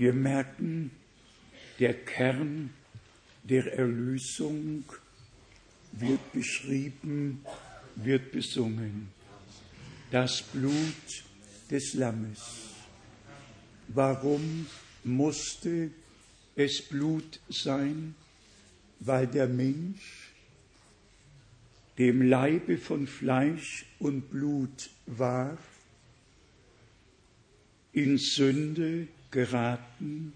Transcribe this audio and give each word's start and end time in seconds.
Wir 0.00 0.14
merken, 0.14 0.92
der 1.78 1.92
Kern 1.92 2.70
der 3.42 3.70
Erlösung 3.74 4.82
wird 5.92 6.32
beschrieben, 6.32 7.44
wird 7.96 8.32
besungen. 8.32 9.08
Das 10.10 10.40
Blut 10.40 11.24
des 11.70 11.92
Lammes. 11.92 12.40
Warum 13.88 14.66
musste 15.04 15.90
es 16.56 16.80
Blut 16.80 17.38
sein? 17.50 18.14
Weil 19.00 19.26
der 19.26 19.48
Mensch 19.48 20.32
dem 21.98 22.22
Leibe 22.22 22.78
von 22.78 23.06
Fleisch 23.06 23.84
und 23.98 24.30
Blut 24.30 24.88
war, 25.04 25.58
in 27.92 28.16
Sünde 28.16 29.06
geraten, 29.30 30.32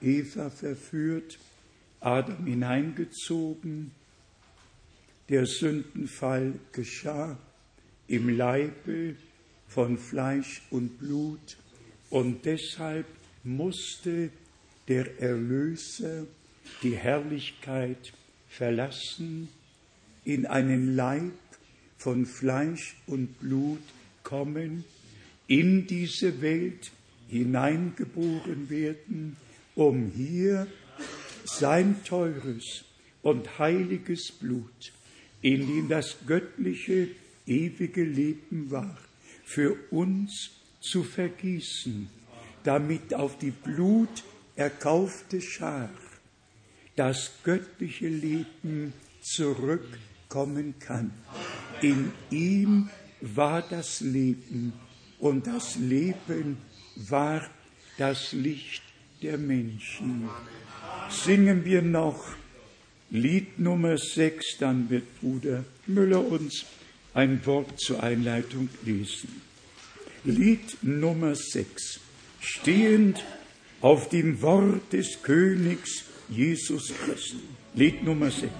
Eva 0.00 0.50
verführt, 0.50 1.38
Adam 2.00 2.46
hineingezogen, 2.46 3.90
der 5.28 5.46
Sündenfall 5.46 6.54
geschah 6.72 7.38
im 8.06 8.28
Leibe 8.28 9.16
von 9.66 9.98
Fleisch 9.98 10.62
und 10.70 10.98
Blut. 10.98 11.56
Und 12.10 12.44
deshalb 12.44 13.06
musste 13.42 14.30
der 14.88 15.20
Erlöser 15.20 16.26
die 16.82 16.96
Herrlichkeit 16.96 18.12
verlassen, 18.48 19.48
in 20.24 20.46
einen 20.46 20.94
Leib 20.94 21.32
von 21.98 22.26
Fleisch 22.26 22.96
und 23.06 23.40
Blut 23.40 23.82
kommen, 24.22 24.84
in 25.46 25.86
diese 25.86 26.40
Welt 26.40 26.90
hineingeboren 27.28 28.70
werden, 28.70 29.36
um 29.74 30.12
hier 30.14 30.66
sein 31.44 32.02
teures 32.04 32.84
und 33.22 33.58
heiliges 33.58 34.32
Blut, 34.32 34.92
in 35.42 35.66
dem 35.66 35.88
das 35.88 36.16
göttliche, 36.26 37.08
ewige 37.46 38.04
Leben 38.04 38.70
war, 38.70 38.96
für 39.44 39.76
uns 39.90 40.50
zu 40.80 41.02
vergießen, 41.02 42.08
damit 42.64 43.14
auf 43.14 43.38
die 43.38 43.52
Blut 43.52 44.24
erkaufte 44.56 45.40
Schar 45.40 45.90
das 46.96 47.30
göttliche 47.44 48.08
Leben 48.08 48.92
zurückkommen 49.20 50.74
kann. 50.80 51.12
In 51.82 52.10
ihm 52.30 52.88
war 53.20 53.62
das 53.62 54.00
Leben 54.00 54.72
und 55.18 55.46
das 55.46 55.76
Leben 55.76 56.56
war 56.96 57.48
das 57.98 58.32
Licht 58.32 58.82
der 59.22 59.38
Menschen. 59.38 60.28
Singen 61.10 61.64
wir 61.64 61.82
noch 61.82 62.24
Lied 63.10 63.58
Nummer 63.58 63.96
6, 63.96 64.58
dann 64.58 64.90
wird 64.90 65.20
Bruder 65.20 65.64
Müller 65.86 66.26
uns 66.26 66.64
ein 67.14 67.44
Wort 67.46 67.78
zur 67.80 68.02
Einleitung 68.02 68.68
lesen. 68.84 69.40
Lied 70.24 70.82
Nummer 70.82 71.34
6, 71.34 72.00
stehend 72.40 73.24
auf 73.80 74.08
dem 74.08 74.42
Wort 74.42 74.92
des 74.92 75.22
Königs 75.22 76.04
Jesus 76.28 76.92
Christus. 77.04 77.40
Lied 77.74 78.02
Nummer 78.02 78.30
6. 78.30 78.50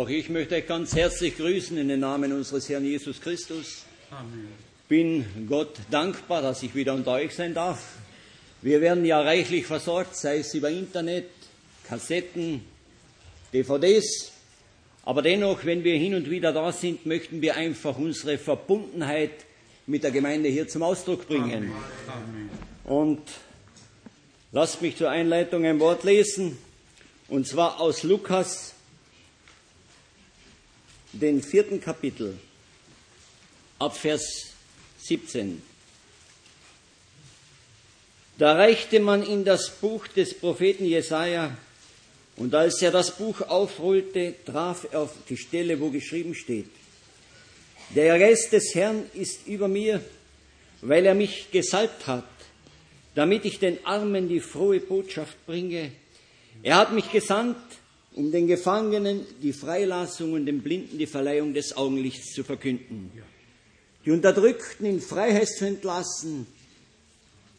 Auch 0.00 0.08
ich 0.08 0.30
möchte 0.30 0.54
euch 0.54 0.66
ganz 0.66 0.96
herzlich 0.96 1.36
grüßen 1.36 1.76
in 1.76 1.88
den 1.88 2.00
Namen 2.00 2.32
unseres 2.32 2.70
Herrn 2.70 2.86
Jesus 2.86 3.20
Christus. 3.20 3.84
Amen. 4.10 4.48
Bin 4.88 5.26
Gott 5.46 5.76
dankbar, 5.90 6.40
dass 6.40 6.62
ich 6.62 6.74
wieder 6.74 6.94
unter 6.94 7.12
euch 7.12 7.34
sein 7.34 7.52
darf. 7.52 7.98
Wir 8.62 8.80
werden 8.80 9.04
ja 9.04 9.20
reichlich 9.20 9.66
versorgt, 9.66 10.16
sei 10.16 10.38
es 10.38 10.54
über 10.54 10.70
Internet, 10.70 11.26
Kassetten, 11.86 12.62
DVDs. 13.52 14.32
Aber 15.04 15.20
dennoch, 15.20 15.66
wenn 15.66 15.84
wir 15.84 15.98
hin 15.98 16.14
und 16.14 16.30
wieder 16.30 16.54
da 16.54 16.72
sind, 16.72 17.04
möchten 17.04 17.42
wir 17.42 17.56
einfach 17.56 17.98
unsere 17.98 18.38
Verbundenheit 18.38 19.32
mit 19.86 20.02
der 20.02 20.12
Gemeinde 20.12 20.48
hier 20.48 20.66
zum 20.66 20.82
Ausdruck 20.82 21.28
bringen. 21.28 21.74
Amen. 22.06 22.50
Und 22.84 23.20
lasst 24.50 24.80
mich 24.80 24.96
zur 24.96 25.10
Einleitung 25.10 25.66
ein 25.66 25.78
Wort 25.78 26.04
lesen, 26.04 26.56
und 27.28 27.46
zwar 27.46 27.78
aus 27.80 28.02
Lukas, 28.02 28.76
den 31.12 31.42
vierten 31.42 31.80
Kapitel, 31.80 32.38
ab 33.78 33.96
Vers 33.96 34.52
17. 34.98 35.62
Da 38.38 38.54
reichte 38.54 39.00
man 39.00 39.22
in 39.22 39.44
das 39.44 39.70
Buch 39.70 40.06
des 40.08 40.34
Propheten 40.34 40.84
Jesaja, 40.84 41.56
und 42.36 42.54
als 42.54 42.80
er 42.80 42.90
das 42.90 43.10
Buch 43.18 43.42
aufrollte, 43.42 44.34
traf 44.46 44.86
er 44.90 45.00
auf 45.00 45.12
die 45.28 45.36
Stelle, 45.36 45.78
wo 45.78 45.90
geschrieben 45.90 46.34
steht: 46.34 46.70
Der 47.94 48.18
Geist 48.18 48.52
des 48.52 48.74
Herrn 48.74 49.04
ist 49.12 49.46
über 49.46 49.68
mir, 49.68 50.00
weil 50.80 51.04
er 51.04 51.14
mich 51.14 51.50
gesalbt 51.50 52.06
hat, 52.06 52.24
damit 53.14 53.44
ich 53.44 53.58
den 53.58 53.84
Armen 53.84 54.28
die 54.28 54.40
frohe 54.40 54.80
Botschaft 54.80 55.36
bringe. 55.44 55.92
Er 56.62 56.76
hat 56.76 56.92
mich 56.92 57.10
gesandt, 57.12 57.58
um 58.20 58.30
den 58.30 58.46
Gefangenen 58.46 59.26
die 59.42 59.54
Freilassung 59.54 60.34
und 60.34 60.44
den 60.44 60.60
Blinden 60.60 60.98
die 60.98 61.06
Verleihung 61.06 61.54
des 61.54 61.74
Augenlichts 61.74 62.34
zu 62.34 62.44
verkünden, 62.44 63.10
die 64.04 64.10
Unterdrückten 64.10 64.84
in 64.84 65.00
Freiheit 65.00 65.48
zu 65.48 65.66
entlassen, 65.66 66.46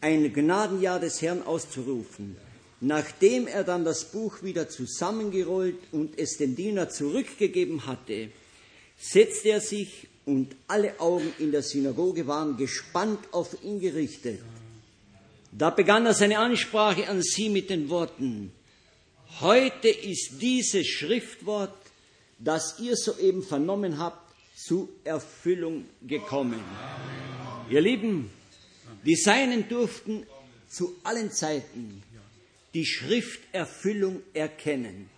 ein 0.00 0.32
Gnadenjahr 0.32 1.00
des 1.00 1.20
Herrn 1.20 1.42
auszurufen. 1.42 2.36
Nachdem 2.80 3.48
er 3.48 3.64
dann 3.64 3.84
das 3.84 4.04
Buch 4.04 4.44
wieder 4.44 4.68
zusammengerollt 4.68 5.78
und 5.90 6.16
es 6.16 6.36
dem 6.36 6.54
Diener 6.54 6.88
zurückgegeben 6.88 7.86
hatte, 7.86 8.28
setzte 9.00 9.48
er 9.48 9.60
sich 9.60 10.06
und 10.26 10.54
alle 10.68 11.00
Augen 11.00 11.32
in 11.40 11.50
der 11.50 11.62
Synagoge 11.62 12.28
waren 12.28 12.56
gespannt 12.56 13.18
auf 13.32 13.56
ihn 13.64 13.80
gerichtet. 13.80 14.38
Da 15.50 15.70
begann 15.70 16.06
er 16.06 16.14
seine 16.14 16.38
Ansprache 16.38 17.08
an 17.08 17.20
sie 17.20 17.48
mit 17.48 17.68
den 17.68 17.88
Worten, 17.88 18.52
Heute 19.42 19.88
ist 19.88 20.40
dieses 20.40 20.86
Schriftwort, 20.86 21.74
das 22.38 22.78
ihr 22.78 22.94
soeben 22.94 23.42
vernommen 23.42 23.98
habt, 23.98 24.32
zu 24.56 24.88
Erfüllung 25.02 25.84
gekommen. 26.02 26.62
Ihr 27.68 27.80
Lieben, 27.80 28.30
die 29.04 29.16
Seinen 29.16 29.68
durften 29.68 30.24
zu 30.68 30.94
allen 31.02 31.32
Zeiten 31.32 32.04
die 32.72 32.86
Schrifterfüllung 32.86 34.22
erkennen. 34.32 35.10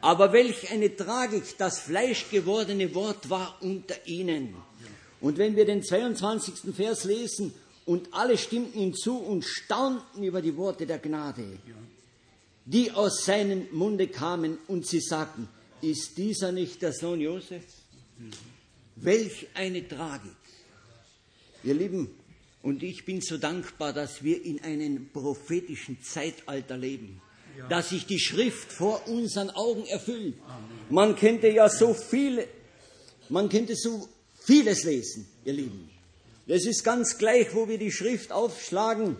Aber 0.00 0.32
welch 0.32 0.72
eine 0.72 0.96
Tragik 0.96 1.44
das 1.56 1.78
fleischgewordene 1.78 2.92
Wort 2.96 3.30
war 3.30 3.58
unter 3.60 3.94
ihnen. 4.08 4.56
Und 5.20 5.38
wenn 5.38 5.54
wir 5.54 5.66
den 5.66 5.84
22. 5.84 6.74
Vers 6.74 7.04
lesen, 7.04 7.54
und 7.86 8.12
alle 8.12 8.36
stimmten 8.36 8.78
ihm 8.78 8.94
zu 8.94 9.16
und 9.16 9.46
staunten 9.46 10.22
über 10.22 10.42
die 10.42 10.56
Worte 10.58 10.84
der 10.84 10.98
Gnade, 10.98 11.58
die 12.68 12.92
aus 12.92 13.24
seinem 13.24 13.66
Munde 13.72 14.08
kamen, 14.08 14.58
und 14.68 14.86
sie 14.86 15.00
sagten, 15.00 15.48
ist 15.80 16.18
dieser 16.18 16.52
nicht 16.52 16.82
der 16.82 16.92
Sohn 16.92 17.20
Josef? 17.20 17.64
Welch 18.96 19.46
eine 19.54 19.88
Tragik. 19.88 20.32
Ihr 21.64 21.74
Lieben, 21.74 22.10
und 22.62 22.82
ich 22.82 23.06
bin 23.06 23.22
so 23.22 23.38
dankbar, 23.38 23.94
dass 23.94 24.22
wir 24.22 24.44
in 24.44 24.62
einem 24.62 25.08
prophetischen 25.10 26.02
Zeitalter 26.02 26.76
leben, 26.76 27.22
dass 27.70 27.88
sich 27.88 28.04
die 28.04 28.20
Schrift 28.20 28.70
vor 28.70 29.08
unseren 29.08 29.48
Augen 29.48 29.86
erfüllt. 29.86 30.34
Man 30.90 31.16
könnte 31.16 31.48
ja 31.48 31.70
so 31.70 31.94
viele, 31.94 32.46
man 33.30 33.48
könnte 33.48 33.76
so 33.76 34.08
vieles 34.40 34.84
lesen, 34.84 35.26
ihr 35.46 35.54
Lieben. 35.54 35.88
Es 36.46 36.66
ist 36.66 36.84
ganz 36.84 37.16
gleich, 37.16 37.54
wo 37.54 37.66
wir 37.66 37.78
die 37.78 37.92
Schrift 37.92 38.30
aufschlagen. 38.30 39.16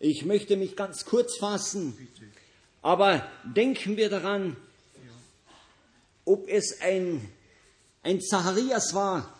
Ich 0.00 0.24
möchte 0.24 0.56
mich 0.56 0.76
ganz 0.76 1.04
kurz 1.04 1.38
fassen, 1.38 2.08
aber 2.82 3.28
denken 3.44 3.96
wir 3.96 4.08
daran, 4.08 4.56
ob 6.24 6.48
es 6.48 6.80
ein, 6.80 7.28
ein 8.02 8.20
Zacharias 8.20 8.94
war, 8.94 9.34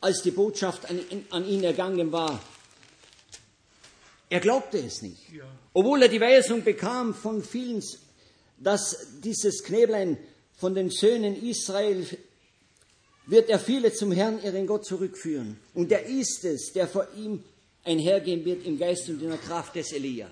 als 0.00 0.22
die 0.22 0.30
Botschaft 0.30 0.88
an, 0.88 1.00
an 1.30 1.44
ihn 1.44 1.64
ergangen 1.64 2.12
war. 2.12 2.40
Er 4.30 4.40
glaubte 4.40 4.78
es 4.78 5.02
nicht. 5.02 5.22
Obwohl 5.72 6.02
er 6.02 6.08
die 6.08 6.20
Weisung 6.20 6.62
bekam 6.62 7.14
von 7.14 7.42
vielen, 7.42 7.82
dass 8.58 8.96
dieses 9.24 9.64
Knäblein 9.64 10.18
von 10.56 10.74
den 10.74 10.90
Söhnen 10.90 11.42
Israel 11.42 12.06
wird 13.26 13.50
er 13.50 13.58
viele 13.58 13.92
zum 13.92 14.12
Herrn, 14.12 14.42
ihren 14.42 14.66
Gott, 14.66 14.84
zurückführen. 14.84 15.58
Und 15.74 15.90
er 15.92 16.04
ist 16.06 16.44
es, 16.44 16.72
der 16.72 16.86
vor 16.86 17.08
ihm 17.16 17.42
einhergehen 17.84 18.44
wird 18.44 18.66
im 18.66 18.78
Geist 18.78 19.08
und 19.08 19.22
in 19.22 19.28
der 19.28 19.38
Kraft 19.38 19.74
des 19.74 19.92
Elia. 19.92 20.28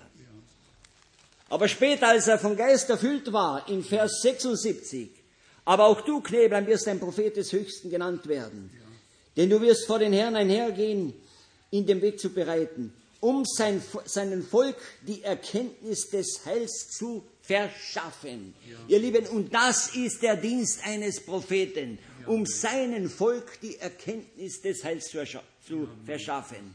Aber 1.48 1.68
später, 1.68 2.08
als 2.08 2.26
er 2.26 2.38
vom 2.38 2.56
Geist 2.56 2.90
erfüllt 2.90 3.32
war, 3.32 3.68
in 3.68 3.84
Vers 3.84 4.20
76, 4.22 5.10
aber 5.64 5.86
auch 5.86 6.00
du, 6.00 6.20
Kneblein, 6.20 6.66
wirst 6.66 6.88
ein 6.88 7.00
Prophet 7.00 7.36
des 7.36 7.52
Höchsten 7.52 7.90
genannt 7.90 8.26
werden. 8.26 8.70
Denn 9.36 9.50
du 9.50 9.60
wirst 9.60 9.86
vor 9.86 9.98
den 9.98 10.12
Herrn 10.12 10.34
einhergehen, 10.34 11.12
ihn 11.70 11.86
den 11.86 12.00
Weg 12.02 12.18
zu 12.18 12.30
bereiten, 12.30 12.92
um 13.20 13.44
sein, 13.44 13.82
seinem 14.04 14.42
Volk 14.42 14.76
die 15.06 15.22
Erkenntnis 15.22 16.08
des 16.10 16.40
Heils 16.44 16.88
zu 16.90 17.24
verschaffen. 17.42 18.54
Ja. 18.68 18.76
Ihr 18.88 18.98
Lieben, 18.98 19.26
und 19.26 19.54
das 19.54 19.94
ist 19.94 20.22
der 20.22 20.36
Dienst 20.36 20.80
eines 20.84 21.20
Propheten, 21.20 21.98
ja. 22.22 22.28
um 22.28 22.46
seinem 22.46 23.10
Volk 23.10 23.60
die 23.60 23.76
Erkenntnis 23.76 24.62
des 24.62 24.82
Heils 24.82 25.06
zu, 25.06 25.24
zu 25.66 25.88
verschaffen. 26.04 26.74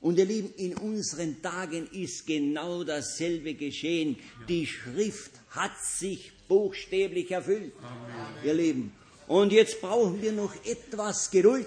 Und 0.00 0.18
ihr 0.18 0.26
Lieben, 0.26 0.52
in 0.56 0.76
unseren 0.76 1.40
Tagen 1.42 1.88
ist 1.92 2.26
genau 2.26 2.84
dasselbe 2.84 3.54
geschehen. 3.54 4.16
Die 4.48 4.66
Schrift 4.66 5.32
hat 5.50 5.72
sich 5.82 6.32
buchstäblich 6.48 7.30
erfüllt, 7.30 7.72
Amen. 7.82 8.44
ihr 8.44 8.54
Lieben. 8.54 8.92
Und 9.26 9.52
jetzt 9.52 9.80
brauchen 9.80 10.22
wir 10.22 10.32
noch 10.32 10.54
etwas 10.64 11.30
Geduld 11.30 11.66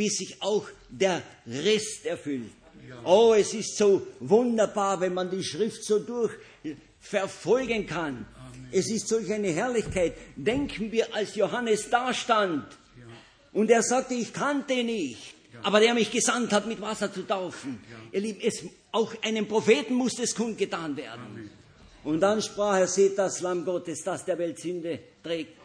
bis 0.00 0.16
sich 0.16 0.40
auch 0.40 0.66
der 0.88 1.22
Rest 1.46 2.06
erfüllt. 2.06 2.50
Oh, 3.04 3.34
es 3.36 3.52
ist 3.52 3.76
so 3.76 4.06
wunderbar, 4.20 4.98
wenn 4.98 5.12
man 5.12 5.30
die 5.30 5.44
Schrift 5.44 5.84
so 5.84 5.98
durchverfolgen 5.98 7.84
kann. 7.84 8.24
Es 8.72 8.90
ist 8.90 9.08
solch 9.08 9.30
eine 9.30 9.50
Herrlichkeit. 9.50 10.14
Denken 10.36 10.90
wir, 10.90 11.14
als 11.14 11.34
Johannes 11.34 11.90
da 11.90 12.14
stand 12.14 12.64
und 13.52 13.70
er 13.70 13.82
sagte, 13.82 14.14
ich 14.14 14.32
kannte 14.32 14.82
nicht, 14.82 15.34
aber 15.62 15.80
der 15.80 15.94
mich 15.94 16.10
gesandt 16.10 16.52
hat, 16.52 16.66
mit 16.66 16.80
Wasser 16.80 17.12
zu 17.12 17.26
taufen. 17.26 17.80
Ihr 18.12 18.20
Lieben, 18.20 18.40
es, 18.42 18.64
auch 18.92 19.14
einem 19.22 19.46
Propheten 19.46 19.94
muss 19.94 20.18
es 20.18 20.34
kundgetan 20.34 20.96
werden. 20.96 21.50
Und 22.04 22.20
dann 22.20 22.40
sprach 22.40 22.78
er, 22.78 22.88
seht 22.88 23.18
das 23.18 23.40
Lamm 23.40 23.64
Gottes, 23.64 24.02
das 24.04 24.24
der 24.24 24.38
Welt 24.38 24.58
Sünde 24.58 24.98
trägt. 25.22 25.56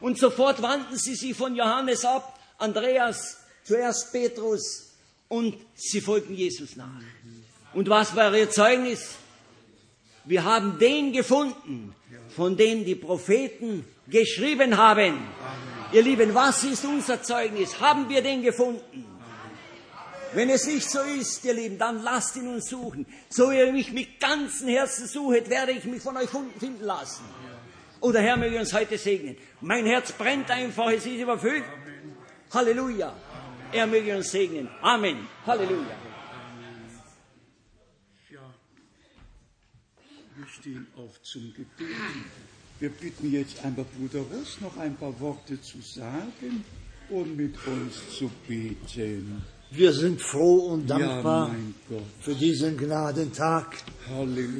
Und 0.00 0.18
sofort 0.18 0.60
wandten 0.60 0.96
sie 0.96 1.14
sich 1.14 1.34
von 1.36 1.54
Johannes 1.54 2.04
ab. 2.04 2.38
Andreas 2.58 3.38
zuerst 3.62 4.12
Petrus 4.12 4.90
und 5.28 5.56
sie 5.74 6.00
folgten 6.00 6.34
Jesus 6.34 6.76
nach. 6.76 7.00
Und 7.72 7.88
was 7.88 8.14
war 8.14 8.34
ihr 8.34 8.50
Zeugnis? 8.50 9.16
Wir 10.24 10.44
haben 10.44 10.78
den 10.78 11.12
gefunden, 11.12 11.94
von 12.34 12.56
dem 12.56 12.84
die 12.84 12.94
Propheten 12.94 13.84
geschrieben 14.08 14.76
haben. 14.76 15.18
Ihr 15.92 16.02
Lieben, 16.02 16.34
was 16.34 16.64
ist 16.64 16.84
unser 16.84 17.22
Zeugnis? 17.22 17.80
Haben 17.80 18.08
wir 18.08 18.22
den 18.22 18.42
gefunden? 18.42 19.13
Wenn 20.34 20.50
es 20.50 20.66
nicht 20.66 20.90
so 20.90 21.00
ist, 21.00 21.44
ihr 21.44 21.54
Lieben, 21.54 21.78
dann 21.78 22.02
lasst 22.02 22.36
ihn 22.36 22.48
uns 22.48 22.68
suchen. 22.68 23.06
So 23.28 23.50
wie 23.50 23.58
ihr 23.58 23.72
mich 23.72 23.92
mit 23.92 24.18
ganzem 24.18 24.68
Herzen 24.68 25.06
sucht, 25.06 25.48
werde 25.48 25.72
ich 25.72 25.84
mich 25.84 26.02
von 26.02 26.16
euch 26.16 26.28
finden 26.58 26.84
lassen. 26.84 27.24
Oder 28.00 28.20
Herr 28.20 28.36
möge 28.36 28.58
uns 28.58 28.72
heute 28.72 28.98
segnen. 28.98 29.36
Mein 29.60 29.86
Herz 29.86 30.12
brennt 30.12 30.50
einfach, 30.50 30.90
es 30.90 31.06
ist 31.06 31.20
überfüllt. 31.20 31.64
Halleluja. 32.52 33.14
Er 33.72 33.86
möge 33.86 34.16
uns 34.16 34.30
segnen. 34.30 34.68
Amen. 34.82 35.26
Halleluja. 35.46 35.96
Ja, 38.30 38.54
wir 40.36 40.46
stehen 40.46 40.86
auf 40.96 41.22
zum 41.22 41.54
Gebet. 41.54 41.96
Wir 42.80 42.90
bitten 42.90 43.32
jetzt 43.32 43.64
einfach 43.64 43.86
Bruder 43.96 44.20
Ross 44.20 44.60
noch 44.60 44.76
ein 44.76 44.96
paar 44.96 45.18
Worte 45.20 45.60
zu 45.62 45.80
sagen 45.80 46.64
und 47.08 47.36
mit 47.36 47.54
uns 47.66 48.18
zu 48.18 48.30
beten. 48.46 49.44
Wir 49.76 49.92
sind 49.92 50.20
froh 50.20 50.56
und 50.72 50.88
Ja, 50.88 50.98
dankbar 50.98 51.50
Gott. 51.90 51.98
für 52.20 52.34
diesen 52.34 52.76
Gnadentag, 52.76 53.66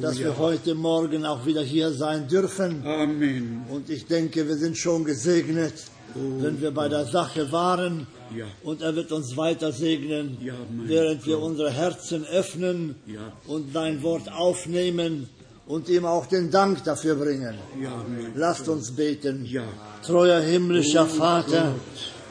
dass 0.00 0.18
wir 0.18 0.24
Halleluja. 0.24 0.36
heute 0.38 0.74
Morgen 0.74 1.24
auch 1.24 1.46
wieder 1.46 1.62
hier 1.62 1.92
sein 1.92 2.26
dürfen. 2.26 2.84
Amen. 2.84 3.64
Und 3.70 3.90
ich 3.90 4.06
denke, 4.06 4.48
wir 4.48 4.56
sind 4.56 4.76
schon 4.76 5.04
gesegnet, 5.04 5.74
wenn 6.16 6.60
wir 6.60 6.72
bei 6.72 6.88
der 6.88 7.04
Sache 7.06 7.52
waren. 7.52 8.06
Ja. 8.36 8.46
Und 8.64 8.82
er 8.82 8.96
wird 8.96 9.12
uns 9.12 9.36
weiter 9.36 9.70
segnen, 9.72 10.36
Ja, 10.40 10.54
während 10.84 11.24
wir 11.26 11.36
Gott. 11.36 11.44
unsere 11.50 11.70
Herzen 11.70 12.24
öffnen 12.24 12.96
Ja. 13.06 13.32
und 13.46 13.72
sein 13.72 14.02
Wort 14.02 14.32
aufnehmen 14.32 15.28
und 15.66 15.88
ihm 15.88 16.04
auch 16.06 16.26
den 16.26 16.50
Dank 16.50 16.82
dafür 16.84 17.14
bringen. 17.14 17.54
Ja, 17.80 18.04
Lasst 18.34 18.68
uns 18.68 18.90
beten. 18.90 19.44
Ja. 19.44 19.62
Treuer 20.04 20.40
himmlischer 20.40 21.06
Vater, 21.06 21.74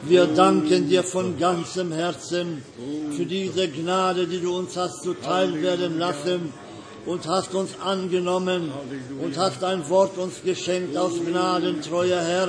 wir 0.06 0.26
danken 0.26 0.88
dir 0.88 1.02
von 1.02 1.38
ganzem 1.38 1.92
Herzen 1.92 2.62
für 3.16 3.24
diese 3.24 3.68
Gnade, 3.68 4.26
die 4.26 4.40
du 4.40 4.56
uns 4.56 4.76
hast 4.76 5.02
zuteil 5.02 5.62
werden 5.62 5.98
lassen 5.98 6.52
und 7.06 7.26
hast 7.28 7.54
uns 7.54 7.70
angenommen 7.80 8.72
und 9.22 9.36
hast 9.36 9.62
dein 9.62 9.88
Wort 9.88 10.16
uns 10.18 10.42
geschenkt 10.42 10.96
aus 10.96 11.12
Gnaden, 11.24 11.82
treuer 11.82 12.20
Herr. 12.20 12.48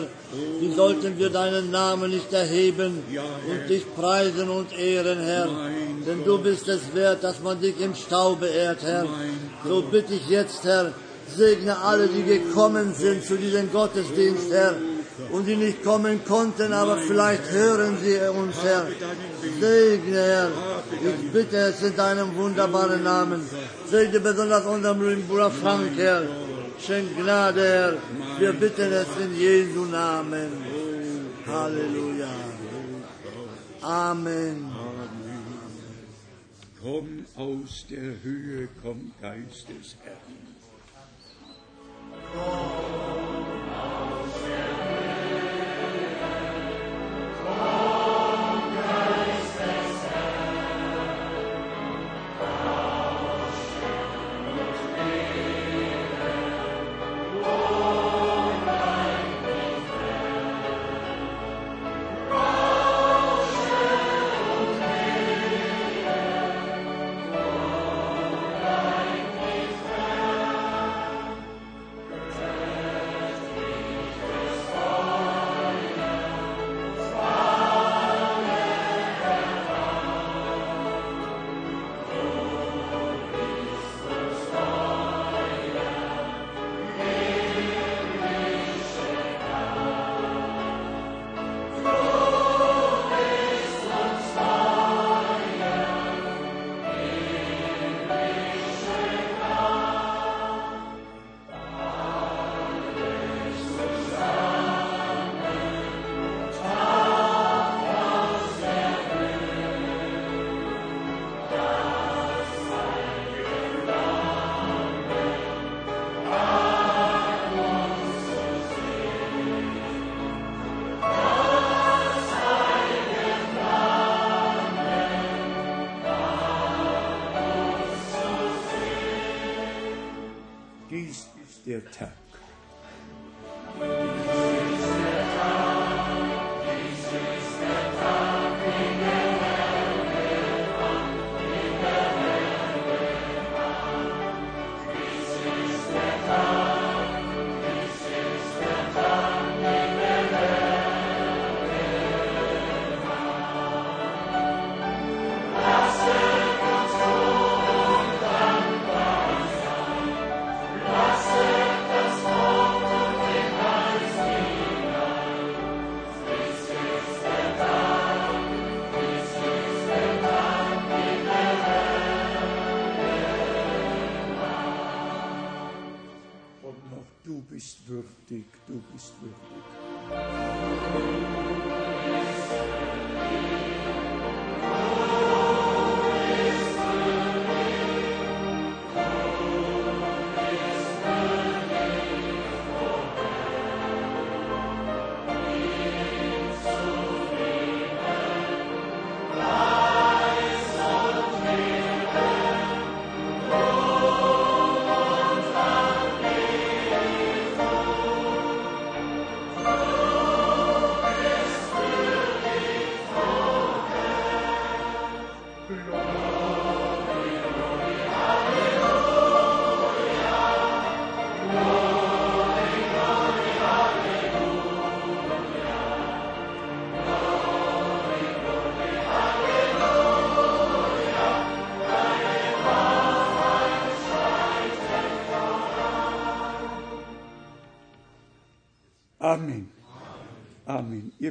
Wie 0.60 0.74
sollten 0.74 1.18
wir 1.18 1.30
deinen 1.30 1.72
Namen 1.72 2.12
nicht 2.12 2.32
erheben 2.32 3.04
und 3.50 3.70
dich 3.70 3.84
preisen 3.96 4.50
und 4.50 4.78
ehren, 4.78 5.20
Herr? 5.20 5.48
Denn 6.08 6.24
du 6.24 6.38
bist 6.40 6.68
es 6.68 6.94
wert, 6.94 7.24
dass 7.24 7.42
man 7.42 7.60
dich 7.60 7.80
im 7.80 7.96
Staube 7.96 8.48
ehrt, 8.48 8.84
Herr. 8.84 9.06
So 9.68 9.82
bitte 9.82 10.14
ich 10.14 10.28
jetzt, 10.30 10.64
Herr, 10.64 10.94
segne 11.36 11.78
alle, 11.78 12.08
die 12.08 12.24
gekommen 12.24 12.94
sind 12.94 13.24
zu 13.24 13.36
diesem 13.36 13.72
Gottesdienst, 13.72 14.52
Herr, 14.52 14.76
und 15.32 15.46
die 15.46 15.56
nicht 15.56 15.84
kommen 15.84 16.24
konnten, 16.26 16.74
aber 16.74 16.98
vielleicht 16.98 17.50
hören 17.52 17.98
sie 18.04 18.18
uns, 18.42 18.56
Herr. 18.64 18.86
Segne, 19.60 20.24
Herr. 20.34 20.50
Ich 21.10 21.32
bitte 21.32 21.58
es 21.58 21.82
in 21.84 21.96
deinem 21.96 22.36
wunderbaren 22.36 23.04
Namen. 23.04 23.42
Segne 23.90 24.20
besonders 24.20 24.66
unseren 24.66 25.22
Bruder 25.28 25.52
Frank, 25.52 25.92
Herr. 25.98 26.24
Schenk 26.80 27.16
Gnade, 27.18 27.64
Herr. 27.64 27.94
Wir 28.40 28.54
bitten 28.54 28.92
es 28.92 29.08
in 29.24 29.36
Jesu 29.38 29.86
Namen. 29.86 30.52
Halleluja. 31.48 32.28
Amen. 33.82 34.72
Komm 36.82 37.26
aus 37.36 37.86
der 37.90 38.22
Höhe, 38.24 38.68
komm 38.84 39.12
Geist 39.22 39.70
des 39.70 39.96
Herrn. 40.04 40.46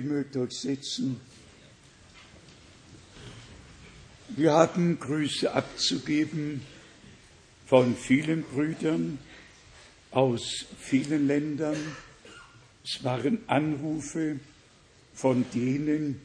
Mögt 0.04 0.36
euch. 0.36 0.66
Wir 4.28 4.52
haben 4.52 4.98
Grüße 4.98 5.52
abzugeben 5.52 6.60
von 7.66 7.96
vielen 7.96 8.42
Brüdern 8.42 9.18
aus 10.10 10.66
vielen 10.78 11.26
Ländern. 11.26 11.76
Es 12.84 13.02
waren 13.04 13.38
Anrufe 13.46 14.38
von 15.14 15.44
denen, 15.54 16.20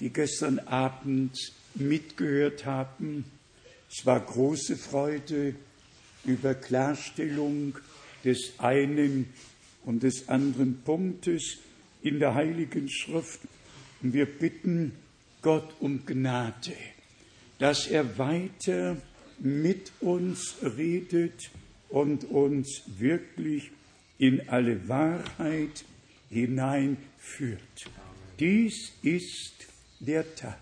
die 0.00 0.10
gestern 0.10 0.58
Abend 0.60 1.36
mitgehört 1.74 2.64
haben. 2.64 3.24
Es 3.90 4.04
war 4.04 4.20
große 4.20 4.76
Freude 4.76 5.54
über 6.24 6.54
Klarstellung 6.54 7.78
des 8.24 8.54
einen 8.58 9.32
und 9.84 10.02
des 10.02 10.28
anderen 10.28 10.82
Punktes 10.82 11.58
in 12.08 12.18
der 12.18 12.34
Heiligen 12.34 12.88
Schrift. 12.88 13.40
Und 14.02 14.12
wir 14.14 14.26
bitten 14.26 14.92
Gott 15.42 15.74
um 15.80 16.06
Gnade, 16.06 16.74
dass 17.58 17.86
er 17.86 18.18
weiter 18.18 18.96
mit 19.38 19.92
uns 20.00 20.56
redet 20.62 21.50
und 21.88 22.24
uns 22.24 22.82
wirklich 22.98 23.70
in 24.18 24.48
alle 24.48 24.88
Wahrheit 24.88 25.84
hineinführt. 26.30 27.60
Dies 28.40 28.92
ist 29.02 29.66
der 30.00 30.34
Tag, 30.34 30.58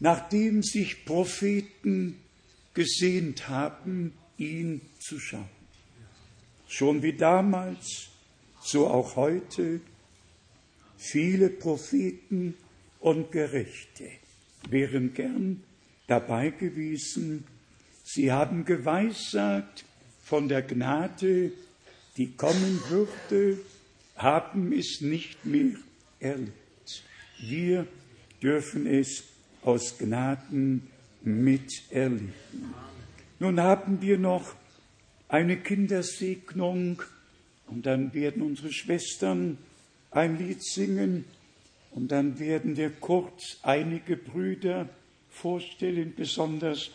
nachdem 0.00 0.62
sich 0.62 1.04
Propheten 1.04 2.16
gesehnt 2.74 3.48
haben, 3.48 4.12
ihn 4.38 4.80
zu 5.00 5.18
schauen. 5.18 5.48
Schon 6.68 7.02
wie 7.02 7.14
damals, 7.14 8.08
so 8.66 8.88
auch 8.88 9.16
heute, 9.16 9.80
viele 10.96 11.48
Propheten 11.48 12.54
und 13.00 13.30
Gerechte 13.30 14.08
wären 14.68 15.14
gern 15.14 15.62
dabei 16.06 16.50
gewesen. 16.50 17.44
Sie 18.02 18.32
haben 18.32 18.64
geweissagt 18.64 19.84
von 20.22 20.48
der 20.48 20.62
Gnade, 20.62 21.52
die 22.16 22.32
kommen 22.32 22.80
würde, 22.88 23.58
haben 24.16 24.72
es 24.72 25.00
nicht 25.00 25.44
mehr 25.44 25.76
erlebt. 26.18 27.04
Wir 27.38 27.86
dürfen 28.42 28.86
es 28.86 29.24
aus 29.62 29.98
Gnaden 29.98 30.88
miterleben. 31.22 32.32
Nun 33.38 33.60
haben 33.60 34.00
wir 34.00 34.18
noch 34.18 34.54
eine 35.28 35.56
Kindersegnung 35.56 37.02
und 37.66 37.86
dann 37.86 38.14
werden 38.14 38.42
unsere 38.42 38.72
Schwestern 38.72 39.58
ein 40.10 40.38
Lied 40.38 40.62
singen. 40.62 41.24
Und 41.90 42.12
dann 42.12 42.38
werden 42.38 42.76
wir 42.76 42.90
kurz 42.90 43.58
einige 43.62 44.16
Brüder 44.16 44.88
vorstellen, 45.30 46.14
besonders 46.16 46.90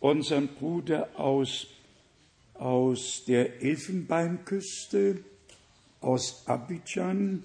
unseren 0.00 0.48
Bruder 0.48 1.08
aus, 1.18 1.66
aus 2.54 3.24
der 3.26 3.62
Elfenbeinküste, 3.62 5.18
aus 6.00 6.46
Abidjan, 6.46 7.42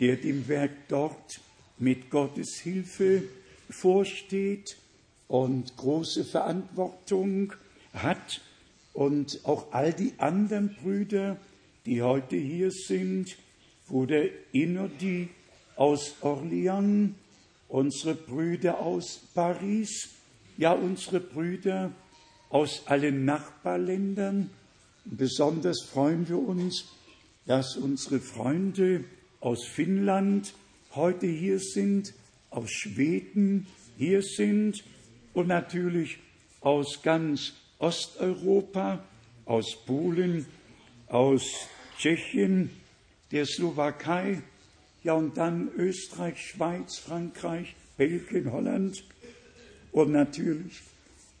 der 0.00 0.16
dem 0.16 0.46
Werk 0.48 0.88
dort 0.88 1.40
mit 1.78 2.10
Gottes 2.10 2.56
Hilfe 2.56 3.24
vorsteht 3.68 4.76
und 5.28 5.76
große 5.76 6.24
Verantwortung 6.24 7.52
hat. 7.92 8.40
Und 8.92 9.40
auch 9.44 9.72
all 9.72 9.92
die 9.92 10.12
anderen 10.18 10.76
Brüder, 10.76 11.38
die 11.86 12.02
heute 12.02 12.36
hier 12.36 12.70
sind, 12.70 13.36
Bruder 13.88 14.24
Inodi 14.52 15.28
aus 15.76 16.14
Orleans, 16.20 17.14
unsere 17.68 18.14
Brüder 18.14 18.80
aus 18.80 19.20
Paris, 19.34 20.10
ja 20.56 20.72
unsere 20.72 21.20
Brüder 21.20 21.92
aus 22.50 22.82
allen 22.86 23.24
Nachbarländern. 23.24 24.50
Besonders 25.04 25.82
freuen 25.82 26.28
wir 26.28 26.38
uns, 26.38 26.84
dass 27.46 27.76
unsere 27.76 28.20
Freunde 28.20 29.04
aus 29.40 29.66
Finnland 29.66 30.54
heute 30.94 31.26
hier 31.26 31.58
sind, 31.58 32.14
aus 32.50 32.70
Schweden 32.70 33.66
hier 33.96 34.22
sind 34.22 34.84
und 35.32 35.48
natürlich 35.48 36.18
aus 36.60 37.02
ganz 37.02 37.54
Osteuropa, 37.78 39.02
aus 39.44 39.76
Polen, 39.84 40.46
aus 41.12 41.68
Tschechien, 41.98 42.70
der 43.32 43.44
Slowakei, 43.44 44.42
ja 45.04 45.12
und 45.12 45.36
dann 45.36 45.70
Österreich, 45.76 46.40
Schweiz, 46.40 46.98
Frankreich, 46.98 47.76
Belgien, 47.98 48.50
Holland 48.50 49.04
und 49.92 50.10
natürlich 50.10 50.80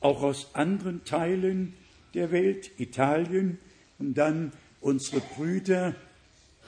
auch 0.00 0.22
aus 0.22 0.54
anderen 0.54 1.04
Teilen 1.04 1.74
der 2.12 2.30
Welt, 2.32 2.70
Italien 2.78 3.58
und 3.98 4.14
dann 4.14 4.52
unsere 4.82 5.20
Brüder 5.20 5.94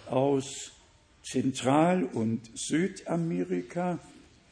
aus 0.07 0.73
Zentral- 1.23 2.05
und 2.05 2.41
Südamerika. 2.55 3.99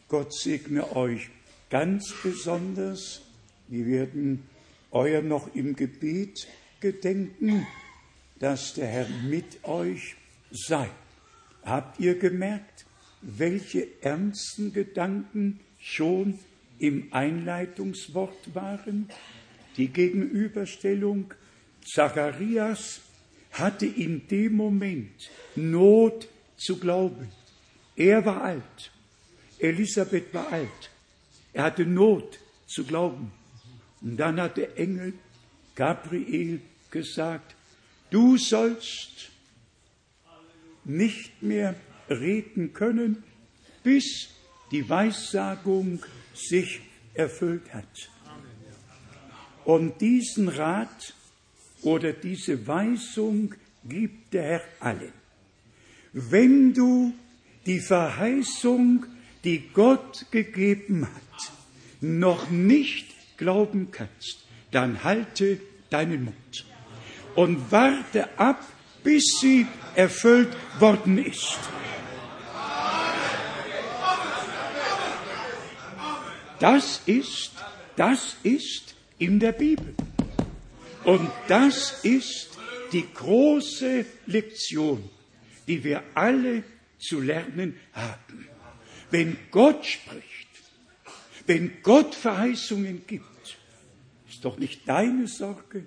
Gott 0.09 0.35
segne 0.35 0.95
euch 0.95 1.31
ganz 1.71 2.13
besonders. 2.23 3.23
Wir 3.69 3.87
werden 3.87 4.43
euer 4.91 5.23
noch 5.23 5.55
im 5.55 5.75
Gebet 5.75 6.47
gedenken, 6.81 7.67
dass 8.43 8.75
der 8.75 8.89
Herr 8.89 9.09
mit 9.09 9.63
euch 9.63 10.17
sei. 10.51 10.91
Habt 11.65 12.01
ihr 12.01 12.19
gemerkt, 12.19 12.85
welche 13.21 13.87
ernsten 14.03 14.73
Gedanken 14.73 15.61
schon 15.79 16.41
im 16.81 17.13
Einleitungswort 17.13 18.53
waren? 18.53 19.09
Die 19.77 19.87
Gegenüberstellung 19.87 21.33
Zacharias 21.87 23.01
hatte 23.53 23.87
in 23.87 24.27
dem 24.27 24.57
Moment 24.57 25.31
Not 25.55 26.27
zu 26.57 26.81
glauben. 26.81 27.29
Er 27.95 28.25
war 28.25 28.43
alt, 28.43 28.91
Elisabeth 29.61 30.35
war 30.35 30.51
alt, 30.51 30.91
er 31.53 31.63
hatte 31.63 31.87
Not 31.87 32.41
zu 32.67 32.83
glauben. 32.83 33.31
Und 34.01 34.17
dann 34.17 34.41
hat 34.41 34.57
der 34.57 34.77
Engel 34.77 35.13
Gabriel 35.77 36.61
gesagt, 36.91 37.55
du 38.13 38.37
sollst 38.37 39.31
nicht 40.85 41.43
mehr 41.43 41.75
reden 42.09 42.73
können, 42.73 43.23
bis 43.83 44.29
die 44.71 44.89
Weissagung 44.89 46.03
sich 46.35 46.81
erfüllt 47.15 47.73
hat. 47.73 48.11
Und 49.65 50.01
diesen 50.01 50.49
Rat 50.49 51.15
oder 51.83 52.13
diese 52.13 52.67
Weisung 52.67 53.55
gibt 53.85 54.35
der 54.35 54.43
Herr 54.43 54.63
allen. 54.81 55.13
Wenn 56.13 56.75
du 56.75 57.13
die 57.67 57.81
Verheißung, 57.81 59.07
die 59.45 59.69
Gott 59.73 60.27
gegeben 60.31 61.07
hat, 61.07 61.53
noch 62.01 62.51
nicht 62.51 63.07
glauben 63.37 63.91
kannst, 63.91 64.45
dann 64.73 65.05
halte 65.05 65.61
deinen 65.91 66.25
Mund 66.25 66.72
und 67.35 67.71
warte 67.71 68.39
ab, 68.39 68.63
bis 69.03 69.25
sie 69.41 69.67
erfüllt 69.95 70.55
worden 70.79 71.19
ist. 71.19 71.59
Das 76.61 77.03
ist, 77.07 77.51
das 77.97 78.37
ist 78.45 78.95
in 79.19 79.41
der 79.41 79.53
Bibel. 79.53 79.95
Und 81.05 81.29
das 81.49 82.05
ist 82.05 82.51
die 82.93 83.05
große 83.13 84.07
Lektion, 84.27 85.11
die 85.67 85.83
wir 85.83 86.05
alle 86.15 86.63
zu 86.99 87.21
lernen 87.21 87.81
haben. 87.93 88.47
Wenn 89.11 89.37
Gott 89.51 89.85
spricht, 89.85 90.49
wenn 91.47 91.83
Gott 91.83 92.15
Verheißungen 92.15 93.05
gibt, 93.07 93.59
ist 94.29 94.45
doch 94.45 94.57
nicht 94.59 94.89
deine 94.89 95.27
Sorge, 95.27 95.87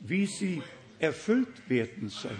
wie 0.00 0.26
sie 0.26 0.62
erfüllt 0.98 1.68
werden 1.68 2.08
sollen. 2.08 2.36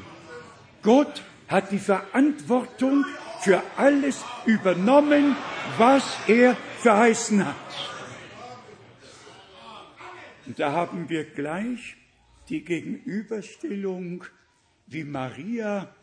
Gott 0.83 1.23
hat 1.49 1.73
die 1.73 1.79
Verantwortung 1.79 3.05
für 3.41 3.63
alles 3.77 4.25
übernommen, 4.47 5.37
was 5.79 6.17
er 6.27 6.57
verheißen 6.79 7.45
hat. 7.45 7.57
Und 10.47 10.59
da 10.59 10.73
haben 10.73 11.09
wir 11.09 11.25
gleich 11.25 11.97
die 12.49 12.65
Gegenüberstellung, 12.65 14.25
wie 14.87 15.05
Maria 15.05 15.95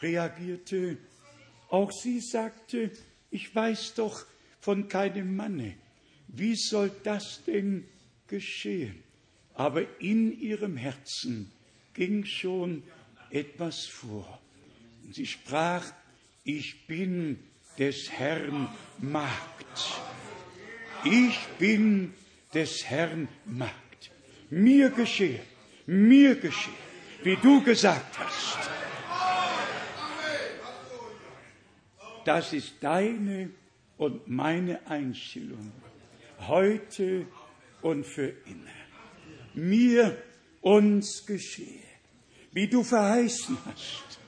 reagierte. 0.00 0.98
Auch 1.70 1.90
sie 1.90 2.20
sagte, 2.20 2.90
ich 3.30 3.54
weiß 3.54 3.94
doch 3.94 4.26
von 4.60 4.88
keinem 4.88 5.34
Manne. 5.34 5.74
Wie 6.28 6.54
soll 6.54 6.90
das 7.02 7.42
denn 7.44 7.88
geschehen? 8.26 9.02
Aber 9.58 9.84
in 10.00 10.40
ihrem 10.40 10.76
Herzen 10.76 11.50
ging 11.92 12.24
schon 12.24 12.84
etwas 13.30 13.86
vor. 13.86 14.40
Und 15.04 15.16
sie 15.16 15.26
sprach, 15.26 15.84
ich 16.44 16.86
bin 16.86 17.40
des 17.76 18.10
Herrn 18.12 18.68
Magd. 18.98 20.00
Ich 21.04 21.38
bin 21.58 22.14
des 22.54 22.84
Herrn 22.86 23.26
Magd. 23.46 24.12
Mir 24.48 24.90
geschehe, 24.90 25.40
mir 25.86 26.36
geschehe, 26.36 26.72
wie 27.24 27.36
du 27.36 27.60
gesagt 27.62 28.16
hast. 28.16 28.58
Das 32.24 32.52
ist 32.52 32.74
deine 32.80 33.50
und 33.96 34.28
meine 34.28 34.86
Einstellung 34.86 35.72
heute 36.46 37.26
und 37.82 38.04
für 38.06 38.28
immer. 38.46 38.77
Mir 39.58 40.16
uns 40.60 41.24
geschehe, 41.26 41.82
wie 42.52 42.68
du 42.68 42.82
verheißen 42.82 43.56
hast, 43.64 44.18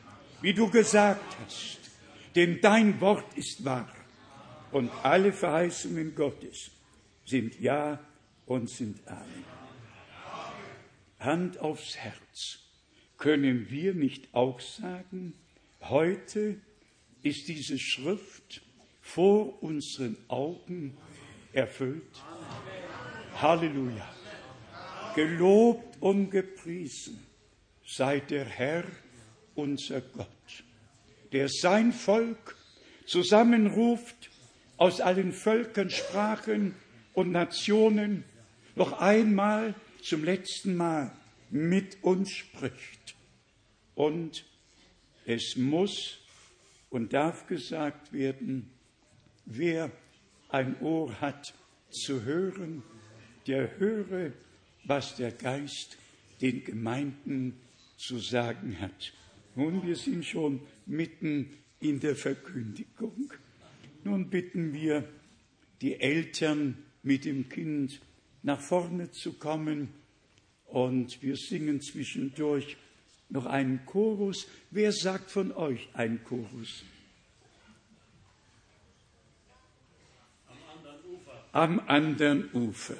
wie 0.40 0.54
du 0.54 0.70
gesagt 0.70 1.36
hast, 1.44 1.78
denn 2.34 2.60
dein 2.60 3.00
Wort 3.00 3.36
ist 3.36 3.64
wahr 3.64 3.94
und 4.72 4.90
alle 5.02 5.32
Verheißungen 5.32 6.14
Gottes 6.14 6.70
sind 7.24 7.60
Ja 7.60 7.98
und 8.46 8.68
sind 8.70 9.06
Amen. 9.06 9.44
Hand 11.18 11.58
aufs 11.58 11.96
Herz. 11.96 12.58
Können 13.18 13.70
wir 13.70 13.94
nicht 13.94 14.32
auch 14.32 14.60
sagen, 14.60 15.34
heute 15.82 16.56
ist 17.22 17.48
diese 17.48 17.78
Schrift 17.78 18.62
vor 19.02 19.62
unseren 19.62 20.16
Augen 20.28 20.96
erfüllt? 21.52 22.22
Halleluja. 23.36 24.19
Gelobt 25.14 26.00
und 26.00 26.30
gepriesen 26.30 27.18
sei 27.84 28.20
der 28.20 28.44
Herr, 28.44 28.84
unser 29.54 30.00
Gott, 30.00 30.64
der 31.32 31.48
sein 31.48 31.92
Volk 31.92 32.56
zusammenruft 33.06 34.30
aus 34.76 35.00
allen 35.00 35.32
Völkern, 35.32 35.90
Sprachen 35.90 36.74
und 37.12 37.32
Nationen, 37.32 38.24
noch 38.76 38.92
einmal 38.92 39.74
zum 40.02 40.24
letzten 40.24 40.76
Mal 40.76 41.12
mit 41.50 42.02
uns 42.02 42.30
spricht. 42.30 43.16
Und 43.94 44.46
es 45.26 45.56
muss 45.56 46.18
und 46.88 47.12
darf 47.12 47.46
gesagt 47.46 48.12
werden, 48.12 48.70
wer 49.44 49.90
ein 50.48 50.80
Ohr 50.80 51.20
hat 51.20 51.52
zu 51.90 52.22
hören, 52.24 52.82
der 53.46 53.78
höre, 53.78 54.32
was 54.90 55.14
der 55.14 55.30
Geist 55.30 55.96
den 56.40 56.64
Gemeinden 56.64 57.54
zu 57.96 58.18
sagen 58.18 58.80
hat. 58.80 59.12
Nun, 59.54 59.86
wir 59.86 59.94
sind 59.94 60.24
schon 60.24 60.60
mitten 60.84 61.48
in 61.78 62.00
der 62.00 62.16
Verkündigung. 62.16 63.32
Nun 64.02 64.30
bitten 64.30 64.74
wir 64.74 65.08
die 65.80 66.00
Eltern 66.00 66.76
mit 67.04 67.24
dem 67.24 67.48
Kind 67.48 68.00
nach 68.42 68.60
vorne 68.60 69.12
zu 69.12 69.34
kommen 69.34 69.90
und 70.66 71.22
wir 71.22 71.36
singen 71.36 71.80
zwischendurch 71.80 72.76
noch 73.28 73.46
einen 73.46 73.86
Chorus. 73.86 74.48
Wer 74.72 74.90
sagt 74.90 75.30
von 75.30 75.52
euch 75.52 75.88
einen 75.92 76.24
Chorus? 76.24 76.82
Am 81.52 81.78
anderen 81.78 82.52
Ufer. 82.52 82.96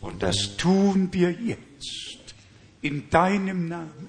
Und 0.00 0.22
das 0.22 0.56
tun 0.56 1.12
wir 1.12 1.30
jetzt 1.30 2.34
in 2.82 3.08
deinem 3.08 3.68
Namen. 3.68 4.08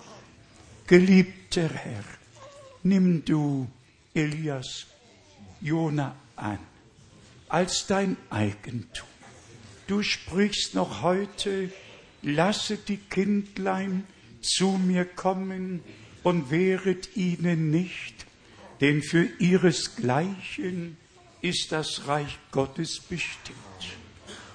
Geliebter 0.87 1.69
Herr, 1.69 2.03
nimm 2.83 3.23
du 3.23 3.69
Elias, 4.13 4.87
Jona 5.61 6.15
an 6.35 6.59
als 7.47 7.85
dein 7.85 8.17
Eigentum. 8.31 9.07
Du 9.85 10.01
sprichst 10.01 10.73
noch 10.73 11.03
heute, 11.03 11.71
lasse 12.23 12.77
die 12.77 12.97
Kindlein 12.97 14.05
zu 14.45 14.71
mir 14.71 15.05
kommen 15.05 15.81
und 16.23 16.51
wehret 16.51 17.15
ihnen 17.15 17.71
nicht, 17.71 18.25
denn 18.81 19.01
für 19.01 19.27
ihresgleichen 19.39 20.97
ist 21.41 21.71
das 21.71 22.07
Reich 22.07 22.37
Gottes 22.51 22.99
bestimmt. 22.99 23.57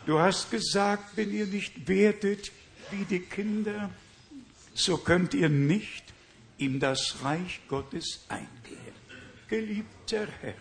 Du 0.07 0.19
hast 0.19 0.51
gesagt, 0.51 1.17
wenn 1.17 1.33
ihr 1.33 1.47
nicht 1.47 1.87
werdet 1.87 2.51
wie 2.91 3.05
die 3.05 3.21
Kinder, 3.21 3.91
so 4.75 4.97
könnt 4.97 5.35
ihr 5.35 5.51
nicht 5.51 6.05
in 6.57 6.81
das 6.81 7.17
Reich 7.23 7.61
Gottes 7.69 8.25
eingehen. 8.29 8.49
Geliebter 9.49 10.27
Herr, 10.41 10.55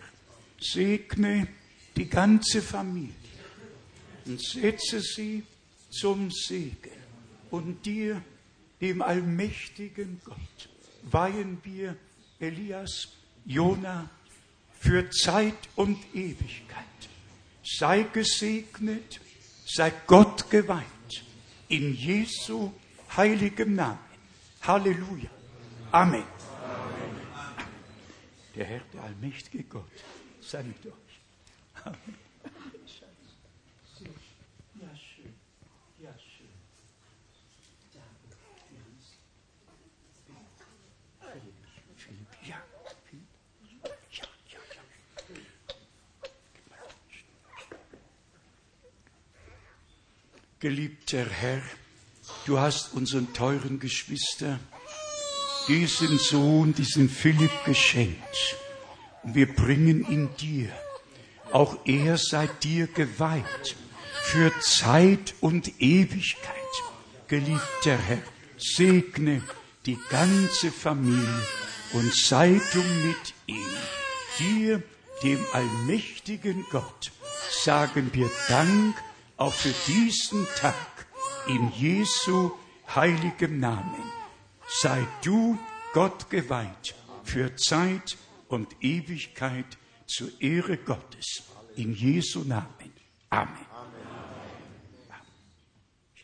segne 0.60 1.48
die 1.96 2.08
ganze 2.08 2.62
Familie 2.62 3.14
und 4.26 4.40
setze 4.40 5.00
sie 5.00 5.42
zum 5.90 6.30
Segen. 6.30 6.98
Und 7.50 7.84
dir, 7.86 8.22
dem 8.80 9.02
allmächtigen 9.02 10.20
Gott, 10.24 10.68
weihen 11.02 11.58
wir 11.64 11.96
Elias, 12.38 13.08
Jona 13.44 14.10
für 14.78 15.10
Zeit 15.10 15.68
und 15.76 15.98
Ewigkeit. 16.14 16.84
Sei 17.64 18.02
gesegnet 18.04 19.20
sei 19.68 19.92
Gott 20.06 20.50
geweiht. 20.50 20.84
In 21.68 21.94
Jesu 21.94 22.72
heiligem 23.16 23.74
Namen. 23.74 23.98
Halleluja. 24.62 25.30
Amen. 25.92 26.24
Der 28.54 28.64
Herr, 28.64 28.80
der 28.92 29.02
allmächtige 29.04 29.62
Gott, 29.64 29.84
sei 30.40 30.62
mit 30.62 30.84
euch. 30.86 31.84
Amen. 31.84 32.27
Geliebter 50.60 51.24
Herr, 51.24 51.62
du 52.44 52.58
hast 52.58 52.92
unseren 52.92 53.32
teuren 53.32 53.78
Geschwister 53.78 54.58
diesen 55.68 56.18
Sohn, 56.18 56.74
diesen 56.74 57.08
Philipp 57.08 57.52
geschenkt. 57.64 58.56
Und 59.22 59.36
wir 59.36 59.54
bringen 59.54 60.04
ihn 60.10 60.30
dir. 60.40 60.70
Auch 61.52 61.76
er 61.84 62.18
sei 62.18 62.48
dir 62.60 62.88
geweiht 62.88 63.76
für 64.24 64.52
Zeit 64.58 65.34
und 65.40 65.80
Ewigkeit. 65.80 66.54
Geliebter 67.28 67.96
Herr, 67.96 68.22
segne 68.56 69.42
die 69.86 69.98
ganze 70.10 70.72
Familie 70.72 71.42
und 71.92 72.12
sei 72.12 72.60
du 72.72 72.78
mit 72.78 73.34
ihm. 73.46 73.76
Dir, 74.40 74.82
dem 75.22 75.38
allmächtigen 75.52 76.64
Gott, 76.72 77.12
sagen 77.62 78.10
wir 78.12 78.28
Dank 78.48 78.96
auch 79.38 79.54
für 79.54 79.72
diesen 79.86 80.46
Tag 80.56 81.06
in 81.46 81.70
Jesu 81.72 82.50
heiligem 82.94 83.60
Namen. 83.60 84.02
Sei 84.68 85.06
du 85.24 85.58
Gott 85.94 86.28
geweiht 86.28 86.94
für 87.24 87.56
Zeit 87.56 88.18
und 88.48 88.76
Ewigkeit 88.82 89.78
zur 90.06 90.28
Ehre 90.40 90.76
Gottes. 90.76 91.42
In 91.76 91.94
Jesu 91.94 92.40
Namen. 92.40 92.92
Amen. 93.30 93.66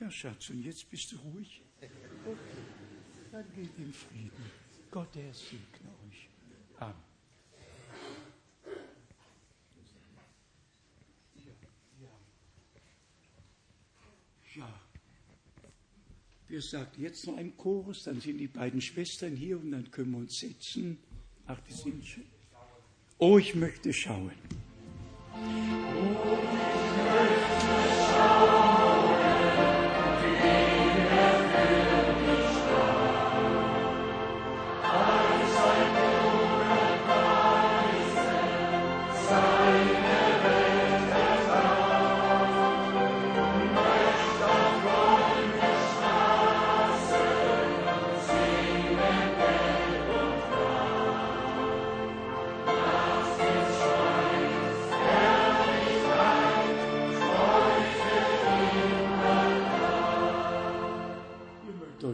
Ja, 0.01 0.11
Schatz, 0.11 0.51
und 0.51 0.63
jetzt 0.63 0.91
bist 0.91 1.13
du 1.13 1.17
ruhig? 1.19 1.63
Okay, 1.81 2.37
dann 3.31 3.45
geht 3.55 3.71
in 3.79 3.93
Frieden. 3.93 4.51
Gott, 4.91 5.15
er 5.17 5.33
segne 5.33 5.91
euch. 6.09 6.29
Amen. 6.81 7.14
Wir 16.49 16.61
sagten 16.61 17.03
jetzt 17.03 17.27
noch 17.27 17.37
ein 17.37 17.57
Chorus, 17.57 18.05
dann 18.05 18.21
sind 18.21 18.39
die 18.39 18.49
beiden 18.49 18.81
Schwestern 18.81 19.35
hier 19.35 19.59
und 19.59 19.73
dann 19.73 19.91
können 19.91 20.11
wir 20.13 20.19
uns 20.19 20.39
setzen. 20.39 20.99
Ach, 21.47 21.59
die 21.69 21.73
sind 21.73 22.05
schon. 22.07 22.25
Oh, 23.19 23.39
ich 23.39 23.55
möchte 23.55 23.93
schauen. 23.93 24.33
Oh, 25.33 25.39
ich 25.39 25.69
möchte 27.03 27.55
schauen. 28.13 28.84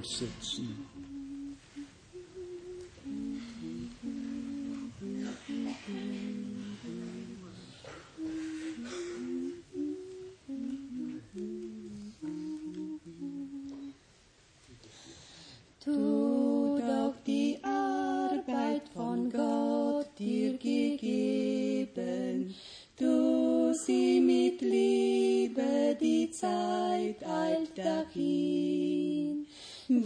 verse 0.00 0.24
6. 0.40 0.60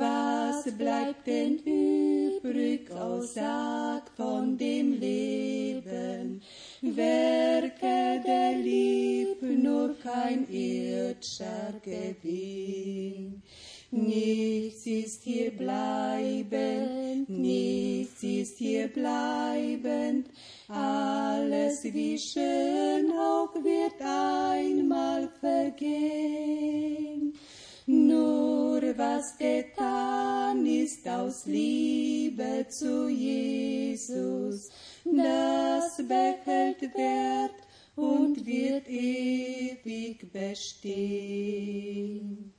was 0.05 0.65
bleibt 0.77 1.27
denn 1.27 1.59
übrig, 1.65 2.91
o 2.91 3.19
oh, 3.19 3.21
sag 3.23 4.03
von 4.17 4.57
dem 4.59 4.89
Leben? 5.01 6.43
Werke 6.81 8.23
der 8.27 8.53
Lieb, 8.59 9.41
nur 9.43 9.89
kein 9.99 10.41
irdischer 10.49 11.73
Gewinn. 11.83 12.34
verstehen. 40.55 42.53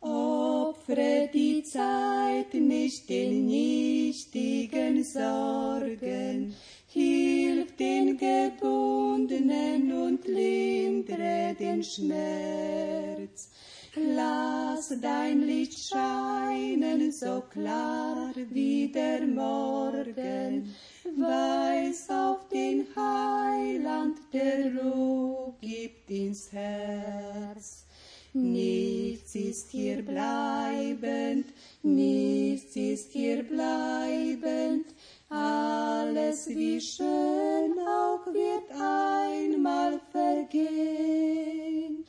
Opfre 0.00 1.28
die 1.32 1.62
Zeit 1.62 2.54
nicht 2.54 3.08
in 3.10 3.46
nichtigen 3.46 5.04
Sorgen, 5.04 6.54
hilf 6.88 7.76
den 7.76 8.16
Gebundenen 8.18 9.92
und 9.92 10.26
lindre 10.26 11.54
den 11.58 11.82
Schmerz. 11.82 13.50
Lass 13.96 14.92
dein 15.00 15.42
Licht 15.42 15.78
scheinen, 15.78 17.12
so 17.12 17.42
klar 17.42 18.32
wie 18.50 18.88
der 18.88 19.24
Morgen, 19.24 20.74
weiß 21.16 22.10
auf 22.10 22.48
den 22.48 22.88
Heiland, 22.96 24.18
der 24.32 24.72
Ruhe 24.74 25.54
gibt 25.60 26.10
ins 26.10 26.50
Herz. 26.50 27.86
Nichts 28.32 29.36
ist 29.36 29.70
hier 29.70 30.02
bleibend, 30.02 31.46
nichts 31.84 32.74
ist 32.74 33.12
hier 33.12 33.44
bleibend, 33.44 34.86
alles 35.28 36.48
wie 36.48 36.80
schön 36.80 37.78
auch 37.78 38.26
wird 38.26 38.72
einmal 38.72 40.00
vergehen 40.10 42.04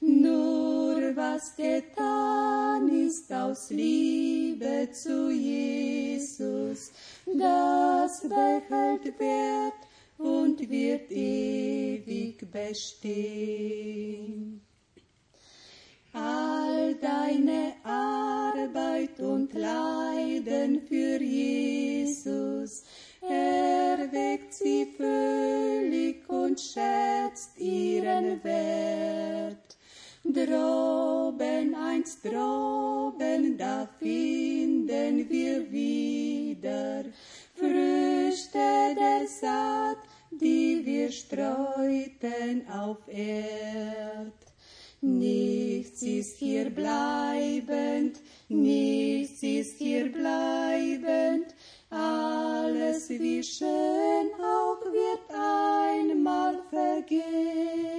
durchsetzen. 0.00 0.38
bestehen. 12.68 14.60
All 16.12 16.94
deine 16.94 17.74
Arbeit 17.84 19.20
und 19.20 19.52
Leiden 19.54 20.80
für 20.82 21.22
Jesus 21.22 22.82
erweckt 23.20 24.54
sie 24.54 24.86
völlig 24.96 26.28
und 26.28 26.58
schätzt 26.60 27.58
ihren 27.58 28.42
Wert. 28.42 29.67
Droben, 30.30 31.74
einst 31.74 32.22
droben, 32.22 33.56
da 33.56 33.88
finden 33.98 35.26
wir 35.30 35.72
wieder 35.72 37.04
Früchte 37.54 38.94
der 38.94 39.26
Saat, 39.26 39.96
die 40.30 40.84
wir 40.84 41.10
streuten 41.10 42.68
auf 42.70 42.98
Erd. 43.08 44.34
Nichts 45.00 46.02
ist 46.02 46.36
hier 46.36 46.68
bleibend, 46.68 48.20
nichts 48.48 49.42
ist 49.42 49.78
hier 49.78 50.12
bleibend, 50.12 51.54
alles 51.88 53.08
wie 53.08 53.42
schön 53.42 54.28
auch 54.34 54.84
wird 54.92 55.30
einmal 55.30 56.60
vergehen. 56.68 57.97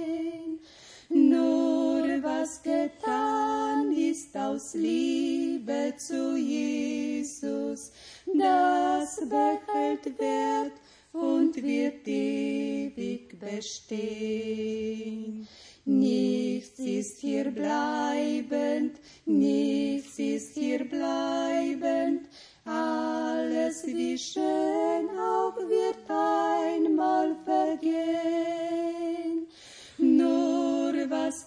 Getan 2.62 3.90
ist 3.92 4.36
aus 4.36 4.74
Liebe 4.74 5.94
zu 5.96 6.36
Jesus, 6.36 7.90
das 8.26 9.16
behält 9.16 10.18
Wert 10.18 10.74
und 11.12 11.56
wird 11.56 12.06
ewig 12.06 13.38
bestehen. 13.40 15.48
Nichts 15.86 16.78
ist 16.78 17.20
hier 17.20 17.50
bleibend, 17.50 19.00
nichts 19.24 20.18
ist 20.18 20.54
hier 20.54 20.86
bleibend, 20.86 22.28
alles 22.66 23.86
wie 23.86 24.18
schön 24.18 25.08
auch 25.18 25.56
wird 25.56 25.96
einmal 26.08 27.34
vergehen. 27.44 28.89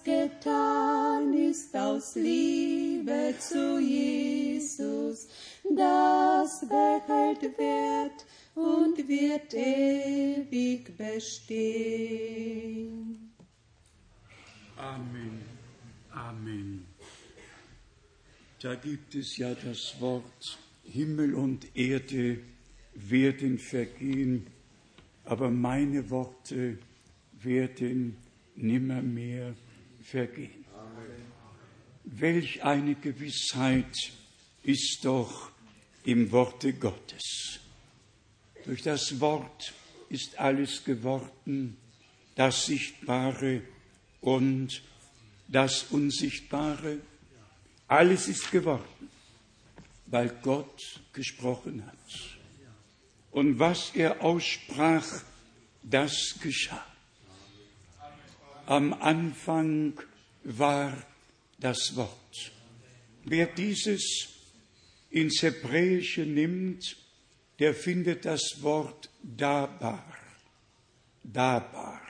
Getan 0.04 1.32
ist 1.32 1.74
aus 1.74 2.14
Liebe 2.14 3.34
zu 3.38 3.78
Jesus, 3.80 5.28
das 5.62 6.60
behält 6.68 7.56
Wert 7.56 8.26
und 8.54 8.98
wird 9.08 9.54
ewig 9.54 10.94
bestehen. 10.98 11.94
Amen. 14.76 15.40
Amen. 16.10 16.84
Da 18.60 18.74
gibt 18.74 19.14
es 19.14 19.38
ja 19.38 19.54
das 19.54 19.98
Wort, 20.00 20.58
Himmel 20.82 21.34
und 21.34 21.74
Erde 21.74 22.40
werden 22.94 23.58
vergehen, 23.58 24.46
aber 25.24 25.48
meine 25.50 26.10
Worte 26.10 26.76
werden 27.42 28.18
nimmermehr 28.54 29.54
vergehen. 30.04 30.64
Amen. 30.78 31.32
Welch 32.04 32.62
eine 32.62 32.94
Gewissheit 32.94 33.96
ist 34.62 35.04
doch 35.04 35.50
im 36.04 36.30
Worte 36.30 36.74
Gottes. 36.74 37.60
Durch 38.64 38.82
das 38.82 39.20
Wort 39.20 39.72
ist 40.08 40.38
alles 40.38 40.84
geworden, 40.84 41.76
das 42.34 42.66
Sichtbare 42.66 43.62
und 44.20 44.82
das 45.48 45.84
Unsichtbare. 45.90 46.98
Alles 47.88 48.28
ist 48.28 48.50
geworden, 48.50 49.10
weil 50.06 50.28
Gott 50.42 51.00
gesprochen 51.12 51.84
hat. 51.86 52.38
Und 53.30 53.58
was 53.58 53.90
er 53.94 54.22
aussprach, 54.22 55.22
das 55.82 56.36
geschah. 56.40 56.86
Am 58.66 58.94
Anfang 58.94 60.00
war 60.42 60.96
das 61.58 61.96
Wort. 61.96 62.52
Wer 63.24 63.46
dieses 63.46 64.28
ins 65.10 65.42
Hebräische 65.42 66.22
nimmt, 66.22 66.96
der 67.58 67.74
findet 67.74 68.24
das 68.24 68.62
Wort 68.62 69.10
dabar. 69.22 70.04
Dabar. 71.22 72.00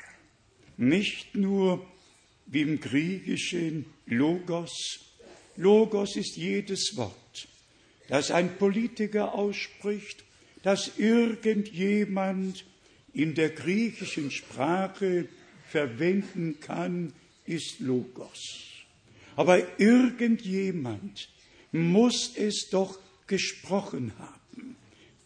Nicht 0.77 1.35
nur 1.35 1.85
wie 2.47 2.63
im 2.63 2.81
Griechischen 2.81 3.87
Logos. 4.07 5.01
Logos 5.57 6.15
ist 6.17 6.37
jedes 6.37 6.97
Wort, 6.97 7.49
das 8.09 8.31
ein 8.31 8.59
Politiker 8.59 9.35
ausspricht, 9.35 10.25
das 10.63 10.99
irgendjemand 10.99 12.65
in 13.13 13.35
der 13.35 13.51
griechischen 13.51 14.31
Sprache 14.31 15.29
verwenden 15.75 16.61
kann, 16.61 17.13
ist 17.47 17.81
Logos. 17.81 18.63
Aber 19.35 19.61
irgendjemand 19.81 21.29
muss 21.73 22.37
es 22.37 22.69
doch 22.71 22.97
gesprochen 23.27 24.13
haben. 24.21 24.77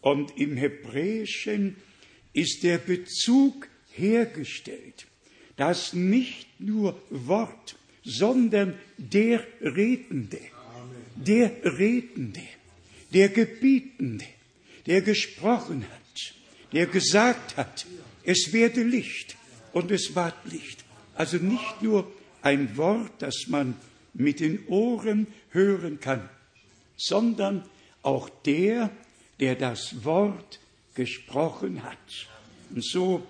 Und 0.01 0.35
im 0.37 0.57
Hebräischen 0.57 1.75
ist 2.33 2.63
der 2.63 2.79
Bezug 2.79 3.67
hergestellt, 3.91 5.05
dass 5.55 5.93
nicht 5.93 6.47
nur 6.59 6.99
Wort, 7.11 7.75
sondern 8.03 8.73
der 8.97 9.45
Redende, 9.61 10.41
der 11.15 11.51
Redende, 11.63 12.47
der 13.13 13.29
Gebietende, 13.29 14.25
der 14.87 15.03
gesprochen 15.03 15.83
hat, 15.83 16.33
der 16.73 16.87
gesagt 16.87 17.55
hat, 17.55 17.85
es 18.23 18.51
werde 18.51 18.81
Licht 18.81 19.35
und 19.73 19.91
es 19.91 20.15
ward 20.15 20.35
Licht. 20.45 20.83
Also 21.15 21.37
nicht 21.37 21.81
nur 21.81 22.09
ein 22.41 22.77
Wort, 22.77 23.11
das 23.19 23.47
man 23.47 23.75
mit 24.13 24.39
den 24.39 24.65
Ohren 24.67 25.27
hören 25.51 25.99
kann, 25.99 26.29
sondern 26.97 27.63
auch 28.01 28.29
der, 28.45 28.89
der 29.39 29.55
das 29.55 30.03
Wort 30.03 30.59
gesprochen 30.95 31.83
hat. 31.83 31.97
Und 32.71 32.83
so 32.83 33.25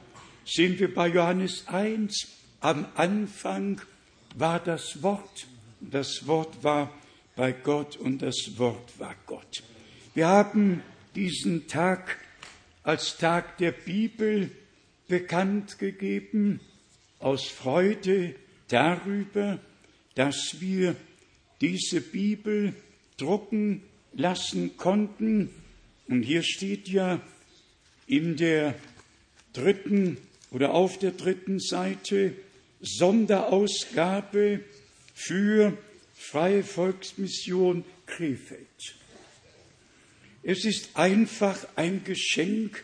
sind 0.45 0.79
wir 0.79 0.93
bei 0.93 1.07
Johannes 1.07 1.67
1. 1.67 2.27
Am 2.61 2.85
Anfang 2.95 3.81
war 4.35 4.59
das 4.59 5.01
Wort. 5.01 5.47
Das 5.79 6.27
Wort 6.27 6.63
war 6.63 6.91
bei 7.35 7.51
Gott 7.53 7.95
und 7.95 8.21
das 8.21 8.57
Wort 8.57 8.99
war 8.99 9.15
Gott. 9.25 9.63
Wir 10.13 10.27
haben 10.27 10.83
diesen 11.15 11.67
Tag 11.67 12.17
als 12.83 13.17
Tag 13.17 13.57
der 13.59 13.71
Bibel 13.71 14.51
bekannt 15.09 15.77
gegeben 15.79 16.61
aus 17.19 17.45
Freude 17.45 18.35
darüber, 18.69 19.59
dass 20.15 20.61
wir 20.61 20.95
diese 21.59 21.99
Bibel 21.99 22.73
drucken 23.17 23.83
lassen 24.13 24.77
konnten. 24.77 25.49
Und 26.07 26.23
hier 26.23 26.43
steht 26.43 26.87
ja 26.87 27.21
in 28.07 28.37
der 28.37 28.75
dritten 29.51 30.17
oder 30.51 30.73
auf 30.73 30.97
der 30.97 31.11
dritten 31.11 31.59
Seite 31.59 32.33
Sonderausgabe 32.81 34.61
für 35.13 35.77
Freie 36.15 36.63
Volksmission 36.63 37.83
Krefeld. 38.05 38.95
Es 40.43 40.65
ist 40.65 40.95
einfach 40.95 41.67
ein 41.75 42.03
Geschenk, 42.03 42.83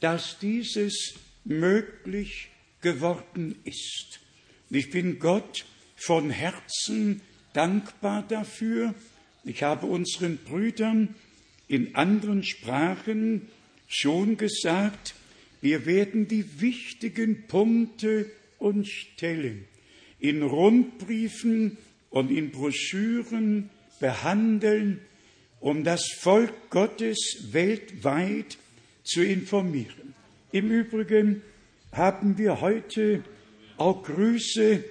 dass 0.00 0.38
dieses 0.38 1.14
möglich 1.44 2.50
geworden 2.80 3.56
ist. 3.64 4.20
Ich 4.70 4.90
bin 4.90 5.18
Gott 5.18 5.64
von 5.96 6.30
Herzen 6.30 7.20
dankbar 7.52 8.24
dafür. 8.26 8.94
Ich 9.44 9.62
habe 9.62 9.86
unseren 9.86 10.38
Brüdern 10.38 11.14
in 11.68 11.94
anderen 11.94 12.42
Sprachen 12.42 13.48
schon 13.86 14.36
gesagt, 14.36 15.14
wir 15.60 15.86
werden 15.86 16.26
die 16.26 16.60
wichtigen 16.60 17.46
Punkte 17.46 18.30
und 18.58 18.88
Stellen 18.88 19.64
in 20.18 20.42
Rundbriefen 20.42 21.76
und 22.10 22.30
in 22.30 22.50
Broschüren 22.50 23.70
behandeln, 24.00 25.00
um 25.60 25.84
das 25.84 26.08
Volk 26.18 26.70
Gottes 26.70 27.48
weltweit 27.52 28.58
zu 29.04 29.22
informieren. 29.22 30.11
Im 30.52 30.70
Übrigen 30.70 31.42
haben 31.92 32.36
wir 32.36 32.60
heute 32.60 33.24
auch 33.78 34.02
Grüße 34.02 34.84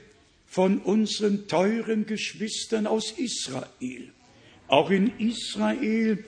von 0.48 0.80
unseren 0.80 1.48
teuren 1.48 2.08
Geschwistern 2.08 2.88
aus 2.88 3.12
Israel. 3.12 4.10
Auch 4.68 4.90
in 4.90 5.20
Israel 5.20 6.26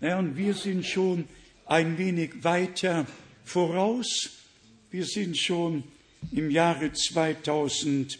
Ja, 0.00 0.18
und 0.18 0.36
wir 0.36 0.54
sind 0.54 0.84
schon 0.84 1.28
ein 1.66 1.98
wenig 1.98 2.44
weiter 2.44 3.06
voraus. 3.44 4.30
Wir 4.90 5.04
sind 5.04 5.36
schon 5.36 5.84
im 6.32 6.50
Jahre 6.50 6.92
2007. 6.92 8.18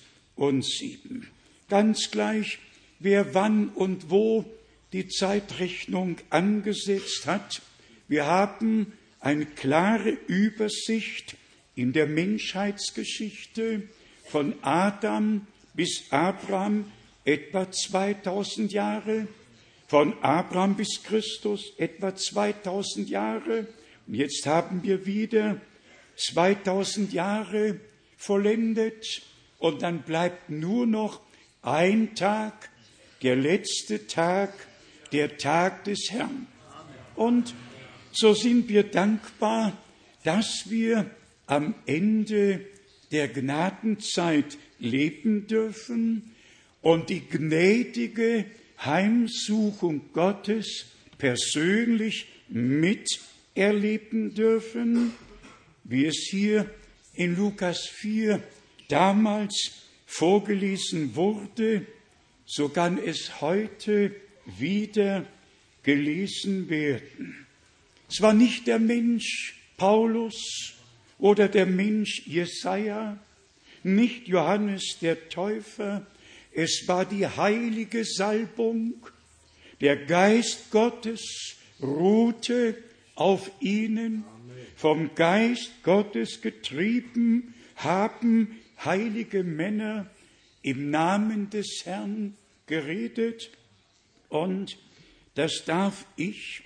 Ganz 1.69 2.11
gleich, 2.11 2.59
wer 2.99 3.35
wann 3.35 3.69
und 3.69 4.11
wo 4.11 4.45
die 4.93 5.09
Zeitrechnung 5.09 6.19
angesetzt 6.31 7.27
hat, 7.27 7.63
wir 8.09 8.27
haben 8.27 8.93
eine 9.21 9.47
klare 9.47 10.11
Übersicht 10.11 11.37
in 11.75 11.93
der 11.93 12.07
Menschheitsgeschichte 12.07 13.83
von 14.25 14.55
Adam 14.63 15.47
bis 15.75 16.05
Abraham 16.11 16.91
etwa 17.25 17.71
2000 17.71 18.73
Jahre, 18.73 19.27
von 19.87 20.15
Abraham 20.23 20.77
bis 20.77 21.03
Christus 21.03 21.73
etwa 21.79 22.15
2000 22.15 23.09
Jahre. 23.09 23.67
Und 24.07 24.15
jetzt 24.15 24.47
haben 24.47 24.83
wir 24.83 25.07
wieder 25.07 25.61
2000 26.17 27.13
Jahre 27.13 27.81
vollendet 28.17 29.23
und 29.59 29.83
dann 29.83 30.03
bleibt 30.03 30.51
nur 30.51 30.87
noch 30.87 31.21
ein 31.63 32.15
Tag, 32.15 32.71
der 33.23 33.37
letzte 33.37 34.07
Tag, 34.07 34.53
der 35.13 35.37
Tag 35.39 35.85
des 35.85 36.11
Herrn. 36.11 36.47
Und 37.15 37.55
so 38.13 38.35
sind 38.35 38.69
wir 38.69 38.85
dankbar, 38.85 39.77
dass 40.25 40.65
wir 40.69 41.11
am 41.47 41.75
Ende 41.87 42.67
der 43.13 43.29
Gnadenzeit 43.29 44.59
leben 44.79 45.47
dürfen 45.47 46.35
und 46.83 47.09
die 47.09 47.21
gnädige 47.21 48.45
Heimsuchung 48.79 50.13
Gottes 50.13 50.87
persönlich 51.19 52.27
miterleben 52.49 54.35
dürfen 54.35 55.13
wie 55.89 56.07
es 56.07 56.29
hier 56.31 56.69
in 57.15 57.37
Lukas 57.37 57.87
4 57.87 58.43
damals 58.89 59.73
vorgelesen 60.07 61.15
wurde, 61.15 61.87
so 62.45 62.69
kann 62.69 62.99
es 62.99 63.41
heute 63.41 64.15
wieder 64.59 65.27
gelesen 65.83 66.69
werden. 66.69 67.47
Es 68.09 68.21
war 68.21 68.33
nicht 68.33 68.67
der 68.67 68.79
Mensch 68.79 69.61
Paulus 69.77 70.75
oder 71.19 71.49
der 71.49 71.67
Mensch 71.67 72.27
Jesaja, 72.27 73.19
nicht 73.83 74.27
Johannes 74.27 74.99
der 75.01 75.29
Täufer, 75.29 76.07
es 76.57 76.89
war 76.89 77.05
die 77.05 77.27
heilige 77.27 78.03
Salbung, 78.07 78.95
der 79.83 80.07
Geist 80.07 80.71
Gottes 80.71 81.57
ruhte 81.83 82.83
auf 83.15 83.51
ihnen. 83.61 84.25
Vom 84.75 85.15
Geist 85.15 85.83
Gottes 85.83 86.41
getrieben 86.41 87.53
haben 87.75 88.57
heilige 88.83 89.45
Männer 89.45 90.11
im 90.63 90.89
Namen 90.91 91.51
des 91.51 91.83
Herrn 91.85 92.35
geredet. 92.67 93.51
Und 94.31 94.79
das 95.35 95.67
darf 95.67 96.07
ich 96.17 96.63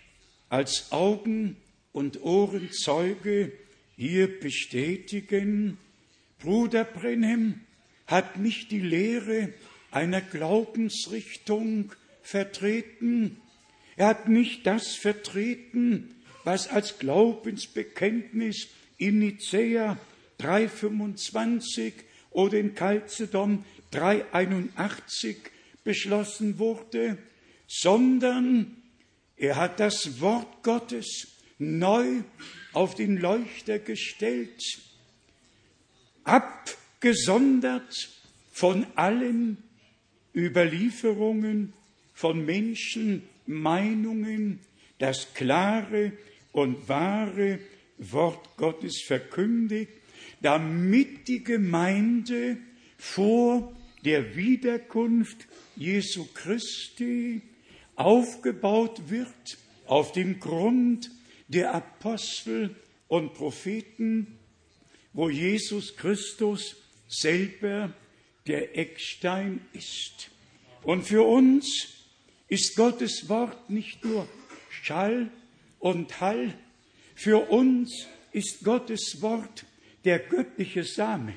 als 0.50 0.92
Augen- 0.92 1.56
und 1.90 2.22
Ohrenzeuge 2.22 3.50
hier 3.96 4.38
bestätigen. 4.38 5.78
Bruder 6.38 6.84
Brenhem 6.84 7.62
hat 8.06 8.38
nicht 8.38 8.70
die 8.70 8.80
Lehre 8.80 9.52
einer 9.90 10.20
Glaubensrichtung 10.20 11.92
vertreten. 12.22 13.40
Er 13.96 14.06
hat 14.06 14.28
nicht 14.28 14.66
das 14.66 14.94
vertreten, 14.94 16.14
was 16.44 16.68
als 16.68 16.98
Glaubensbekenntnis 16.98 18.68
in 18.98 19.18
Nicäa 19.18 19.98
325 20.38 21.94
oder 22.30 22.58
in 22.58 22.74
Chalcedon 22.74 23.64
381 23.90 25.36
beschlossen 25.84 26.58
wurde, 26.58 27.18
sondern 27.66 28.76
er 29.36 29.56
hat 29.56 29.80
das 29.80 30.20
Wort 30.20 30.62
Gottes 30.62 31.28
neu 31.58 32.22
auf 32.72 32.94
den 32.94 33.16
Leuchter 33.16 33.78
gestellt, 33.78 34.62
abgesondert 36.24 37.94
von 38.52 38.86
allen 38.94 39.62
Überlieferungen 40.34 41.72
von 42.12 42.44
Menschen, 42.44 43.22
Meinungen, 43.46 44.60
das 44.98 45.34
klare 45.34 46.12
und 46.52 46.88
wahre 46.88 47.58
Wort 47.98 48.56
Gottes 48.56 49.02
verkündigt, 49.02 49.92
damit 50.40 51.28
die 51.28 51.44
Gemeinde 51.44 52.58
vor 52.96 53.74
der 54.04 54.36
Wiederkunft 54.36 55.46
Jesu 55.76 56.26
Christi 56.34 57.42
aufgebaut 57.96 59.10
wird 59.10 59.58
auf 59.86 60.12
dem 60.12 60.40
Grund 60.40 61.10
der 61.48 61.74
Apostel 61.74 62.76
und 63.08 63.34
Propheten, 63.34 64.38
wo 65.12 65.28
Jesus 65.28 65.96
Christus 65.96 66.76
selber 67.08 67.92
der 68.46 68.76
Eckstein 68.78 69.60
ist. 69.72 70.30
Und 70.82 71.06
für 71.06 71.26
uns 71.26 71.88
ist 72.48 72.76
Gottes 72.76 73.28
Wort 73.28 73.70
nicht 73.70 74.04
nur 74.04 74.26
Schall 74.70 75.30
und 75.78 76.20
Hall, 76.20 76.54
für 77.14 77.50
uns 77.50 78.06
ist 78.32 78.64
Gottes 78.64 79.20
Wort 79.20 79.66
der 80.04 80.18
göttliche 80.18 80.84
Same, 80.84 81.34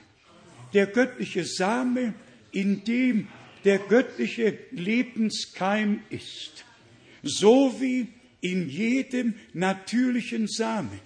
der 0.73 0.87
göttliche 0.87 1.43
Same, 1.43 2.13
in 2.51 2.83
dem 2.83 3.27
der 3.63 3.79
göttliche 3.79 4.57
Lebenskeim 4.71 6.01
ist, 6.09 6.65
so 7.21 7.75
wie 7.79 8.07
in 8.41 8.69
jedem 8.69 9.35
natürlichen 9.53 10.47
Samen 10.47 10.99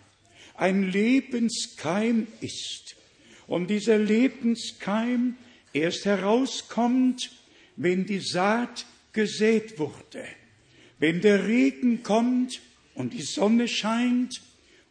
ein 0.56 0.92
Lebenskeim 0.92 2.28
ist. 2.42 2.96
Und 3.46 3.70
dieser 3.70 4.00
Lebenskeim 4.00 5.38
erst 5.74 6.06
herauskommt, 6.06 7.32
wenn 7.76 8.06
die 8.06 8.20
Saat 8.20 8.86
gesät 9.14 9.80
wurde, 9.80 10.26
wenn 11.00 11.22
der 11.22 11.48
Regen 11.48 12.04
kommt 12.04 12.62
und 12.96 13.14
die 13.14 13.22
Sonne 13.22 13.68
scheint 13.68 14.42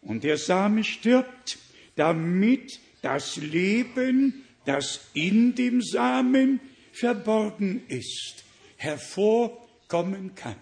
und 0.02 0.24
der 0.24 0.38
Same 0.38 0.84
stirbt, 0.84 1.58
damit 1.96 2.80
das 3.02 3.36
Leben, 3.36 4.44
das 4.64 5.00
in 5.14 5.54
dem 5.54 5.82
Samen 5.82 6.60
verborgen 6.92 7.82
ist, 7.88 8.44
hervorkommen 8.76 10.34
kann. 10.34 10.56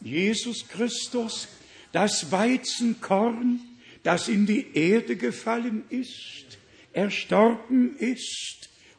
Jesus 0.00 0.68
Christus, 0.68 1.48
das 1.92 2.30
Weizenkorn, 2.30 3.60
das 4.02 4.28
in 4.28 4.46
die 4.46 4.66
Erde 4.74 5.16
gefallen 5.16 5.84
ist, 5.90 6.58
erstorben 6.92 7.96
ist 7.96 8.57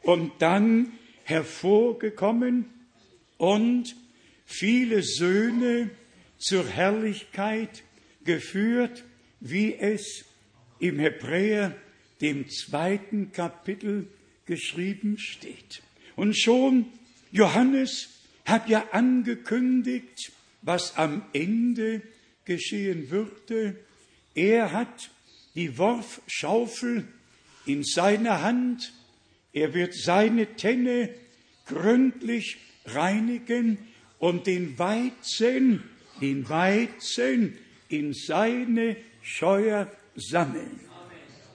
und 0.10 0.32
dann 0.40 0.92
hervorgekommen 1.24 2.66
und 3.38 3.96
viele 4.44 5.04
Söhne 5.04 5.92
zur 6.40 6.68
Herrlichkeit 6.68 7.84
geführt, 8.26 9.04
wie 9.40 9.76
es 9.76 10.26
im 10.80 10.98
Hebräer, 10.98 11.76
dem 12.22 12.50
zweiten 12.50 13.32
Kapitel, 13.34 14.08
geschrieben 14.48 15.20
steht. 15.20 15.84
Und 16.16 16.36
schon 16.36 16.88
Johannes 17.32 18.10
hat 18.46 18.68
ja 18.68 18.88
angekündigt, 18.92 20.32
was 20.64 20.98
am 20.98 21.24
Ende 21.34 22.02
geschehen 22.46 23.12
würde. 23.12 23.76
Er 24.34 24.72
hat 24.72 25.12
die 25.54 25.78
Worfschaufel 25.78 27.08
in 27.68 27.84
seiner 27.84 28.42
Hand. 28.42 28.92
Er 29.54 29.74
wird 29.74 29.94
seine 29.94 30.56
Tenne 30.56 31.10
gründlich 31.66 32.58
reinigen 32.86 33.78
und 34.20 34.48
den 34.48 34.78
Weizen, 34.78 35.84
den 36.22 36.48
Weizen 36.50 37.58
in 37.88 38.14
seine 38.14 38.96
Scheuer 39.22 39.92
sammeln. 40.16 40.80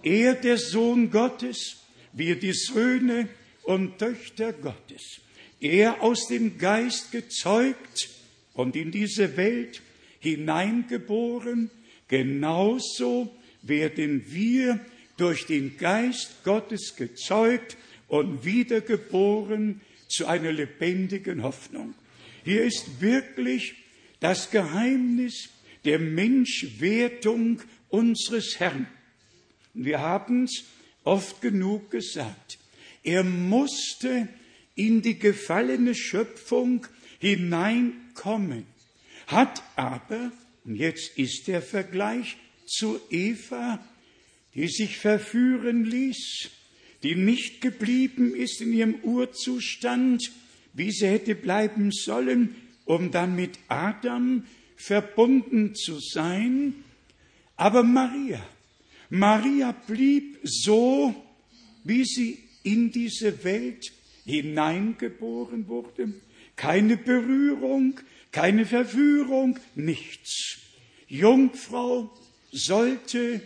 Er, 0.03 0.35
der 0.35 0.59
Sohn 0.59 1.11
Gottes, 1.11 1.77
wir 2.13 2.39
die 2.39 2.53
Söhne 2.53 3.29
und 3.63 3.99
Töchter 3.99 4.53
Gottes. 4.53 5.21
Er 5.61 6.03
aus 6.03 6.29
dem 6.29 6.59
Geist 6.59 7.11
gezeugt 7.13 8.11
und 8.53 8.77
in 8.77 8.91
diese 8.91 9.37
Welt 9.37 9.83
hineingeboren, 10.21 11.71
genauso 12.09 13.35
werden 13.63 14.25
wir 14.29 14.79
durch 15.17 15.47
den 15.47 15.77
Geist 15.79 16.45
Gottes 16.45 16.97
gezeugt 16.97 17.77
und 18.09 18.45
wiedergeboren 18.45 19.81
zu 20.09 20.27
einer 20.27 20.53
lebendigen 20.53 21.43
Hoffnung. 21.43 21.95
Hier 22.45 22.65
ist 22.65 23.01
wirklich 23.01 23.75
das 24.21 24.51
Geheimnis 24.51 25.49
der 25.85 25.99
Menschwertung 25.99 27.61
unseres 27.89 28.59
Herrn. 28.61 28.87
Wir 29.75 30.01
haben 30.01 30.45
es 30.45 30.65
oft 31.05 31.41
genug 31.41 31.91
gesagt. 31.91 32.59
Er 33.03 33.25
musste 33.25 34.29
in 34.75 35.03
die 35.03 35.19
gefallene 35.19 35.95
Schöpfung 35.95 36.87
hineinkommen, 37.19 38.67
hat 39.27 39.63
aber, 39.77 40.33
und 40.65 40.77
jetzt 40.77 41.17
ist 41.19 41.47
der 41.47 41.63
Vergleich 41.63 42.37
zu 42.67 43.01
Eva, 43.11 43.79
die 44.55 44.69
sich 44.69 44.99
verführen 44.99 45.85
ließ, 45.85 46.51
die 47.05 47.15
nicht 47.15 47.61
geblieben 47.61 48.35
ist 48.35 48.63
in 48.63 48.73
ihrem 48.73 48.95
Urzustand, 49.03 50.33
wie 50.73 50.91
sie 50.91 51.07
hätte 51.07 51.35
bleiben 51.35 51.93
sollen, 51.93 52.57
um 52.87 53.11
dann 53.11 53.37
mit 53.37 53.59
Adam 53.69 54.45
verbunden 54.77 55.75
zu 55.75 56.01
sein. 56.01 56.75
Aber 57.57 57.83
Maria, 57.83 58.45
Maria 59.11 59.73
blieb 59.87 60.39
so, 60.43 61.15
wie 61.85 62.05
sie 62.05 62.39
in 62.63 62.91
diese 62.91 63.45
Welt 63.45 63.93
hineingeboren 64.25 65.69
wurde. 65.69 66.15
Keine 66.57 66.97
Berührung, 66.97 68.01
keine 68.33 68.65
Verführung, 68.65 69.59
nichts. 69.75 70.59
Jungfrau 71.07 72.11
sollte 72.51 73.43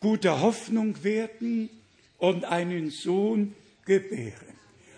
guter 0.00 0.40
Hoffnung 0.40 1.04
werden 1.04 1.68
und 2.22 2.44
einen 2.44 2.90
Sohn 2.90 3.56
gebären. 3.84 4.54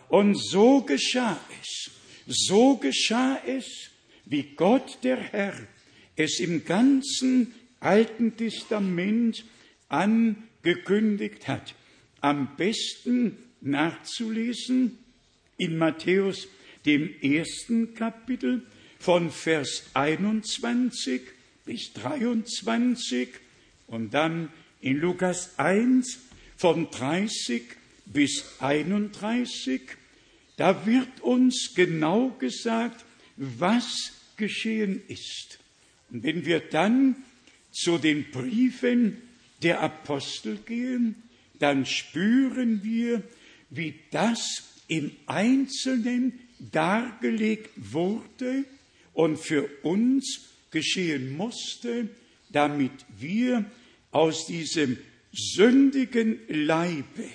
Und 0.09 0.35
so 0.35 0.83
geschah 0.83 1.41
es, 1.63 1.91
so 2.27 2.77
geschah 2.77 3.41
es, 3.47 3.65
wie 4.27 4.43
Gott 4.43 4.99
der 5.03 5.17
Herr 5.17 5.55
es 6.17 6.39
im 6.39 6.67
ganzen 6.67 7.55
Alten 7.81 8.37
Testament 8.37 9.43
angekündigt 9.89 11.49
hat. 11.49 11.75
Am 12.21 12.57
besten 12.59 13.39
nachzulesen 13.63 14.99
in 15.57 15.79
Matthäus 15.79 16.47
dem 16.85 17.09
ersten 17.23 17.95
Kapitel 17.95 18.67
von 18.99 19.31
Vers 19.31 19.85
21 19.95 21.23
bis 21.65 21.91
23 21.95 23.31
und 23.87 24.13
dann 24.13 24.51
in 24.83 24.99
Lukas 24.99 25.59
1 25.59 26.24
von 26.57 26.91
30 26.91 27.63
bis 28.07 28.45
31. 28.61 29.83
Da 30.57 30.87
wird 30.87 31.21
uns 31.21 31.73
genau 31.75 32.31
gesagt, 32.31 33.05
was 33.37 34.13
geschehen 34.37 35.03
ist. 35.09 35.59
Und 36.11 36.23
wenn 36.23 36.45
wir 36.47 36.61
dann 36.61 37.17
zu 37.73 37.99
den 37.99 38.31
Briefen 38.31 39.21
der 39.63 39.81
Apostel 39.81 40.59
gehen, 40.59 41.17
dann 41.59 41.87
spüren 41.87 42.83
wir, 42.85 43.23
wie 43.71 43.95
das 44.11 44.63
im 44.87 45.11
Einzelnen 45.27 46.39
dargelegt 46.73 47.71
wurde 47.77 48.65
und 49.13 49.39
für 49.39 49.69
uns 49.83 50.51
geschehen 50.71 51.37
musste, 51.37 52.09
damit 52.51 52.93
wir 53.19 53.65
aus 54.11 54.47
diesem 54.47 54.99
sündigen 55.35 56.41
Leibe 56.49 57.29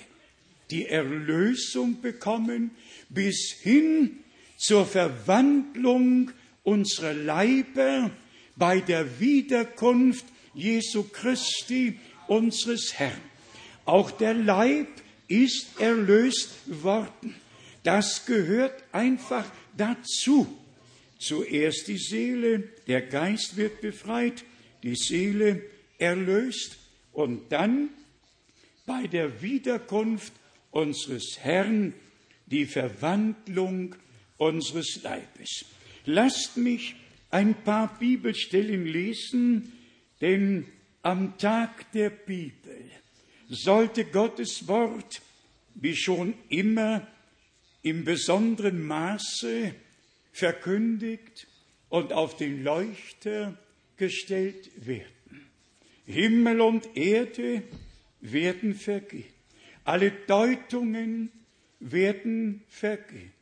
die 0.70 0.86
Erlösung 0.86 2.00
bekommen, 2.00 2.70
bis 3.08 3.56
hin 3.60 4.18
zur 4.56 4.86
Verwandlung 4.86 6.30
unserer 6.62 7.12
Leiber 7.12 8.10
bei 8.56 8.80
der 8.80 9.20
Wiederkunft 9.20 10.24
Jesu 10.54 11.04
Christi, 11.04 11.98
unseres 12.28 12.94
Herrn. 12.98 13.20
Auch 13.84 14.10
der 14.10 14.34
Leib 14.34 14.88
ist 15.26 15.80
erlöst 15.80 16.50
worden. 16.66 17.34
Das 17.82 18.26
gehört 18.26 18.84
einfach 18.92 19.50
dazu. 19.76 20.46
Zuerst 21.18 21.88
die 21.88 21.98
Seele, 21.98 22.68
der 22.86 23.02
Geist 23.02 23.56
wird 23.56 23.80
befreit, 23.80 24.44
die 24.82 24.96
Seele 24.96 25.62
erlöst 25.98 26.79
und 27.20 27.52
dann 27.52 27.90
bei 28.86 29.06
der 29.06 29.42
Wiederkunft 29.42 30.32
unseres 30.70 31.38
Herrn 31.38 31.94
die 32.46 32.66
Verwandlung 32.66 33.94
unseres 34.38 35.02
Leibes. 35.02 35.66
Lasst 36.06 36.56
mich 36.56 36.96
ein 37.30 37.54
paar 37.62 37.98
Bibelstellen 37.98 38.86
lesen, 38.86 39.72
denn 40.20 40.66
am 41.02 41.36
Tag 41.38 41.92
der 41.92 42.10
Bibel 42.10 42.90
sollte 43.48 44.06
Gottes 44.06 44.66
Wort, 44.66 45.20
wie 45.74 45.94
schon 45.94 46.34
immer, 46.48 47.06
im 47.82 48.04
besonderen 48.04 48.86
Maße 48.86 49.74
verkündigt 50.32 51.46
und 51.88 52.12
auf 52.12 52.36
den 52.36 52.64
Leuchter 52.64 53.56
gestellt 53.96 54.70
werden. 54.86 55.19
Himmel 56.10 56.60
und 56.60 56.96
Erde 56.96 57.62
werden 58.20 58.74
vergehen. 58.74 59.32
Alle 59.84 60.10
Deutungen 60.10 61.30
werden 61.80 62.62
vergehen. 62.68 63.32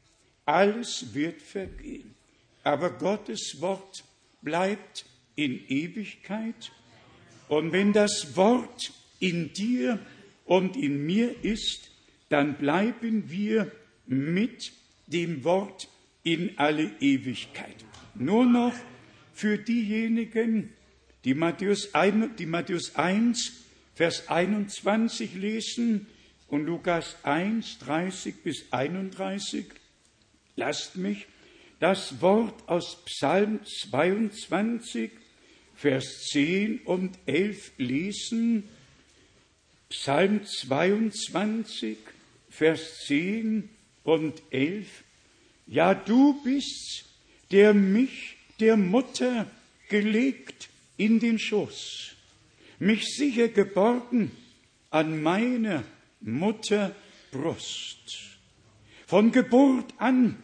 Alles 0.44 1.14
wird 1.14 1.42
vergehen. 1.42 2.14
Aber 2.62 2.90
Gottes 2.90 3.56
Wort 3.60 4.04
bleibt 4.42 5.04
in 5.34 5.60
Ewigkeit. 5.68 6.72
Und 7.48 7.72
wenn 7.72 7.92
das 7.92 8.36
Wort 8.36 8.92
in 9.20 9.52
dir 9.52 9.98
und 10.44 10.76
in 10.76 11.04
mir 11.04 11.44
ist, 11.44 11.90
dann 12.28 12.56
bleiben 12.56 13.30
wir 13.30 13.72
mit 14.06 14.72
dem 15.06 15.44
Wort 15.44 15.88
in 16.22 16.58
alle 16.58 16.90
Ewigkeit. 17.00 17.84
Nur 18.14 18.44
noch 18.44 18.74
für 19.32 19.58
diejenigen, 19.58 20.72
die 21.28 21.34
Matthäus 21.34 21.94
1, 21.94 22.36
die 22.38 22.46
Matthäus 22.46 22.96
1 22.96 23.52
Vers 23.94 24.28
21 24.28 25.34
lesen 25.34 26.06
und 26.46 26.64
Lukas 26.64 27.16
1, 27.22 27.80
30 27.80 28.42
bis 28.42 28.72
31. 28.72 29.66
Lasst 30.56 30.96
mich 30.96 31.26
das 31.80 32.22
Wort 32.22 32.66
aus 32.66 33.04
Psalm 33.04 33.60
22, 33.62 35.10
Vers 35.74 36.28
10 36.30 36.78
und 36.86 37.18
11 37.26 37.72
lesen. 37.76 38.66
Psalm 39.90 40.46
22, 40.46 41.98
Vers 42.48 43.04
10 43.04 43.68
und 44.02 44.40
11. 44.48 44.86
Ja, 45.66 45.92
du 45.92 46.40
bist, 46.42 47.04
der 47.50 47.74
mich 47.74 48.38
der 48.60 48.78
Mutter 48.78 49.46
gelegt 49.90 50.70
in 50.99 51.18
den 51.18 51.38
Schoß, 51.38 52.12
mich 52.78 53.07
sicher 53.16 53.49
geborgen 53.49 54.30
an 54.90 55.22
meiner 55.22 55.84
Mutter 56.20 56.94
Brust. 57.30 58.36
Von 59.07 59.32
Geburt 59.32 59.94
an 59.96 60.42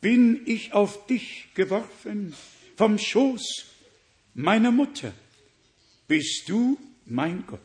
bin 0.00 0.42
ich 0.46 0.72
auf 0.72 1.06
dich 1.06 1.48
geworfen, 1.54 2.34
vom 2.76 2.98
Schoß 2.98 3.66
meiner 4.34 4.72
Mutter 4.72 5.12
bist 6.08 6.48
du 6.48 6.78
mein 7.06 7.44
Gott. 7.46 7.60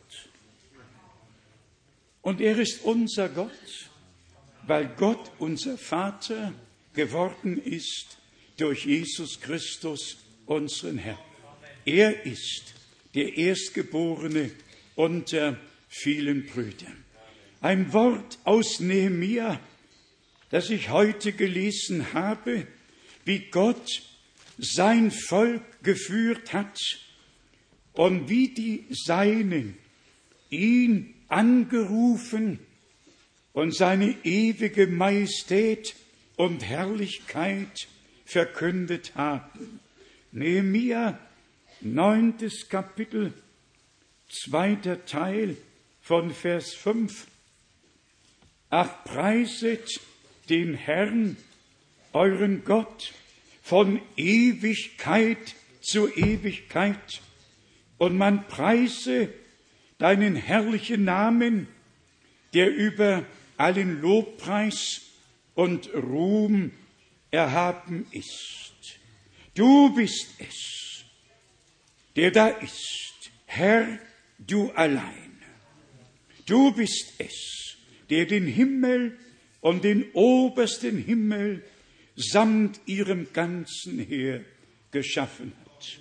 Und 2.22 2.42
er 2.42 2.58
ist 2.58 2.84
unser 2.84 3.30
Gott, 3.30 3.90
weil 4.68 4.88
Gott 4.98 5.32
unser 5.40 5.78
Vater 5.78 6.54
geworden 6.94 7.58
ist 7.58 8.18
durch 8.58 8.86
Jesus 8.86 9.40
Christus, 9.40 10.18
unseren 10.46 10.98
Herrn. 10.98 11.25
Er 11.86 12.26
ist 12.26 12.74
der 13.14 13.38
Erstgeborene 13.38 14.52
unter 14.96 15.58
vielen 15.88 16.46
Brüdern. 16.48 17.04
Ein 17.62 17.94
Wort 17.94 18.40
aus 18.44 18.80
Nehemia, 18.80 19.60
das 20.50 20.70
ich 20.70 20.90
heute 20.90 21.32
gelesen 21.32 22.14
habe, 22.14 22.68
wie 23.24 23.40
Gott 23.50 24.02
sein 24.58 25.12
Volk 25.12 25.84
geführt 25.84 26.54
hat 26.54 26.80
und 27.94 28.30
wie 28.30 28.50
die 28.50 28.86
Seinen 28.90 29.78
ihn 30.50 31.14
angerufen 31.28 32.60
und 33.54 33.76
seine 33.76 34.16
ewige 34.24 34.88
Majestät 34.88 35.96
und 36.36 36.64
Herrlichkeit 36.64 37.88
verkündet 38.26 39.14
haben. 39.16 39.80
Nehemia, 40.32 41.18
neuntes 41.82 42.70
Kapitel, 42.70 43.34
zweiter 44.30 45.06
Teil 45.06 45.58
von 46.02 46.32
Vers 46.32 46.74
5. 46.74 47.28
Ach, 48.70 49.04
preiset 49.04 50.00
den 50.50 50.76
Herrn, 50.76 51.38
euren 52.14 52.64
Gott, 52.64 53.14
von 53.62 54.00
Ewigkeit 54.16 55.56
zu 55.82 56.08
Ewigkeit. 56.14 57.22
Und 57.98 58.18
man 58.18 58.48
preise 58.48 59.30
deinen 59.98 60.36
herrlichen 60.36 61.06
Namen, 61.06 61.68
der 62.54 62.74
über 62.74 63.26
allen 63.58 64.02
Lobpreis 64.02 65.02
und 65.54 65.90
Ruhm 65.94 66.72
erhaben 67.32 68.06
ist. 68.12 69.00
Du 69.56 69.94
bist 69.96 70.28
es, 70.40 70.85
der 72.16 72.32
da 72.32 72.48
ist, 72.48 73.32
Herr, 73.46 74.00
du 74.40 74.72
allein. 74.72 75.42
Du 76.46 76.72
bist 76.74 77.14
es, 77.18 77.78
der 78.10 78.26
den 78.26 78.48
Himmel 78.48 79.18
und 79.62 79.84
den 79.84 80.12
obersten 80.14 80.98
Himmel 80.98 81.64
samt 82.16 82.80
ihrem 82.86 83.32
ganzen 83.34 84.00
Heer 84.00 84.46
geschaffen 84.92 85.54
hat. 85.66 86.00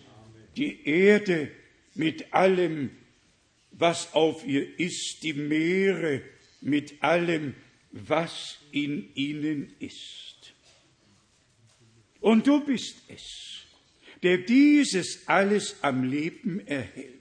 Die 0.57 0.87
Erde 0.87 1.51
mit 1.95 2.33
allem, 2.33 2.91
was 3.73 4.13
auf 4.15 4.47
ihr 4.47 4.79
ist, 4.79 5.23
die 5.23 5.33
Meere 5.33 6.23
mit 6.61 7.03
allem, 7.03 7.55
was 7.91 8.59
in 8.73 9.15
ihnen 9.15 9.75
ist. 9.79 10.55
Und 12.21 12.47
du 12.47 12.65
bist 12.65 12.97
es, 13.09 13.64
der 14.25 14.39
dieses 14.39 15.29
alles 15.29 15.77
am 15.83 16.03
Leben 16.03 16.67
erhält. 16.67 17.13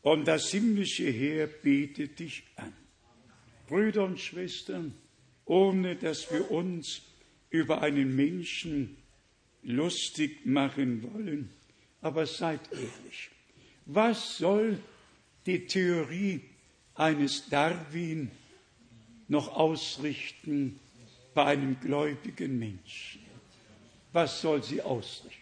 Und 0.00 0.26
das 0.26 0.50
himmlische 0.50 1.10
Heer 1.10 1.46
betet 1.46 2.18
dich 2.18 2.44
an. 2.56 2.72
Brüder 3.66 4.04
und 4.04 4.18
Schwestern, 4.18 4.94
ohne 5.44 5.96
dass 5.96 6.32
wir 6.32 6.50
uns 6.50 7.02
über 7.50 7.82
einen 7.82 8.16
Menschen 8.16 8.96
lustig 9.62 10.46
machen 10.46 11.02
wollen, 11.02 11.50
aber 12.00 12.24
seid 12.24 12.60
ehrlich. 12.72 13.30
Was 13.84 14.38
soll 14.38 14.78
die 15.44 15.66
Theorie 15.66 16.40
eines 16.94 17.50
Darwin 17.50 18.30
noch 19.28 19.48
ausrichten 19.54 20.80
bei 21.34 21.44
einem 21.44 21.78
gläubigen 21.80 22.58
Menschen? 22.58 23.17
Was 24.12 24.40
soll 24.40 24.62
sie 24.62 24.80
ausrichten? 24.80 25.34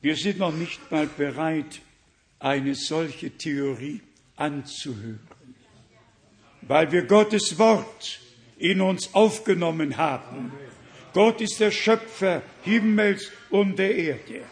Wir 0.00 0.16
sind 0.16 0.38
noch 0.38 0.52
nicht 0.52 0.90
mal 0.90 1.06
bereit, 1.06 1.80
eine 2.38 2.74
solche 2.74 3.30
Theorie 3.30 4.00
anzuhören, 4.36 5.26
weil 6.62 6.92
wir 6.92 7.06
Gottes 7.06 7.58
Wort 7.58 8.20
in 8.58 8.80
uns 8.80 9.14
aufgenommen 9.14 9.96
haben. 9.96 10.52
Gott 11.12 11.40
ist 11.40 11.60
der 11.60 11.70
Schöpfer 11.70 12.42
Himmels 12.62 13.30
und 13.50 13.78
der 13.78 13.94
Erde. 13.94 14.42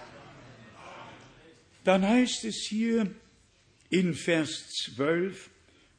Dann 1.85 2.09
heißt 2.09 2.45
es 2.45 2.67
hier 2.67 3.11
in 3.91 4.15
Vers 4.15 4.71
12, 4.87 5.51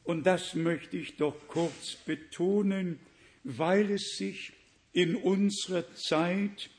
und 0.04 0.24
das 0.24 0.54
möchte 0.54 0.96
ich 0.96 1.16
doch 1.16 1.36
kurz 1.48 1.94
betonen, 2.04 2.98
weil 3.44 3.90
es 3.92 4.16
sich 4.16 4.52
in 4.96 5.14
unserer 5.14 5.94
Zeit 5.94 6.70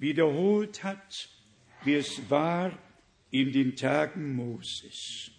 wiederholt 0.00 0.82
hat, 0.82 1.28
wie 1.84 1.94
es 1.94 2.28
war 2.28 2.76
in 3.30 3.52
den 3.52 3.76
Tagen 3.76 4.34
Moses. 4.34 5.30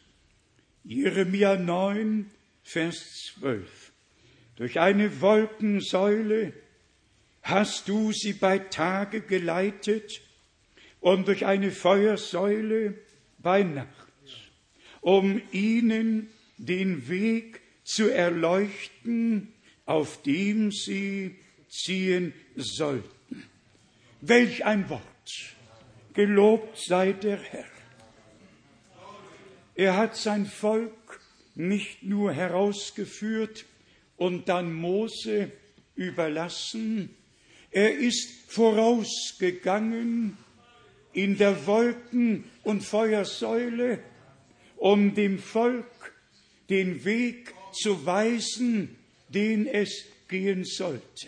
Jeremia 0.85 1.57
9, 1.57 2.31
Vers 2.63 3.33
12. 3.35 3.91
Durch 4.55 4.79
eine 4.79 5.19
Wolkensäule 5.19 6.53
hast 7.41 7.89
du 7.89 8.13
sie 8.13 8.31
bei 8.31 8.59
Tage 8.59 9.19
geleitet 9.19 10.21
und 11.01 11.27
durch 11.27 11.45
eine 11.45 11.69
Feuersäule 11.69 12.97
bei 13.39 13.63
Nacht, 13.63 13.89
um 15.01 15.41
ihnen 15.51 16.29
den 16.57 17.09
Weg 17.09 17.59
zu 17.83 18.09
erleuchten, 18.09 19.51
auf 19.85 20.21
dem 20.21 20.71
sie 20.71 21.35
ziehen 21.71 22.33
sollten. 22.55 23.43
Welch 24.21 24.65
ein 24.65 24.89
Wort! 24.89 25.01
Gelobt 26.13 26.77
sei 26.77 27.13
der 27.13 27.37
Herr. 27.37 27.65
Er 29.75 29.95
hat 29.95 30.17
sein 30.17 30.45
Volk 30.45 31.21
nicht 31.55 32.03
nur 32.03 32.33
herausgeführt 32.33 33.65
und 34.17 34.49
dann 34.49 34.73
Mose 34.73 35.51
überlassen, 35.95 37.15
er 37.71 37.97
ist 37.97 38.51
vorausgegangen 38.51 40.37
in 41.13 41.37
der 41.37 41.65
Wolken- 41.65 42.43
und 42.63 42.83
Feuersäule, 42.83 43.99
um 44.75 45.15
dem 45.15 45.39
Volk 45.39 46.13
den 46.69 47.05
Weg 47.05 47.53
zu 47.71 48.05
weisen, 48.05 48.97
den 49.29 49.67
es 49.67 50.05
gehen 50.27 50.65
sollte. 50.65 51.27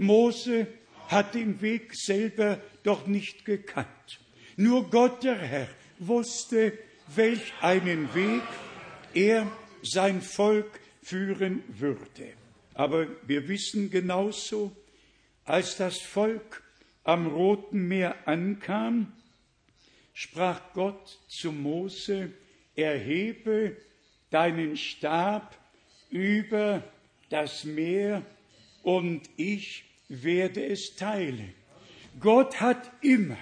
Mose 0.00 0.66
hat 1.08 1.34
den 1.34 1.60
Weg 1.60 1.94
selber 1.94 2.58
doch 2.82 3.06
nicht 3.06 3.44
gekannt. 3.44 4.20
Nur 4.56 4.88
Gott 4.88 5.24
der 5.24 5.38
Herr 5.38 5.68
wusste, 5.98 6.72
welch 7.14 7.52
einen 7.60 8.14
Weg 8.14 8.42
er 9.12 9.46
sein 9.82 10.22
Volk 10.22 10.80
führen 11.02 11.62
würde. 11.68 12.32
Aber 12.74 13.06
wir 13.26 13.48
wissen 13.48 13.90
genauso, 13.90 14.74
als 15.44 15.76
das 15.76 15.98
Volk 15.98 16.62
am 17.04 17.26
Roten 17.26 17.88
Meer 17.88 18.26
ankam, 18.26 19.12
sprach 20.14 20.60
Gott 20.72 21.18
zu 21.28 21.52
Mose, 21.52 22.32
erhebe 22.74 23.76
deinen 24.30 24.76
Stab 24.76 25.58
über 26.08 26.82
das 27.28 27.64
Meer 27.64 28.24
und 28.82 29.28
ich 29.36 29.89
werde 30.10 30.66
es 30.66 30.96
teilen. 30.96 31.54
Gott 32.18 32.60
hat 32.60 32.90
immer 33.00 33.38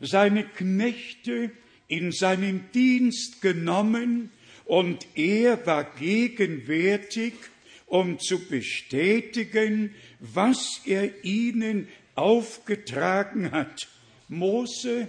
seine 0.00 0.44
Knechte 0.44 1.50
in 1.86 2.10
seinen 2.10 2.70
Dienst 2.72 3.42
genommen 3.42 4.30
und 4.64 5.06
er 5.14 5.64
war 5.66 5.84
gegenwärtig, 5.84 7.34
um 7.86 8.18
zu 8.18 8.48
bestätigen, 8.48 9.94
was 10.18 10.80
er 10.86 11.24
ihnen 11.24 11.86
aufgetragen 12.16 13.52
hat. 13.52 13.86
Mose 14.28 15.08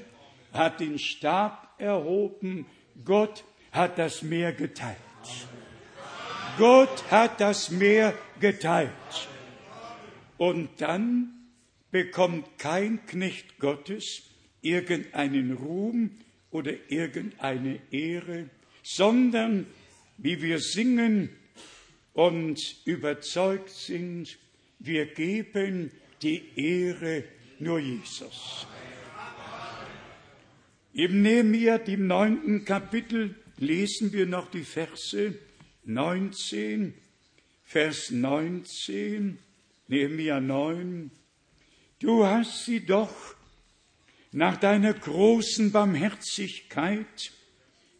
hat 0.54 0.80
den 0.80 1.00
Stab 1.00 1.74
erhoben, 1.80 2.66
Gott 3.04 3.44
hat 3.72 3.98
das 3.98 4.22
Meer 4.22 4.54
geteilt. 4.54 4.98
Gott 6.58 7.04
hat 7.10 7.40
das 7.42 7.72
Meer 7.72 8.14
geteilt. 8.40 8.92
Und 10.38 10.70
dann 10.78 11.34
bekommt 11.92 12.58
kein 12.58 13.06
Knecht 13.06 13.60
Gottes 13.60 14.24
irgendeinen 14.62 15.54
Ruhm 15.54 16.12
oder 16.52 16.74
irgendeine 16.90 17.80
Ehre, 17.92 18.50
sondern 18.84 19.68
wie 20.18 20.42
wir 20.42 20.60
singen 20.60 21.30
und 22.14 22.60
überzeugt 22.86 23.70
sind, 23.70 24.38
wir 24.80 25.06
geben 25.08 25.92
die 26.22 26.44
Ehre 26.56 27.24
nur 27.60 27.80
Jesus. 27.80 28.68
Im 30.94 31.22
Nehemiah, 31.22 31.78
dem 31.78 32.08
neunten 32.08 32.66
Kapitel, 32.66 33.36
lesen 33.58 34.14
wir 34.14 34.26
noch 34.26 34.50
die 34.50 34.64
Verse 34.64 35.36
19, 35.86 36.94
Vers 37.64 38.10
19, 38.10 39.38
Nehemiah 39.90 40.42
9. 40.42 41.12
Du 42.00 42.26
hast 42.26 42.66
sie 42.66 42.86
doch 42.86 43.36
nach 44.32 44.58
deiner 44.58 44.94
großen 44.94 45.72
Barmherzigkeit 45.72 47.32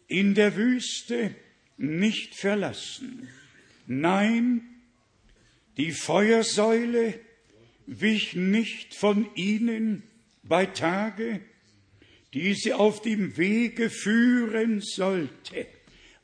in 0.06 0.34
der 0.34 0.54
Wüste 0.56 1.34
nicht 1.78 2.34
verlassen. 2.34 3.28
Nein, 3.86 4.62
die 5.78 5.92
Feuersäule 5.92 7.18
wich 7.86 8.34
nicht 8.34 8.94
von 8.94 9.26
ihnen 9.34 10.02
bei 10.42 10.66
Tage, 10.66 11.40
die 12.34 12.52
sie 12.52 12.74
auf 12.74 13.00
dem 13.00 13.38
Wege 13.38 13.88
führen 13.88 14.82
sollte, 14.82 15.66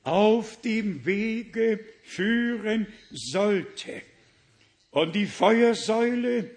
auf 0.02 0.60
dem 0.60 1.06
Wege 1.06 1.80
führen 2.02 2.86
sollte. 3.10 4.02
Und 4.94 5.16
die 5.16 5.26
Feuersäule 5.26 6.48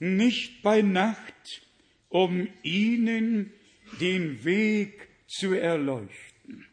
nicht 0.00 0.60
bei 0.62 0.82
Nacht, 0.82 1.62
um 2.08 2.48
ihnen 2.64 3.52
den 4.00 4.44
Weg 4.44 5.08
zu 5.28 5.54
erleuchten. 5.54 6.66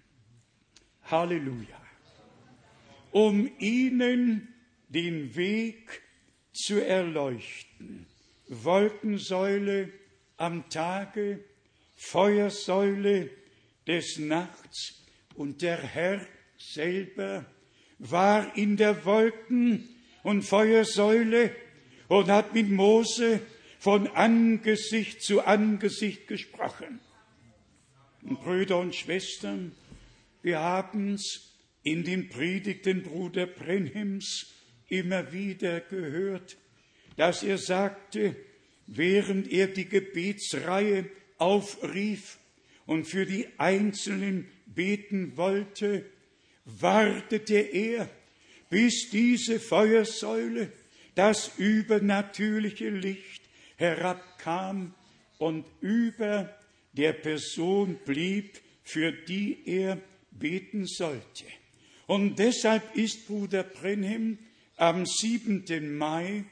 Halleluja. 1.03 1.79
Um 3.11 3.47
ihnen 3.59 4.47
den 4.89 5.35
Weg 5.35 6.01
zu 6.51 6.83
erleuchten. 6.83 8.07
Wolkensäule 8.47 9.93
am 10.37 10.67
Tage, 10.69 11.43
Feuersäule 11.95 13.29
des 13.85 14.17
Nachts 14.17 14.99
und 15.35 15.61
der 15.61 15.77
Herr 15.77 16.25
selber 16.57 17.45
war 17.99 18.57
in 18.57 18.77
der 18.77 19.05
Wolken- 19.05 19.92
und 20.23 20.41
Feuersäule 20.41 21.55
und 22.07 22.27
hat 22.27 22.53
mit 22.53 22.69
Mose 22.69 23.41
von 23.79 24.07
Angesicht 24.07 25.21
zu 25.21 25.45
Angesicht 25.45 26.27
gesprochen. 26.27 26.99
Und 28.23 28.41
Brüder 28.41 28.79
und 28.79 28.95
Schwestern, 28.95 29.73
wir 30.41 30.59
haben's 30.59 31.53
in 31.83 32.03
den 32.03 32.29
Predigten 32.29 33.03
Bruder 33.03 33.45
Brenhims 33.45 34.53
immer 34.87 35.33
wieder 35.33 35.81
gehört, 35.81 36.57
dass 37.17 37.43
er 37.43 37.57
sagte, 37.57 38.35
während 38.87 39.51
er 39.51 39.67
die 39.67 39.87
Gebetsreihe 39.87 41.09
aufrief 41.37 42.37
und 42.85 43.05
für 43.05 43.25
die 43.25 43.47
Einzelnen 43.57 44.47
beten 44.65 45.35
wollte, 45.35 46.05
wartete 46.65 47.55
er, 47.55 48.09
bis 48.73 49.09
diese 49.11 49.59
Feuersäule, 49.59 50.71
das 51.13 51.59
übernatürliche 51.59 52.89
Licht, 52.89 53.43
herabkam 53.75 54.95
und 55.37 55.67
über 55.79 56.57
der 56.93 57.13
Person 57.13 57.99
blieb, 58.03 58.59
für 58.81 59.11
die 59.11 59.59
er 59.67 60.01
beten 60.31 60.87
sollte. 60.87 61.45
Und 62.07 62.39
deshalb 62.39 62.95
ist 62.95 63.27
Bruder 63.27 63.61
Brenhem 63.61 64.39
am 64.77 65.05
7. 65.05 65.95
Mai 65.95 66.45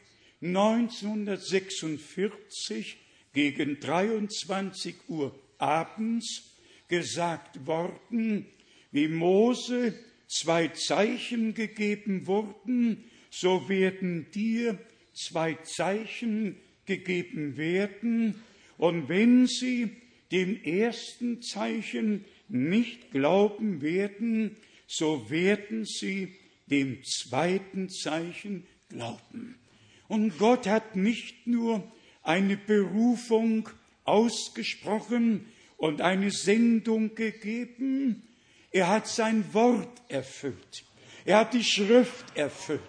1946 0.44 2.98
gegen 3.34 3.80
23 3.80 4.96
Uhr 5.08 5.34
abends 5.58 6.56
gesagt 6.88 7.66
worden, 7.66 8.46
wie 8.92 9.08
Mose 9.08 9.96
zwei 10.32 10.70
Zeichen 10.70 11.54
gegeben 11.54 12.26
wurden, 12.26 13.04
so 13.30 13.68
werden 13.70 14.32
dir 14.32 14.80
zwei 15.14 15.56
Zeichen 15.56 16.56
gegeben 16.86 17.58
werden, 17.58 18.42
und 18.78 19.10
wenn 19.10 19.46
sie 19.46 19.92
dem 20.32 20.64
ersten 20.64 21.44
Zeichen 21.44 22.26
nicht 22.48 23.12
glauben 23.12 23.82
werden, 23.82 24.56
so 24.88 25.30
werden 25.30 25.86
sie 25.86 26.34
dem 26.66 27.04
zweiten 27.04 27.90
Zeichen 27.90 28.66
glauben. 28.90 29.56
Und 30.08 30.38
Gott 30.40 30.66
hat 30.66 30.96
nicht 30.96 31.46
nur 31.46 31.92
eine 32.24 32.58
Berufung 32.58 33.70
ausgesprochen 34.04 35.46
und 35.78 36.02
eine 36.02 36.32
Sendung 36.32 37.14
gegeben, 37.14 38.24
er 38.72 38.88
hat 38.88 39.08
sein 39.08 39.54
Wort 39.54 40.02
erfüllt. 40.08 40.84
Er 41.26 41.40
hat 41.40 41.54
die 41.54 41.64
Schrift 41.64 42.26
erfüllt. 42.36 42.82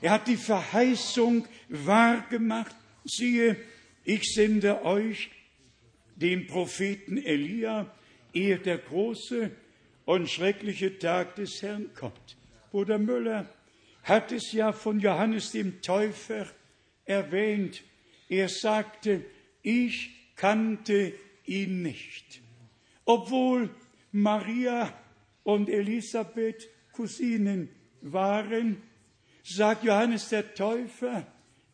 Er 0.00 0.12
hat 0.12 0.26
die 0.26 0.36
Verheißung 0.36 1.46
wahrgemacht. 1.68 2.74
Siehe, 3.04 3.56
ich 4.04 4.32
sende 4.32 4.84
euch 4.84 5.30
den 6.16 6.46
Propheten 6.46 7.18
Elia, 7.18 7.92
ehe 8.32 8.58
der 8.58 8.78
große 8.78 9.50
und 10.04 10.28
schreckliche 10.28 10.98
Tag 10.98 11.36
des 11.36 11.62
Herrn 11.62 11.92
kommt. 11.94 12.36
Bruder 12.70 12.98
Müller, 12.98 13.48
hat 14.02 14.32
es 14.32 14.52
ja 14.52 14.72
von 14.72 15.00
Johannes 15.00 15.52
dem 15.52 15.82
Täufer 15.82 16.46
erwähnt. 17.04 17.82
Er 18.28 18.48
sagte, 18.48 19.24
ich 19.62 20.10
kannte 20.36 21.12
ihn 21.44 21.82
nicht. 21.82 22.40
Obwohl 23.04 23.70
Maria 24.12 24.92
und 25.48 25.70
Elisabeth 25.70 26.68
Cousinen 26.92 27.70
waren, 28.02 28.82
sagt 29.42 29.82
Johannes 29.82 30.28
der 30.28 30.54
Täufer, 30.54 31.26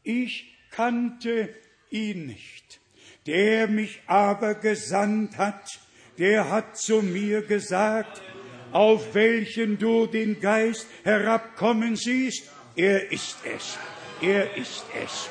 ich 0.04 0.54
kannte 0.70 1.52
ihn 1.90 2.26
nicht. 2.26 2.78
Der 3.26 3.66
mich 3.66 4.00
aber 4.06 4.54
gesandt 4.54 5.38
hat, 5.38 5.80
der 6.18 6.50
hat 6.50 6.78
zu 6.78 7.02
mir 7.02 7.42
gesagt, 7.42 8.22
auf 8.70 9.12
welchen 9.12 9.76
du 9.76 10.06
den 10.06 10.38
Geist 10.38 10.86
herabkommen 11.02 11.96
siehst, 11.96 12.48
er 12.76 13.10
ist 13.10 13.38
es, 13.44 13.76
er 14.22 14.56
ist 14.56 14.84
es. 15.04 15.28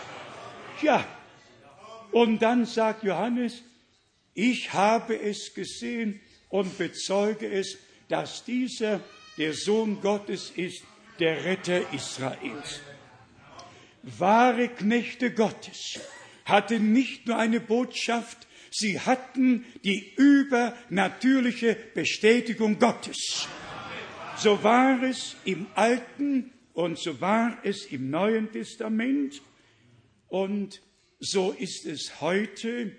Ja, 0.82 1.08
und 2.12 2.42
dann 2.42 2.66
sagt 2.66 3.04
Johannes, 3.04 3.64
ich 4.34 4.74
habe 4.74 5.18
es 5.18 5.54
gesehen 5.54 6.20
und 6.50 6.78
bezeuge 6.78 7.50
es, 7.50 7.78
dass 8.10 8.44
dieser 8.44 9.02
der 9.38 9.54
Sohn 9.54 10.02
Gottes 10.02 10.52
ist, 10.56 10.84
der 11.20 11.46
Retter 11.46 11.94
Israels. 11.94 12.82
Wahre 14.04 14.68
Knechte 14.68 15.32
Gottes 15.32 16.00
hatten 16.46 16.92
nicht 16.92 17.28
nur 17.28 17.38
eine 17.38 17.60
Botschaft, 17.60 18.48
sie 18.70 19.00
hatten 19.00 19.66
die 19.84 20.14
übernatürliche 20.18 21.78
Bestätigung 21.94 22.80
Gottes. 22.80 23.48
So 24.38 24.64
war 24.64 25.02
es 25.04 25.36
im 25.46 25.68
Alten 25.76 26.52
und 26.74 27.00
so 27.00 27.22
war 27.22 27.58
es 27.64 27.86
im 27.86 28.10
Neuen 28.10 28.52
Testament 28.52 29.42
und 30.28 30.82
so 31.20 31.52
ist 31.52 31.86
es 31.86 32.20
heute, 32.20 32.92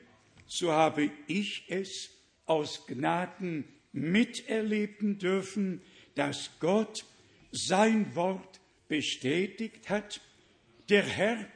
so 0.46 0.72
habe 0.72 1.10
ich 1.26 1.64
es 1.68 2.10
aus 2.46 2.86
Gnaden 2.86 3.64
miterleben 3.94 5.18
dürfen, 5.18 5.80
dass 6.14 6.50
Gott 6.60 7.06
sein 7.50 8.14
Wort 8.14 8.60
bestätigt 8.88 9.88
hat. 9.88 10.20
Der 10.90 11.02
Herr 11.02 11.48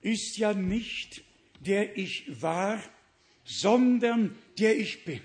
ist 0.00 0.36
ja 0.36 0.52
nicht 0.52 1.22
der 1.66 1.96
ich 1.96 2.24
war, 2.42 2.82
sondern 3.44 4.36
der 4.58 4.76
ich 4.76 5.04
bin. 5.04 5.20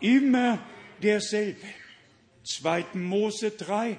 Immer 0.00 0.64
derselbe. 1.02 1.66
2. 2.44 2.86
Mose 2.94 3.52
3 3.52 3.98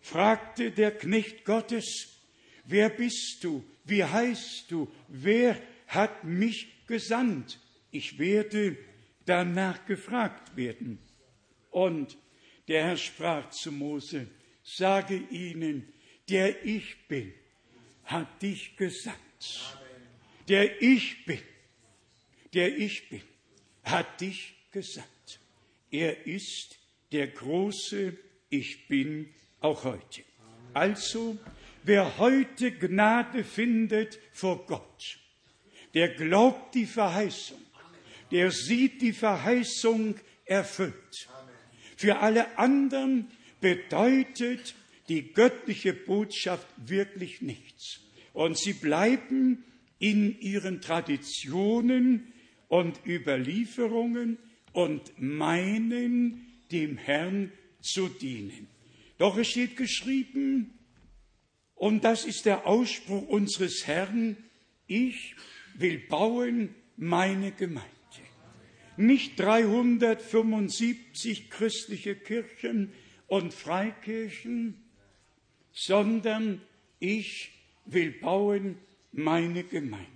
fragte 0.00 0.70
der 0.70 0.92
Knecht 0.92 1.44
Gottes, 1.44 2.20
wer 2.64 2.88
bist 2.88 3.42
du? 3.42 3.64
Wie 3.84 4.04
heißt 4.04 4.70
du? 4.70 4.88
Wer 5.08 5.60
hat 5.88 6.24
mich 6.24 6.86
gesandt? 6.86 7.58
Ich 7.90 8.18
werde 8.18 8.76
danach 9.26 9.84
gefragt 9.86 10.56
werden. 10.56 10.98
Und 11.74 12.16
der 12.68 12.84
Herr 12.84 12.96
sprach 12.96 13.50
zu 13.50 13.72
Mose, 13.72 14.28
sage 14.62 15.16
ihnen, 15.16 15.92
der 16.28 16.64
ich 16.64 17.08
bin, 17.08 17.34
hat 18.04 18.40
dich 18.40 18.76
gesandt. 18.76 19.18
Der 20.48 20.80
ich 20.80 21.24
bin, 21.24 21.42
der 22.52 22.78
ich 22.78 23.08
bin, 23.08 23.22
hat 23.82 24.20
dich 24.20 24.54
gesandt. 24.70 25.40
Er 25.90 26.28
ist 26.28 26.78
der 27.10 27.26
große 27.26 28.16
Ich 28.50 28.86
bin 28.86 29.34
auch 29.58 29.82
heute. 29.82 30.22
Also, 30.74 31.36
wer 31.82 32.18
heute 32.18 32.70
Gnade 32.70 33.42
findet 33.42 34.20
vor 34.32 34.64
Gott, 34.64 35.18
der 35.92 36.14
glaubt 36.14 36.76
die 36.76 36.86
Verheißung, 36.86 37.60
der 38.30 38.52
sieht 38.52 39.02
die 39.02 39.12
Verheißung 39.12 40.14
erfüllt. 40.44 41.28
Für 41.96 42.18
alle 42.18 42.58
anderen 42.58 43.28
bedeutet 43.60 44.74
die 45.08 45.32
göttliche 45.32 45.92
Botschaft 45.92 46.66
wirklich 46.76 47.42
nichts. 47.42 48.00
Und 48.32 48.58
sie 48.58 48.72
bleiben 48.72 49.64
in 49.98 50.38
ihren 50.40 50.80
Traditionen 50.80 52.32
und 52.68 52.98
Überlieferungen 53.06 54.38
und 54.72 55.12
meinen, 55.18 56.46
dem 56.72 56.96
Herrn 56.96 57.52
zu 57.80 58.08
dienen. 58.08 58.66
Doch 59.18 59.36
es 59.36 59.48
steht 59.48 59.76
geschrieben, 59.76 60.70
und 61.74 62.04
das 62.04 62.24
ist 62.24 62.46
der 62.46 62.66
Ausspruch 62.66 63.28
unseres 63.28 63.86
Herrn, 63.86 64.36
ich 64.86 65.34
will 65.74 65.98
bauen 65.98 66.74
meine 66.96 67.52
Gemeinde. 67.52 67.93
Nicht 68.96 69.40
375 69.40 71.50
christliche 71.50 72.14
Kirchen 72.14 72.92
und 73.26 73.52
Freikirchen, 73.52 74.80
sondern 75.72 76.62
ich 77.00 77.50
will 77.86 78.12
bauen 78.12 78.78
meine 79.12 79.64
Gemeinde. 79.64 80.06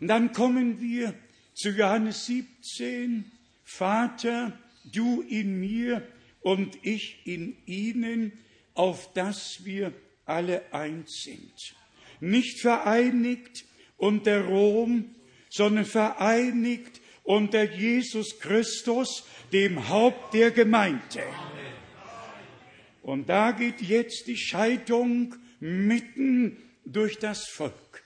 Und 0.00 0.08
dann 0.08 0.32
kommen 0.32 0.80
wir 0.80 1.14
zu 1.54 1.70
Johannes 1.70 2.26
17, 2.26 3.30
Vater, 3.64 4.56
du 4.92 5.22
in 5.22 5.58
mir 5.58 6.06
und 6.40 6.78
ich 6.82 7.26
in 7.26 7.56
ihnen, 7.66 8.32
auf 8.74 9.12
dass 9.12 9.64
wir 9.64 9.92
alle 10.24 10.72
eins 10.72 11.24
sind. 11.24 11.74
Nicht 12.20 12.60
vereinigt 12.60 13.64
unter 13.96 14.44
Rom, 14.44 15.16
sondern 15.50 15.84
vereinigt 15.84 16.97
unter 17.28 17.62
Jesus 17.62 18.40
Christus, 18.40 19.22
dem 19.52 19.90
Haupt 19.90 20.32
der 20.32 20.50
Gemeinde. 20.50 21.22
Und 23.02 23.28
da 23.28 23.52
geht 23.52 23.82
jetzt 23.82 24.26
die 24.28 24.38
Scheidung 24.38 25.34
mitten 25.60 26.56
durch 26.86 27.18
das 27.18 27.46
Volk. 27.46 28.02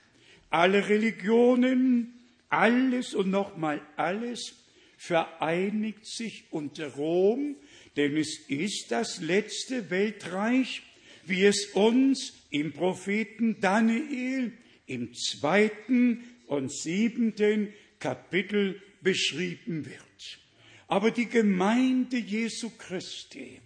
Alle 0.49 0.89
Religionen, 0.89 2.13
alles 2.49 3.13
und 3.13 3.31
nochmal 3.31 3.81
alles 3.95 4.55
vereinigt 4.97 6.05
sich 6.05 6.43
unter 6.51 6.87
Rom, 6.93 7.55
denn 7.95 8.17
es 8.17 8.37
ist 8.49 8.87
das 8.89 9.21
letzte 9.21 9.89
Weltreich, 9.89 10.81
wie 11.25 11.45
es 11.45 11.67
uns 11.67 12.33
im 12.49 12.73
Propheten 12.73 13.61
Daniel 13.61 14.51
im 14.85 15.13
zweiten 15.13 16.25
und 16.47 16.73
siebenten 16.73 17.73
Kapitel 17.99 18.81
beschrieben 19.03 19.85
wird. 19.85 20.39
Aber 20.87 21.11
die 21.11 21.27
Gemeinde 21.27 22.17
Jesu 22.17 22.71
Christi 22.77 23.59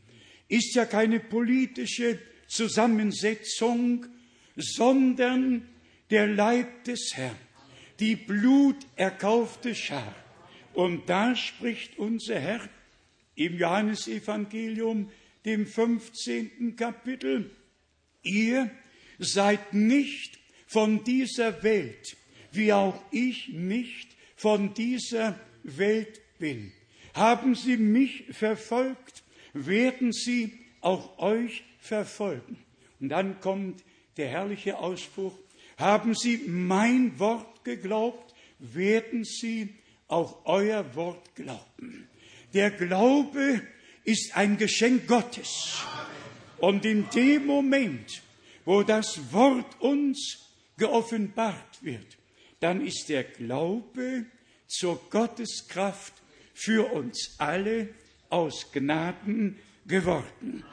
ist 0.48 0.76
ja 0.76 0.86
keine 0.86 1.20
politische 1.20 2.20
Zusammensetzung, 2.48 4.06
sondern 4.56 5.68
der 6.10 6.28
Leib 6.28 6.86
des 6.86 7.12
Herrn, 7.16 7.36
die 8.00 8.16
bluterkaufte 8.16 9.76
Schar. 9.76 10.16
Und 10.74 11.10
da 11.10 11.36
spricht 11.36 11.98
unser 11.98 12.40
Herr 12.40 12.70
im 13.36 13.58
Johannesevangelium, 13.58 15.12
dem 15.46 15.66
15. 15.66 16.76
Kapitel, 16.76 17.52
ihr 18.24 18.72
seid 19.20 19.74
nicht 19.74 20.40
von 20.66 21.04
dieser 21.04 21.64
Welt, 21.64 22.18
wie 22.52 22.74
auch 22.74 23.02
ich 23.12 23.50
nicht 23.50 24.17
von 24.38 24.74
dieser 24.74 25.38
Welt 25.64 26.22
bin. 26.40 26.72
Haben 27.14 27.56
sie 27.56 27.76
mich 27.76 28.26
verfolgt, 28.32 29.24
werden 29.54 30.14
sie 30.14 30.58
auch 30.82 31.20
euch 31.20 31.64
verfolgen. 31.80 32.58
Und 33.00 33.10
dann 33.10 33.40
kommt 33.42 33.84
der 34.16 34.30
herrliche 34.30 34.78
Ausspruch, 34.78 35.38
haben 35.78 36.16
Sie 36.16 36.38
mein 36.48 37.20
Wort 37.20 37.64
geglaubt, 37.64 38.34
werden 38.60 39.24
Sie 39.24 39.76
auch 40.08 40.46
euer 40.46 40.96
Wort 40.96 41.36
glauben. 41.36 42.08
Der 42.54 42.72
Glaube 42.72 43.62
ist 44.04 44.36
ein 44.36 44.58
Geschenk 44.58 45.08
Gottes. 45.08 45.84
Und 46.58 46.86
in 46.86 47.08
dem 47.12 47.46
Moment, 47.46 48.24
wo 48.66 48.82
das 48.82 49.32
Wort 49.32 49.80
uns 49.80 50.40
geoffenbart 50.78 51.84
wird, 51.84 52.17
dann 52.60 52.86
ist 52.86 53.10
der 53.10 53.24
Glaube 53.24 54.26
zur 54.68 55.00
Gotteskraft 55.10 56.14
für 56.54 56.92
uns 56.92 57.36
alle 57.38 57.90
aus 58.30 58.72
Gnaden 58.72 59.58
geworden. 59.86 60.64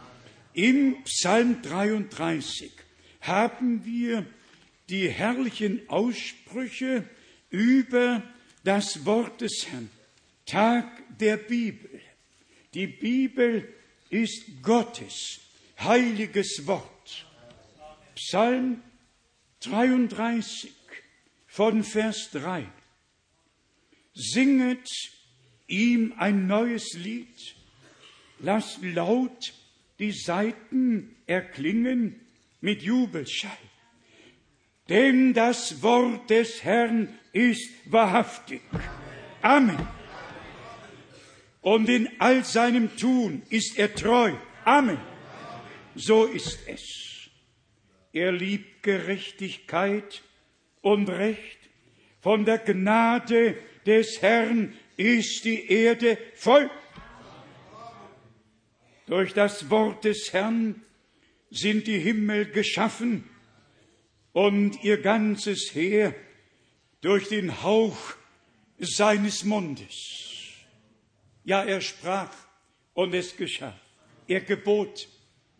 Im 0.54 1.02
Psalm 1.04 1.62
33 1.62 2.72
haben 3.20 3.84
wir 3.84 4.26
die 4.88 5.08
herrlichen 5.08 5.88
Aussprüche 5.88 7.08
über 7.50 8.22
das 8.64 9.04
Wort 9.04 9.40
des 9.40 9.66
Herrn. 9.70 9.90
Tag 10.46 11.18
der 11.18 11.36
Bibel. 11.36 12.00
Die 12.74 12.86
Bibel 12.86 13.68
ist 14.10 14.62
Gottes 14.62 15.40
heiliges 15.78 16.66
Wort. 16.66 17.26
Psalm 18.14 18.82
33 19.60 20.72
von 21.54 21.84
Vers 21.84 22.30
3. 22.32 22.66
Singet 24.12 24.88
ihm 25.68 26.12
ein 26.18 26.48
neues 26.48 26.94
Lied, 26.94 27.54
lasst 28.40 28.82
laut 28.82 29.54
die 30.00 30.10
Saiten 30.10 31.14
erklingen 31.26 32.20
mit 32.60 32.82
Jubelschall. 32.82 33.56
Denn 34.88 35.32
das 35.32 35.80
Wort 35.80 36.28
des 36.28 36.64
Herrn 36.64 37.16
ist 37.32 37.70
wahrhaftig. 37.84 38.62
Amen. 39.40 39.78
Und 41.60 41.88
in 41.88 42.08
all 42.18 42.44
seinem 42.44 42.96
Tun 42.96 43.42
ist 43.48 43.78
er 43.78 43.94
treu. 43.94 44.32
Amen. 44.64 44.98
So 45.94 46.24
ist 46.24 46.58
es. 46.66 47.30
Er 48.12 48.32
liebt 48.32 48.82
Gerechtigkeit 48.82 50.24
und 50.84 51.08
Recht. 51.08 51.58
Von 52.20 52.44
der 52.44 52.58
Gnade 52.58 53.56
des 53.86 54.20
Herrn 54.22 54.74
ist 54.96 55.44
die 55.44 55.70
Erde 55.70 56.18
voll. 56.34 56.70
Durch 59.06 59.34
das 59.34 59.68
Wort 59.70 60.04
des 60.04 60.32
Herrn 60.32 60.82
sind 61.50 61.86
die 61.86 61.98
Himmel 61.98 62.46
geschaffen 62.46 63.28
und 64.32 64.82
ihr 64.84 65.00
ganzes 65.00 65.74
Heer 65.74 66.14
durch 67.00 67.28
den 67.28 67.62
Hauch 67.62 68.14
seines 68.78 69.44
Mundes. 69.44 70.52
Ja, 71.44 71.64
er 71.64 71.80
sprach 71.80 72.34
und 72.94 73.14
es 73.14 73.36
geschah. 73.36 73.78
Er 74.26 74.40
gebot 74.40 75.08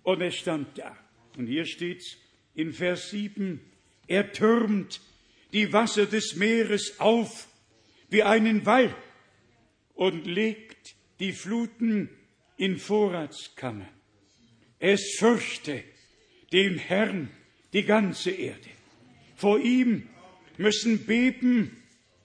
und 0.03 0.20
es 0.20 0.37
stand 0.37 0.79
da. 0.79 0.97
Und 1.37 1.47
hier 1.47 1.66
steht's 1.66 2.16
in 2.55 2.72
Vers 2.72 3.11
7, 3.11 3.61
er 4.07 4.33
türmt 4.33 5.01
die 5.55 5.72
Wasser 5.72 6.07
des 6.07 6.34
Meeres 6.34 6.98
auf 6.98 7.46
wie 8.11 8.24
einen 8.24 8.66
Wall 8.66 8.94
und 9.94 10.26
legt 10.26 10.96
die 11.20 11.32
Fluten 11.32 12.11
in 12.57 12.76
Vorratskammer. 12.76 13.88
Es 14.80 15.14
fürchte 15.16 15.82
den 16.52 16.76
Herrn 16.76 17.30
die 17.72 17.84
ganze 17.84 18.32
Erde. 18.32 18.68
Vor 19.36 19.61
ihm 19.61 20.09
müssen 20.57 21.07
beben 21.07 21.82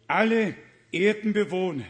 alle 0.08 0.56
Erdenbewohner. 0.92 1.88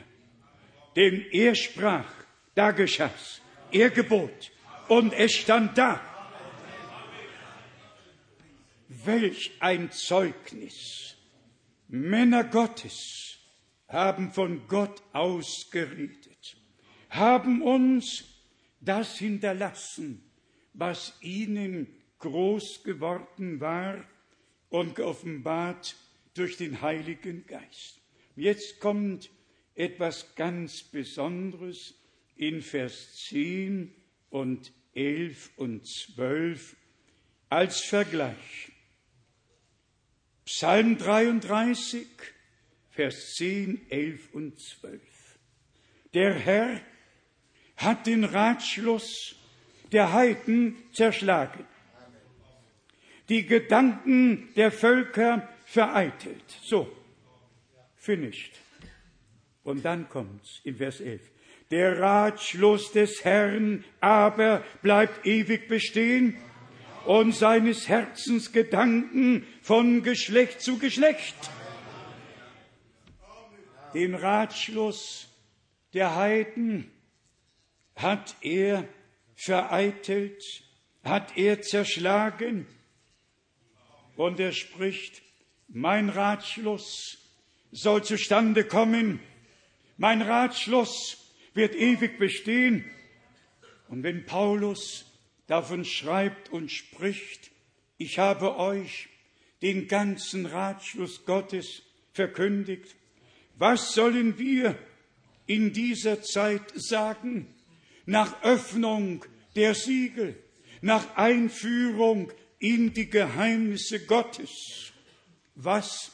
Denn 0.98 1.26
er 1.32 1.56
sprach, 1.56 2.12
da 2.54 2.72
geschah's, 2.72 3.42
er 3.72 3.90
gebot 3.90 4.52
und 4.90 5.14
es 5.14 5.34
stand 5.34 5.78
da. 5.78 6.02
Welch 8.90 9.52
ein 9.60 9.92
Zeugnis. 9.92 11.16
Männer 11.92 12.44
Gottes 12.44 13.40
haben 13.88 14.32
von 14.32 14.68
Gott 14.68 15.02
ausgeredet, 15.12 16.56
haben 17.10 17.64
uns 17.64 18.26
das 18.80 19.18
hinterlassen, 19.18 20.24
was 20.74 21.18
ihnen 21.22 21.88
groß 22.20 22.84
geworden 22.84 23.60
war 23.60 24.06
und 24.70 24.94
geoffenbart 24.96 25.96
durch 26.36 26.58
den 26.58 26.82
Heiligen 26.82 27.48
Geist. 27.48 28.00
Jetzt 28.36 28.80
kommt 28.80 29.32
etwas 29.74 30.36
ganz 30.36 30.84
Besonderes 30.84 31.96
in 32.36 32.62
Vers 32.62 33.16
10 33.30 33.96
und 34.30 34.72
11 34.94 35.50
und 35.58 35.88
12 35.88 36.76
als 37.50 37.82
Vergleich. 37.82 38.72
Psalm 40.52 40.98
33, 40.98 42.08
Vers 42.90 43.36
10, 43.36 43.86
11 43.88 44.34
und 44.34 44.60
12. 44.60 45.00
Der 46.16 46.34
Herr 46.34 46.82
hat 47.78 48.08
den 48.08 48.24
Ratschluss 48.24 49.36
der 49.92 50.12
Heiden 50.12 50.76
zerschlagen, 50.92 51.68
die 53.30 53.46
Gedanken 53.46 54.50
der 54.56 54.72
Völker 54.72 55.48
vereitelt. 55.66 56.44
So, 56.64 56.92
finished. 57.96 58.54
Und 59.64 59.86
dann 59.86 60.10
kommt's 60.10 60.62
in 60.64 60.78
Vers 60.78 61.00
11. 61.00 61.22
Der 61.70 62.00
Ratschluss 62.00 62.92
des 62.92 63.24
Herrn 63.24 63.86
aber 64.00 64.64
bleibt 64.82 65.28
ewig 65.28 65.68
bestehen 65.68 66.36
und 67.06 67.34
seines 67.34 67.88
Herzens 67.88 68.52
Gedanken 68.52 69.46
von 69.62 70.04
Geschlecht 70.04 70.62
zu 70.62 70.78
Geschlecht. 70.80 71.36
Den 73.94 74.16
Ratschluss 74.16 75.28
der 75.94 76.16
Heiden 76.16 76.92
hat 77.96 78.36
er 78.42 78.88
vereitelt, 79.36 80.44
hat 81.04 81.38
er 81.38 81.62
zerschlagen. 81.62 82.68
Und 84.16 84.40
er 84.40 84.52
spricht, 84.52 85.22
mein 85.68 86.10
Ratschluss 86.10 87.18
soll 87.72 88.04
zustande 88.04 88.64
kommen, 88.66 89.20
mein 89.98 90.22
Ratschluss 90.22 91.34
wird 91.54 91.76
ewig 91.76 92.20
bestehen. 92.20 92.86
Und 93.88 94.04
wenn 94.04 94.26
Paulus 94.26 95.09
davon 95.50 95.84
schreibt 95.84 96.50
und 96.50 96.72
spricht, 96.72 97.52
ich 97.98 98.20
habe 98.20 98.58
euch 98.58 99.10
den 99.62 99.88
ganzen 99.88 100.46
Ratschluss 100.46 101.26
Gottes 101.26 101.82
verkündigt, 102.14 102.96
was 103.58 103.94
sollen 103.94 104.38
wir 104.38 104.78
in 105.48 105.74
dieser 105.74 106.22
Zeit 106.22 106.72
sagen? 106.76 107.54
Nach 108.06 108.42
Öffnung 108.44 109.26
der 109.56 109.74
Siegel, 109.76 110.42
nach 110.82 111.18
Einführung 111.18 112.32
in 112.60 112.94
die 112.94 113.10
Geheimnisse 113.10 114.06
Gottes, 114.06 114.94
was 115.56 116.12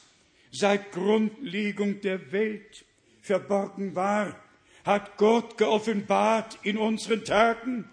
seit 0.50 0.92
Grundlegung 0.92 2.00
der 2.00 2.32
Welt 2.32 2.84
verborgen 3.20 3.94
war, 3.94 4.40
hat 4.84 5.18
Gott 5.18 5.58
geoffenbart 5.58 6.58
in 6.62 6.78
unseren 6.78 7.24
Tagen. 7.24 7.88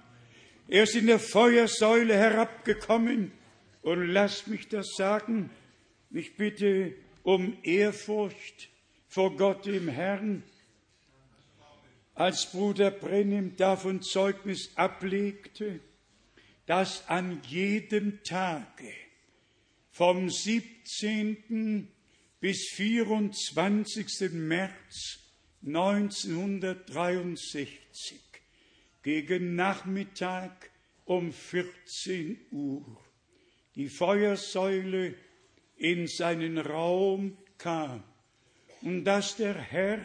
Er 0.68 0.84
ist 0.84 0.95
in 0.95 1.07
der 1.07 1.20
Feuersäule 1.20 2.16
herabgekommen. 2.16 3.32
Und 3.82 4.07
lasst 4.07 4.47
mich 4.47 4.70
das 4.70 4.95
sagen, 4.95 5.49
ich 6.09 6.38
bitte 6.38 6.93
um 7.24 7.57
Ehrfurcht 7.64 8.70
vor 9.07 9.36
Gott 9.36 9.66
dem 9.66 9.89
Herrn. 9.89 10.43
Als 12.16 12.49
Bruder 12.51 12.91
Brennim 12.91 13.57
davon 13.57 14.01
Zeugnis 14.01 14.72
ablegte, 14.76 15.82
dass 16.66 17.09
an 17.09 17.41
jedem 17.47 18.24
Tage 18.24 18.93
vom 19.91 20.30
17. 20.30 21.89
bis 22.39 22.70
24. 22.76 24.32
März 24.32 25.20
1963 25.66 28.22
gegen 29.04 29.56
Nachmittag 29.56 30.72
um 31.06 31.32
14 31.32 32.39
Uhr 32.51 32.97
die 33.76 33.89
Feuersäule 33.89 35.16
in 35.78 36.08
seinen 36.08 36.58
Raum 36.58 37.38
kam 37.58 38.04
und 38.82 39.04
dass 39.04 39.36
der 39.36 39.56
Herr 39.56 39.99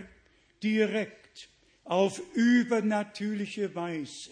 direkt 0.62 1.48
auf 1.84 2.20
übernatürliche 2.34 3.74
Weise 3.74 4.30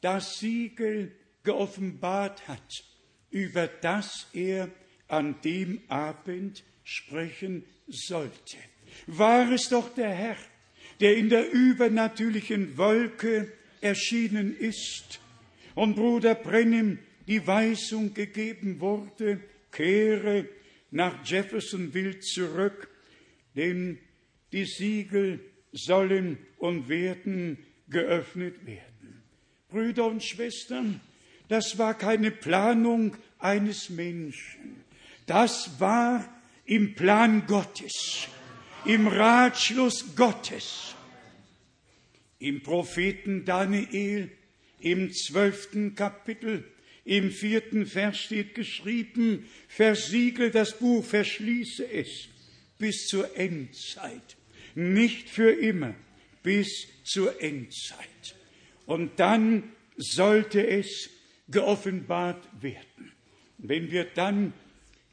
das 0.00 0.38
Siegel 0.38 1.12
geoffenbart 1.42 2.46
hat, 2.46 2.84
über 3.30 3.66
das 3.66 4.28
er 4.32 4.68
an 5.08 5.40
dem 5.42 5.80
Abend 5.88 6.62
sprechen 6.82 7.64
sollte. 7.86 8.56
War 9.06 9.50
es 9.50 9.68
doch 9.68 9.94
der 9.94 10.10
Herr, 10.10 10.36
der 11.00 11.16
in 11.16 11.28
der 11.28 11.50
übernatürlichen 11.50 12.76
Wolke 12.76 13.52
erschienen 13.84 14.56
ist 14.56 15.20
und 15.74 15.94
Bruder 15.94 16.34
Brennim 16.34 16.98
die 17.28 17.46
Weisung 17.46 18.14
gegeben 18.14 18.80
wurde, 18.80 19.40
kehre 19.70 20.48
nach 20.90 21.24
Jeffersonville 21.24 22.18
zurück, 22.20 22.88
denn 23.56 23.98
die 24.52 24.64
Siegel 24.64 25.40
sollen 25.72 26.38
und 26.58 26.88
werden 26.88 27.58
geöffnet 27.88 28.66
werden. 28.66 29.22
Brüder 29.68 30.06
und 30.06 30.22
Schwestern, 30.22 31.00
das 31.48 31.76
war 31.78 31.94
keine 31.98 32.30
Planung 32.30 33.16
eines 33.38 33.90
Menschen. 33.90 34.84
Das 35.26 35.78
war 35.78 36.26
im 36.64 36.94
Plan 36.94 37.46
Gottes, 37.46 38.28
im 38.84 39.08
Ratschluss 39.08 40.14
Gottes. 40.14 40.93
Im 42.44 42.60
Propheten 42.60 43.46
Daniel 43.46 44.30
im 44.78 45.10
zwölften 45.14 45.94
Kapitel 45.94 46.62
Im 47.06 47.30
vierten 47.30 47.86
Vers 47.86 48.18
steht 48.18 48.54
geschrieben, 48.54 49.46
versiegle 49.66 50.50
das 50.50 50.78
Buch, 50.78 51.02
verschließe 51.02 51.90
es 51.90 52.28
bis 52.78 53.06
zur 53.06 53.34
Endzeit. 53.34 54.36
Nicht 54.74 55.30
für 55.30 55.52
immer, 55.52 55.94
bis 56.42 56.86
zur 57.02 57.40
Endzeit. 57.40 58.36
Und 58.84 59.18
dann 59.18 59.62
sollte 59.96 60.66
es 60.66 61.08
geoffenbart 61.48 62.46
werden. 62.60 63.12
Wenn 63.56 63.90
wir 63.90 64.04
dann 64.04 64.52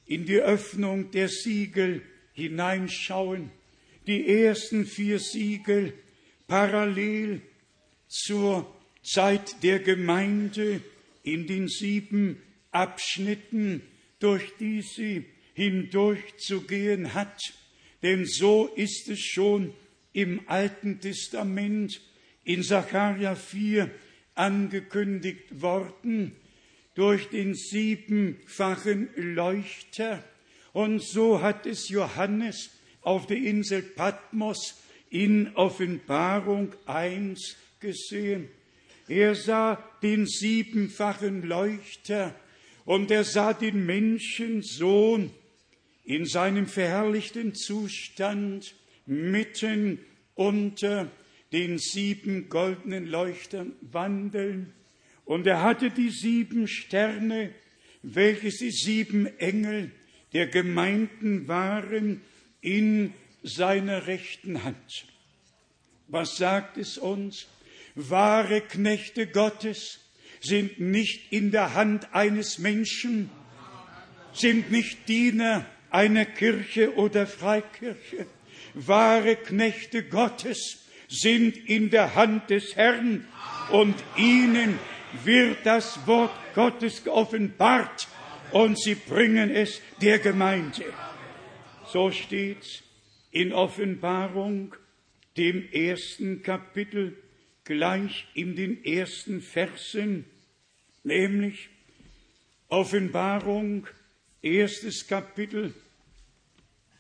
in 0.05 0.25
die 0.25 0.41
Öffnung 0.41 1.11
der 1.11 1.29
Siegel 1.29 2.01
hineinschauen, 2.33 3.51
die 4.05 4.27
ersten 4.27 4.85
vier 4.85 5.19
Siegel 5.19 5.93
parallel 6.51 7.41
zur 8.09 8.69
Zeit 9.03 9.63
der 9.63 9.79
Gemeinde 9.79 10.81
in 11.23 11.47
den 11.47 11.69
sieben 11.69 12.41
Abschnitten, 12.71 13.81
durch 14.19 14.51
die 14.59 14.81
sie 14.81 15.23
hindurchzugehen 15.53 17.13
hat. 17.13 17.39
Denn 18.03 18.25
so 18.25 18.67
ist 18.75 19.07
es 19.07 19.21
schon 19.21 19.73
im 20.11 20.41
Alten 20.49 20.99
Testament 20.99 22.01
in 22.43 22.63
Sacharja 22.63 23.35
4 23.35 23.89
angekündigt 24.35 25.61
worden 25.61 26.35
durch 26.95 27.29
den 27.29 27.55
siebenfachen 27.55 29.07
Leuchter. 29.15 30.21
Und 30.73 31.01
so 31.01 31.41
hat 31.41 31.65
es 31.65 31.87
Johannes 31.87 32.71
auf 33.03 33.25
der 33.25 33.37
Insel 33.37 33.83
Patmos 33.83 34.80
in 35.11 35.53
Offenbarung 35.55 36.73
1 36.87 37.57
gesehen. 37.79 38.47
Er 39.07 39.35
sah 39.35 39.83
den 40.01 40.25
siebenfachen 40.25 41.43
Leuchter 41.43 42.33
und 42.85 43.11
er 43.11 43.25
sah 43.25 43.53
den 43.53 43.85
Menschensohn 43.85 45.29
in 46.05 46.25
seinem 46.25 46.65
verherrlichten 46.65 47.53
Zustand 47.53 48.73
mitten 49.05 49.99
unter 50.33 51.11
den 51.51 51.77
sieben 51.77 52.47
goldenen 52.47 53.05
Leuchtern 53.05 53.73
wandeln. 53.81 54.71
Und 55.25 55.45
er 55.45 55.61
hatte 55.61 55.91
die 55.91 56.09
sieben 56.09 56.69
Sterne, 56.69 57.53
welches 58.01 58.59
die 58.59 58.71
sieben 58.71 59.25
Engel 59.39 59.91
der 60.31 60.47
Gemeinden 60.47 61.49
waren, 61.49 62.21
in 62.61 63.13
seiner 63.43 64.07
rechten 64.07 64.63
Hand. 64.63 65.05
Was 66.07 66.37
sagt 66.37 66.77
es 66.77 66.97
uns? 66.97 67.47
Wahre 67.95 68.61
Knechte 68.61 69.27
Gottes 69.27 69.99
sind 70.41 70.79
nicht 70.79 71.31
in 71.31 71.51
der 71.51 71.73
Hand 71.73 72.13
eines 72.13 72.57
Menschen, 72.57 73.29
sind 74.33 74.71
nicht 74.71 75.07
Diener 75.07 75.65
einer 75.89 76.25
Kirche 76.25 76.95
oder 76.95 77.27
Freikirche. 77.27 78.25
Wahre 78.73 79.35
Knechte 79.35 80.03
Gottes 80.03 80.79
sind 81.07 81.57
in 81.57 81.89
der 81.89 82.15
Hand 82.15 82.49
des 82.49 82.75
Herrn 82.75 83.27
und 83.71 83.95
ihnen 84.15 84.79
wird 85.23 85.57
das 85.65 86.07
Wort 86.07 86.31
Gottes 86.55 87.03
geoffenbart 87.03 88.07
und 88.51 88.79
sie 88.79 88.95
bringen 88.95 89.49
es 89.49 89.81
der 90.01 90.19
Gemeinde. 90.19 90.85
So 91.85 92.11
steht's 92.11 92.83
in 93.31 93.53
Offenbarung, 93.53 94.75
dem 95.37 95.67
ersten 95.71 96.43
Kapitel, 96.43 97.17
gleich 97.63 98.27
in 98.33 98.55
den 98.55 98.83
ersten 98.83 99.41
Versen, 99.41 100.25
nämlich 101.03 101.69
Offenbarung, 102.67 103.87
erstes 104.41 105.07
Kapitel, 105.07 105.73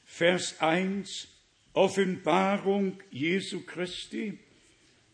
Vers 0.05 0.59
1, 0.59 1.27
Offenbarung 1.73 2.99
Jesu 3.11 3.61
Christi. 3.61 4.39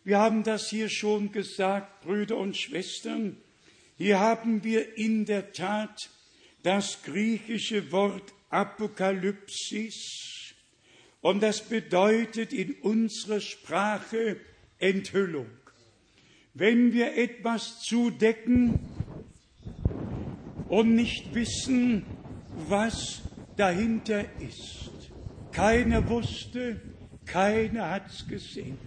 Wir 0.04 0.20
haben 0.20 0.44
das 0.44 0.70
hier 0.70 0.90
schon 0.90 1.32
gesagt, 1.32 2.02
Brüder 2.02 2.38
und 2.38 2.56
Schwestern. 2.56 3.38
Hier 3.98 4.20
haben 4.20 4.64
wir 4.64 4.98
in 4.98 5.26
der 5.26 5.52
Tat 5.52 6.10
das 6.64 7.04
griechische 7.04 7.92
Wort 7.92 8.34
Apokalypsis 8.50 10.37
und 11.22 11.42
das 11.42 11.62
bedeutet 11.62 12.54
in 12.54 12.74
unserer 12.74 13.40
Sprache 13.40 14.38
Enthüllung. 14.80 15.48
Wenn 16.54 16.94
wir 16.94 17.16
etwas 17.16 17.82
zudecken 17.82 18.80
und 20.70 20.96
nicht 20.96 21.34
wissen, 21.34 22.06
was 22.68 23.22
dahinter 23.56 24.26
ist, 24.42 24.92
keiner 25.52 26.08
wusste, 26.10 26.82
keiner 27.26 27.90
hat's 27.90 28.28
gesehen. 28.28 28.78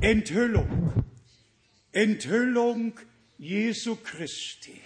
Enthüllung. 0.00 1.04
Enthüllung 1.92 2.94
Jesu 3.38 3.96
Christi. 3.96 4.80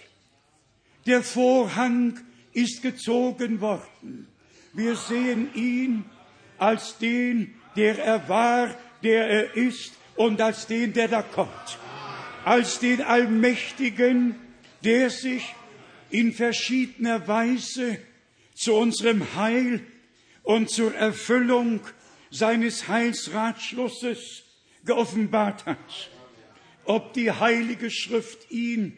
Der 1.05 1.21
Vorhang 1.21 2.19
ist 2.53 2.81
gezogen 2.81 3.61
worden. 3.61 4.27
Wir 4.73 4.95
sehen 4.95 5.53
ihn 5.53 6.05
als 6.57 6.97
den, 6.97 7.55
der 7.75 7.99
er 7.99 8.27
war, 8.29 8.75
der 9.03 9.27
er 9.27 9.55
ist 9.55 9.93
und 10.15 10.41
als 10.41 10.67
den, 10.67 10.93
der 10.93 11.07
da 11.07 11.21
kommt. 11.21 11.77
Als 12.43 12.79
den 12.79 13.01
Allmächtigen, 13.01 14.35
der 14.83 15.09
sich 15.09 15.55
in 16.09 16.31
verschiedener 16.31 17.27
Weise 17.27 17.97
zu 18.53 18.75
unserem 18.75 19.35
Heil 19.35 19.81
und 20.43 20.69
zur 20.69 20.93
Erfüllung 20.95 21.81
seines 22.29 22.87
Heilsratschlusses 22.87 24.43
geoffenbart 24.85 25.65
hat. 25.65 26.09
Ob 26.85 27.13
die 27.13 27.31
Heilige 27.31 27.89
Schrift 27.89 28.51
ihn 28.51 28.97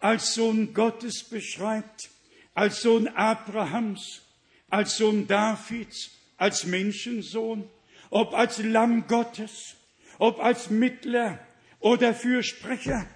als 0.00 0.34
Sohn 0.34 0.74
Gottes 0.74 1.24
beschreibt, 1.24 2.10
als 2.54 2.82
Sohn 2.82 3.08
Abrahams, 3.08 4.22
als 4.68 4.96
Sohn 4.96 5.26
Davids, 5.26 6.10
als 6.38 6.64
Menschensohn, 6.64 7.68
ob 8.10 8.32
als 8.32 8.58
Lamm 8.62 9.06
Gottes, 9.06 9.76
ob 10.18 10.40
als 10.40 10.70
Mittler 10.70 11.38
oder 11.80 12.14
Fürsprecher, 12.14 13.06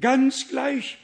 ganz 0.00 0.48
gleich. 0.48 0.96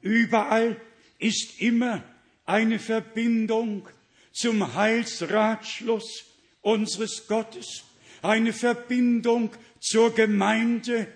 Überall 0.00 0.80
ist 1.18 1.60
immer 1.60 2.02
eine 2.44 2.78
Verbindung 2.78 3.88
zum 4.32 4.74
Heilsratschluss 4.74 6.24
unseres 6.62 7.26
Gottes, 7.28 7.84
eine 8.22 8.52
Verbindung 8.52 9.50
zur 9.80 10.14
Gemeinde, 10.14 11.06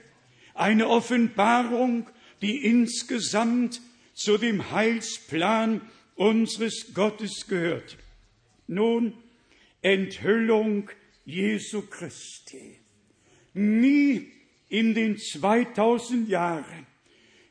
eine 0.55 0.89
Offenbarung, 0.89 2.09
die 2.43 2.64
insgesamt 2.64 3.81
zu 4.14 4.39
dem 4.39 4.70
Heilsplan 4.70 5.81
unseres 6.14 6.93
Gottes 6.95 7.47
gehört. 7.49 7.97
Nun, 8.66 9.14
Enthüllung 9.83 10.91
Jesu 11.24 11.83
Christi. 11.83 12.78
Nie 13.55 14.33
in 14.68 14.95
den 14.95 15.18
2000 15.18 16.28
Jahren 16.28 16.87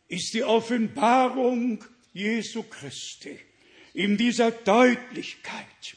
ist 0.07 0.33
die 0.33 0.43
Offenbarung 0.43 1.83
Jesu 2.13 2.63
Christi 2.63 3.37
in 3.93 4.17
dieser 4.17 4.51
Deutlichkeit 4.51 5.95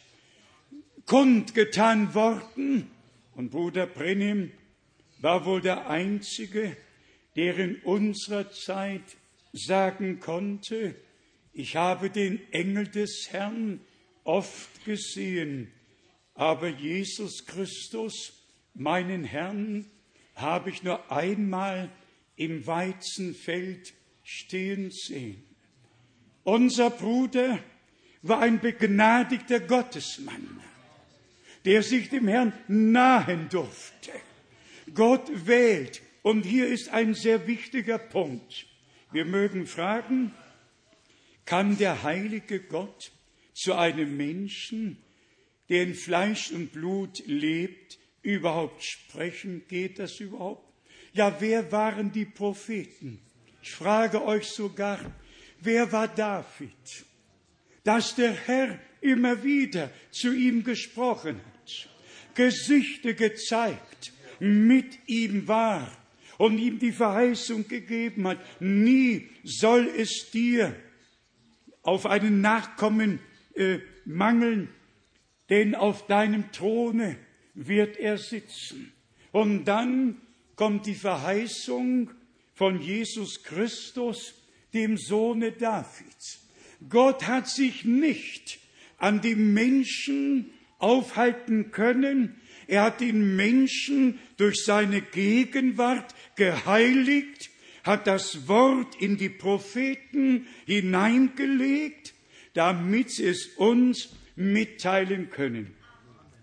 kundgetan 1.07 2.14
worden. 2.14 2.91
Und 3.35 3.51
Bruder 3.51 3.87
Brennim 3.87 4.53
war 5.20 5.45
wohl 5.45 5.61
der 5.61 5.89
Einzige, 5.89 6.76
der 7.37 7.57
in 7.59 7.76
unserer 7.76 8.51
Zeit 8.51 9.16
sagen 9.53 10.20
konnte, 10.20 10.95
ich 11.53 11.76
habe 11.76 12.11
den 12.11 12.41
Engel 12.53 12.89
des 12.89 13.28
Herrn 13.30 13.80
oft 14.24 14.85
gesehen, 14.85 15.70
aber 16.35 16.68
Jesus 16.68 17.47
Christus, 17.47 18.32
meinen 18.74 19.24
Herrn, 19.24 19.87
habe 20.35 20.70
ich 20.70 20.82
nur 20.82 21.11
einmal 21.11 21.91
im 22.37 22.66
Weizenfeld 22.66 23.95
stehen 24.24 24.91
sehen. 24.91 25.43
Unser 26.43 26.91
Bruder 26.91 27.59
war 28.22 28.41
ein 28.41 28.61
begnadigter 28.61 29.61
Gottesmann, 29.61 30.61
der 31.64 31.82
sich 31.82 32.09
dem 32.09 32.26
Herrn 32.26 32.53
nahen 32.66 33.49
durfte. 33.49 34.11
Gott 34.93 35.30
wählt, 35.47 36.03
und 36.22 36.45
hier 36.45 36.68
ist 36.68 36.89
ein 36.89 37.12
sehr 37.12 37.47
wichtiger 37.47 37.99
Punkt. 37.99 38.66
Wir 39.12 39.26
mögen 39.26 39.66
fragen, 39.66 40.32
kann 41.45 41.76
der 41.76 42.03
heilige 42.03 42.61
Gott 42.61 43.12
zu 43.53 43.74
einem 43.74 44.16
Menschen, 44.16 44.97
der 45.69 45.83
in 45.85 45.95
Fleisch 45.95 46.51
und 46.51 46.73
Blut 46.73 47.23
lebt, 47.27 47.99
überhaupt 48.23 48.83
sprechen? 48.83 49.62
Geht 49.69 49.99
das 49.99 50.21
überhaupt? 50.21 50.65
Ja, 51.12 51.37
wer 51.41 51.71
waren 51.71 52.11
die 52.12 52.25
Propheten? 52.25 53.21
Ich 53.62 53.71
frage 53.71 54.25
euch 54.25 54.47
sogar, 54.47 54.99
wer 55.61 55.91
war 55.93 56.09
David? 56.09 57.07
Dass 57.85 58.15
der 58.15 58.33
Herr 58.33 58.79
immer 59.01 59.43
wieder 59.45 59.91
zu 60.11 60.33
ihm 60.33 60.65
gesprochen 60.65 61.37
hat, 61.37 61.89
Gesichter 62.35 63.12
gezeigt, 63.15 64.12
mit 64.41 64.99
ihm 65.07 65.47
war 65.47 65.91
und 66.39 66.59
ihm 66.59 66.79
die 66.79 66.93
Verheißung 66.93 67.69
gegeben 67.69 68.27
hat, 68.27 68.39
nie 68.61 69.29
soll 69.45 69.89
es 69.97 70.31
dir 70.31 70.75
auf 71.83 72.07
einen 72.07 72.41
Nachkommen 72.41 73.21
äh, 73.55 73.79
mangeln, 74.05 74.69
denn 75.51 75.74
auf 75.74 76.07
deinem 76.07 76.51
Throne 76.53 77.16
wird 77.55 77.97
er 77.97 78.18
sitzen. 78.18 78.92
Und 79.32 79.64
dann 79.64 80.20
kommt 80.57 80.86
die 80.86 80.95
Verheißung 80.95 82.11
von 82.55 82.80
Jesus 82.80 83.42
Christus, 83.42 84.34
dem 84.72 84.97
Sohne 84.97 85.53
Davids. 85.53 86.40
Gott 86.88 87.26
hat 87.26 87.49
sich 87.49 87.84
nicht 87.84 88.59
an 88.99 89.20
die 89.20 89.34
Menschen 89.34 90.51
aufhalten 90.78 91.70
können. 91.70 92.40
Er 92.66 92.82
hat 92.82 93.01
den 93.01 93.36
Menschen 93.36 94.18
durch 94.36 94.64
seine 94.64 95.01
Gegenwart 95.01 96.14
geheiligt, 96.36 97.51
hat 97.84 98.07
das 98.07 98.49
Wort 98.49 99.01
in 99.01 99.16
die 99.16 99.28
Propheten 99.28 100.47
hineingelegt, 100.66 102.14
damit 102.55 103.18
es 103.18 103.47
uns 103.57 104.11
mitteilen 104.37 105.30
können. 105.30 105.74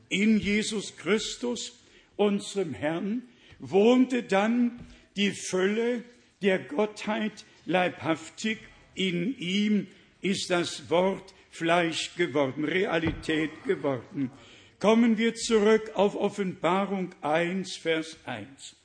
In 0.10 0.40
Jesus 0.40 0.98
Christus, 0.98 1.80
unserem 2.16 2.74
Herrn, 2.74 3.24
wohnte 3.60 4.24
dann 4.24 4.80
die 5.16 5.32
Fülle 5.32 6.04
der 6.42 6.60
Gottheit 6.60 7.46
leibhaftig. 7.66 8.60
In 8.96 9.38
ihm 9.38 9.88
ist 10.22 10.50
das 10.50 10.90
Wort 10.90 11.34
Fleisch 11.50 12.16
geworden, 12.16 12.64
Realität 12.64 13.52
geworden. 13.66 14.32
Kommen 14.80 15.18
wir 15.18 15.36
zurück 15.36 15.92
auf 15.94 16.16
Offenbarung 16.16 17.14
1, 17.22 17.76
Vers 17.78 18.18
1. 18.26 18.76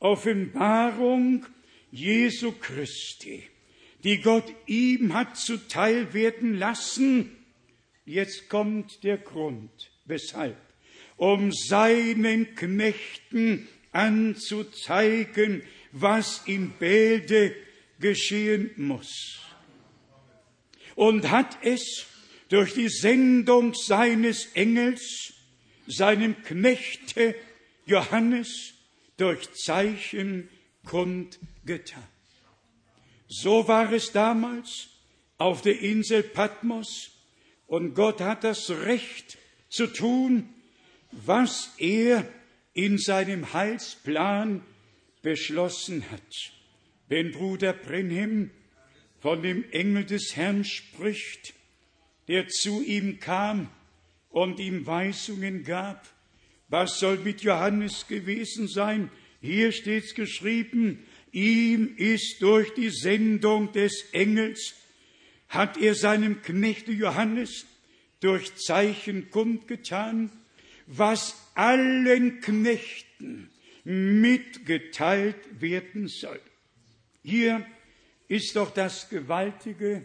Offenbarung 0.00 1.46
Jesu 1.92 2.52
Christi, 2.52 3.44
die 4.02 4.20
Gott 4.20 4.52
ihm 4.66 5.14
hat 5.14 5.36
zuteil 5.36 6.12
werden 6.12 6.58
lassen. 6.58 7.35
Jetzt 8.06 8.48
kommt 8.48 9.02
der 9.02 9.18
Grund. 9.18 9.90
Weshalb? 10.04 10.56
Um 11.16 11.52
seinen 11.52 12.54
Knechten 12.54 13.66
anzuzeigen, 13.90 15.62
was 15.90 16.42
in 16.46 16.70
Bälde 16.70 17.54
geschehen 17.98 18.70
muss. 18.76 19.40
Und 20.94 21.30
hat 21.30 21.58
es 21.62 22.06
durch 22.48 22.74
die 22.74 22.88
Sendung 22.88 23.74
seines 23.74 24.46
Engels, 24.54 25.34
seinem 25.88 26.40
Knechte 26.42 27.34
Johannes, 27.86 28.74
durch 29.16 29.52
Zeichen 29.54 30.48
kundgetan. 30.84 32.06
So 33.28 33.66
war 33.66 33.92
es 33.92 34.12
damals 34.12 34.88
auf 35.38 35.62
der 35.62 35.80
Insel 35.80 36.22
Patmos 36.22 37.15
und 37.66 37.94
Gott 37.94 38.20
hat 38.20 38.44
das 38.44 38.70
Recht 38.70 39.38
zu 39.68 39.86
tun, 39.86 40.48
was 41.10 41.74
er 41.78 42.26
in 42.72 42.98
seinem 42.98 43.52
Heilsplan 43.52 44.62
beschlossen 45.22 46.04
hat. 46.10 46.52
Wenn 47.08 47.32
Bruder 47.32 47.72
Brenhem 47.72 48.50
von 49.20 49.42
dem 49.42 49.64
Engel 49.72 50.04
des 50.04 50.36
Herrn 50.36 50.64
spricht, 50.64 51.54
der 52.28 52.48
zu 52.48 52.82
ihm 52.82 53.18
kam 53.18 53.70
und 54.30 54.60
ihm 54.60 54.86
Weisungen 54.86 55.64
gab, 55.64 56.06
was 56.68 56.98
soll 56.98 57.18
mit 57.18 57.42
Johannes 57.42 58.08
gewesen 58.08 58.66
sein? 58.66 59.10
Hier 59.40 59.70
steht's 59.72 60.14
geschrieben, 60.14 61.06
ihm 61.30 61.94
ist 61.96 62.42
durch 62.42 62.74
die 62.74 62.90
Sendung 62.90 63.72
des 63.72 64.10
Engels, 64.12 64.74
hat 65.48 65.76
er 65.76 65.94
seinem 65.94 66.42
Knechte 66.42 66.92
Johannes 66.92 67.66
durch 68.20 68.56
Zeichen 68.56 69.30
kundgetan, 69.30 70.30
was 70.86 71.34
allen 71.54 72.40
Knechten 72.40 73.50
mitgeteilt 73.84 75.60
werden 75.60 76.08
soll. 76.08 76.40
Hier 77.22 77.64
ist 78.28 78.56
doch 78.56 78.70
das 78.70 79.08
Gewaltige, 79.08 80.04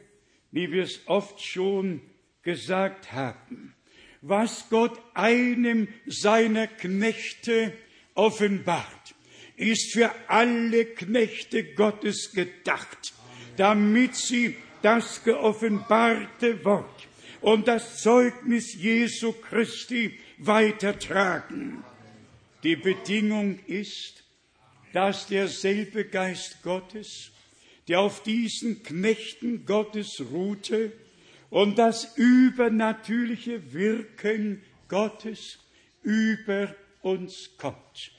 wie 0.52 0.72
wir 0.72 0.84
es 0.84 1.02
oft 1.08 1.42
schon 1.42 2.02
gesagt 2.44 3.12
haben, 3.12 3.74
was 4.22 4.70
Gott 4.70 5.00
einem 5.14 5.88
seiner 6.06 6.68
Knechte 6.68 7.74
offenbart, 8.14 9.16
ist 9.56 9.94
für 9.94 10.12
alle 10.28 10.86
Knechte 10.86 11.74
Gottes 11.74 12.32
gedacht, 12.34 13.14
damit 13.58 14.16
sie 14.16 14.56
das 14.82 15.24
geoffenbarte 15.24 16.64
Wort 16.66 17.08
und 17.42 17.68
das 17.68 18.02
Zeugnis 18.02 18.74
Jesu 18.76 19.34
Christi 19.34 20.20
weitertragen. 20.38 21.84
Die 22.64 22.76
Bedingung 22.76 23.60
ist, 23.68 24.24
dass 24.94 25.28
derselbe 25.28 26.06
Geist 26.06 26.62
Gottes, 26.64 27.32
der 27.88 28.02
auf 28.02 28.24
diesen 28.24 28.84
Knechten 28.84 29.66
Gottes 29.66 30.22
ruhte 30.32 30.92
und 31.50 31.78
das 31.78 32.16
übernatürliche 32.18 33.74
Wirken 33.74 34.62
Gottes 34.88 35.60
über 36.04 36.76
uns 37.02 37.52
kommt. 37.58 38.12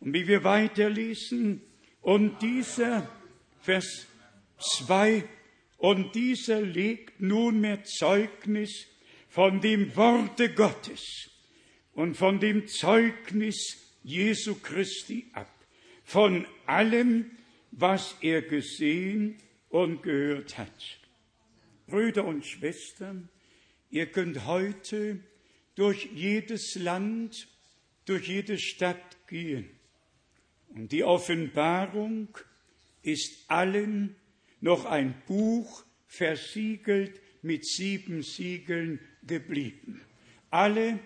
Und 0.00 0.14
wie 0.14 0.26
wir 0.26 0.44
weiterlesen, 0.44 1.62
und 2.02 2.40
dieser 2.40 3.08
Vers 3.60 4.06
2, 4.58 5.24
und 5.80 6.14
dieser 6.14 6.60
legt 6.60 7.22
nunmehr 7.22 7.84
Zeugnis 7.84 8.86
von 9.30 9.62
dem 9.62 9.96
Worte 9.96 10.52
Gottes 10.52 11.30
und 11.94 12.16
von 12.16 12.38
dem 12.38 12.66
Zeugnis 12.68 13.78
Jesu 14.02 14.56
Christi 14.56 15.30
ab, 15.32 15.50
von 16.04 16.46
allem, 16.66 17.30
was 17.70 18.14
er 18.20 18.42
gesehen 18.42 19.38
und 19.70 20.02
gehört 20.02 20.58
hat. 20.58 21.00
Brüder 21.86 22.26
und 22.26 22.44
Schwestern, 22.44 23.30
ihr 23.90 24.04
könnt 24.04 24.44
heute 24.44 25.20
durch 25.76 26.10
jedes 26.14 26.74
Land, 26.74 27.48
durch 28.04 28.28
jede 28.28 28.58
Stadt 28.58 29.26
gehen. 29.28 29.70
Und 30.68 30.92
die 30.92 31.04
Offenbarung 31.04 32.36
ist 33.02 33.50
allen 33.50 34.16
noch 34.60 34.84
ein 34.84 35.14
Buch 35.26 35.84
versiegelt 36.06 37.20
mit 37.42 37.64
sieben 37.64 38.22
Siegeln 38.22 39.00
geblieben. 39.26 40.00
Alle 40.50 40.98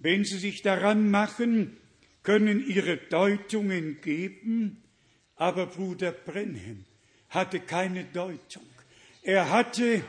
wenn 0.00 0.24
Sie 0.24 0.38
sich 0.38 0.62
daran 0.62 1.10
machen, 1.10 1.76
können 2.22 2.66
Ihre 2.66 2.96
Deutungen 2.96 4.00
geben, 4.00 4.82
aber 5.36 5.66
Bruder 5.66 6.10
Brenhem 6.10 6.84
hatte 7.28 7.60
keine 7.60 8.04
Deutung. 8.04 8.66
Er 9.22 9.50
hatte 9.50 10.02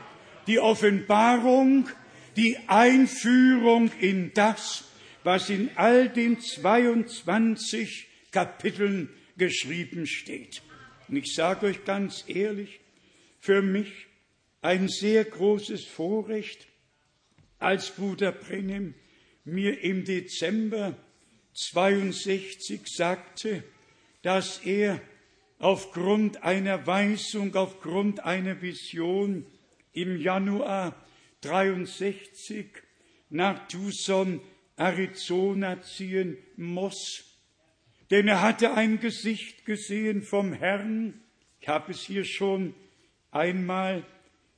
die 0.46 0.58
Offenbarung, 0.58 1.88
die 2.36 2.56
Einführung 2.66 3.90
in 4.00 4.32
das, 4.32 4.84
was 5.24 5.50
in 5.50 5.70
all 5.76 6.08
den 6.08 6.40
22 6.40 8.08
Kapiteln 8.32 9.10
geschrieben 9.36 10.06
steht. 10.06 10.62
Und 11.12 11.18
ich 11.18 11.34
sage 11.34 11.66
euch 11.66 11.84
ganz 11.84 12.24
ehrlich, 12.26 12.80
für 13.38 13.60
mich 13.60 14.06
ein 14.62 14.88
sehr 14.88 15.26
großes 15.26 15.84
Vorrecht, 15.84 16.66
als 17.58 17.90
Bruder 17.90 18.32
Brenhem 18.32 18.94
mir 19.44 19.82
im 19.82 20.06
Dezember 20.06 20.96
62 21.52 22.86
sagte, 22.86 23.62
dass 24.22 24.64
er 24.64 25.02
aufgrund 25.58 26.44
einer 26.44 26.86
Weisung, 26.86 27.54
aufgrund 27.56 28.20
einer 28.20 28.62
Vision 28.62 29.44
im 29.92 30.18
Januar 30.18 30.96
63 31.42 32.68
nach 33.28 33.68
Tucson, 33.68 34.40
Arizona 34.76 35.82
ziehen 35.82 36.38
muss. 36.56 37.31
Denn 38.12 38.28
er 38.28 38.42
hatte 38.42 38.74
ein 38.74 39.00
Gesicht 39.00 39.64
gesehen 39.64 40.22
vom 40.22 40.52
Herrn. 40.52 41.20
Ich 41.60 41.66
habe 41.66 41.90
es 41.90 42.02
hier 42.02 42.24
schon 42.24 42.74
einmal, 43.32 44.06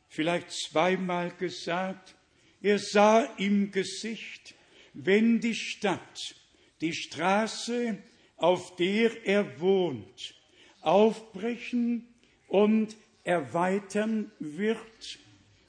vielleicht 0.09 0.51
zweimal 0.51 1.31
gesagt. 1.31 2.15
Er 2.61 2.79
sah 2.79 3.23
im 3.39 3.71
Gesicht 3.71 4.55
wenn 4.95 5.41
die 5.41 5.55
Stadt, 5.55 6.37
die 6.81 6.95
Straße, 6.95 7.99
auf 8.37 8.77
der 8.77 9.27
er 9.27 9.61
wohnt, 9.61 10.35
aufbrechen 10.81 12.07
und 12.47 12.97
erweitern 13.25 14.31
wird 14.39 15.19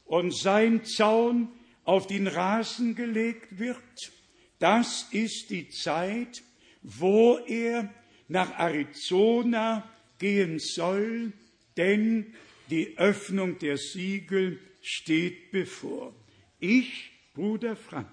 und 0.05 0.35
sein 0.35 0.85
Zaun 0.85 1.49
auf 1.83 2.07
den 2.07 2.27
Rasen 2.27 2.95
gelegt 2.95 3.57
wird. 3.59 4.11
Das 4.59 5.07
ist 5.11 5.49
die 5.49 5.69
Zeit, 5.69 6.43
wo 6.85 7.39
er 7.47 7.89
nach 8.27 8.57
Arizona 8.59 9.89
gehen 10.19 10.59
soll, 10.59 11.33
denn 11.77 12.33
die 12.69 12.97
Öffnung 12.97 13.57
der 13.59 13.77
Siegel 13.77 14.59
steht 14.81 15.51
bevor. 15.51 16.13
Ich, 16.59 17.11
Bruder 17.33 17.75
Frank, 17.75 18.07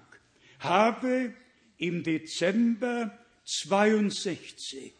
habe 0.59 1.33
im 1.77 2.03
Dezember 2.03 3.17
62 3.45 4.93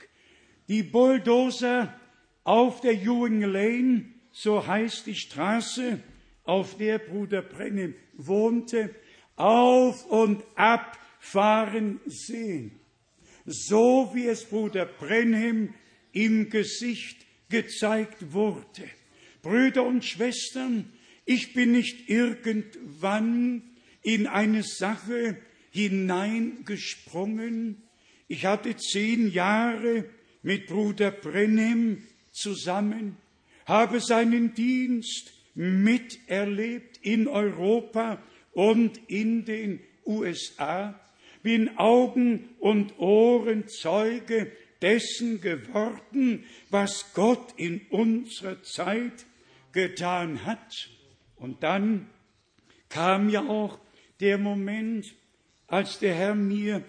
die 0.68 0.84
Bulldozer 0.84 2.00
auf 2.44 2.82
der 2.82 2.94
Ewing 2.94 3.42
Lane, 3.42 4.06
so 4.32 4.66
heißt 4.66 5.08
die 5.08 5.16
Straße, 5.16 6.00
auf 6.44 6.78
der 6.78 7.00
Bruder 7.00 7.42
Brennim 7.42 7.96
wohnte, 8.14 8.94
auf 9.36 10.06
und 10.06 10.44
ab 10.56 10.98
fahren 11.20 12.00
sehen. 12.06 12.83
So 13.46 14.12
wie 14.14 14.28
es 14.28 14.46
Bruder 14.46 14.86
Brenhem 14.86 15.74
im 16.12 16.50
Gesicht 16.50 17.26
gezeigt 17.50 18.34
wurde. 18.34 18.90
Brüder 19.42 19.84
und 19.84 20.06
Schwestern, 20.06 20.94
ich 21.26 21.54
bin 21.54 21.74
nicht 21.74 22.10
irgendwann 22.10 23.64
in 24.02 24.28
eine 24.28 24.64
Sache 24.64 25.38
hineingesprungen. 25.72 27.82
Ich 28.28 28.46
hatte 28.46 28.76
zehn 28.78 29.32
Jahre 29.32 30.06
mit 30.42 30.68
Bruder 30.68 31.12
Brenhem 31.12 32.04
zusammen, 32.32 33.18
habe 33.66 34.00
seinen 34.00 34.54
Dienst 34.54 35.34
miterlebt 35.56 37.00
in 37.02 37.28
Europa 37.28 38.24
und 38.54 39.00
in 39.08 39.44
den 39.46 39.80
USA, 40.06 41.00
bin 41.44 41.78
Augen 41.78 42.50
und 42.60 42.98
Ohren 43.00 43.68
Zeuge 43.68 44.52
dessen 44.82 45.42
geworden, 45.42 46.46
was 46.70 47.14
Gott 47.14 47.54
in 47.58 47.82
unserer 47.90 48.62
Zeit 48.64 49.26
getan 49.72 50.46
hat. 50.46 50.90
Und 51.36 51.64
dann 51.64 52.10
kam 52.90 53.30
ja 53.30 53.48
auch 53.48 53.80
der 54.20 54.38
Moment, 54.38 55.14
als 55.68 56.00
der 56.00 56.16
Herr 56.16 56.36
mir 56.36 56.84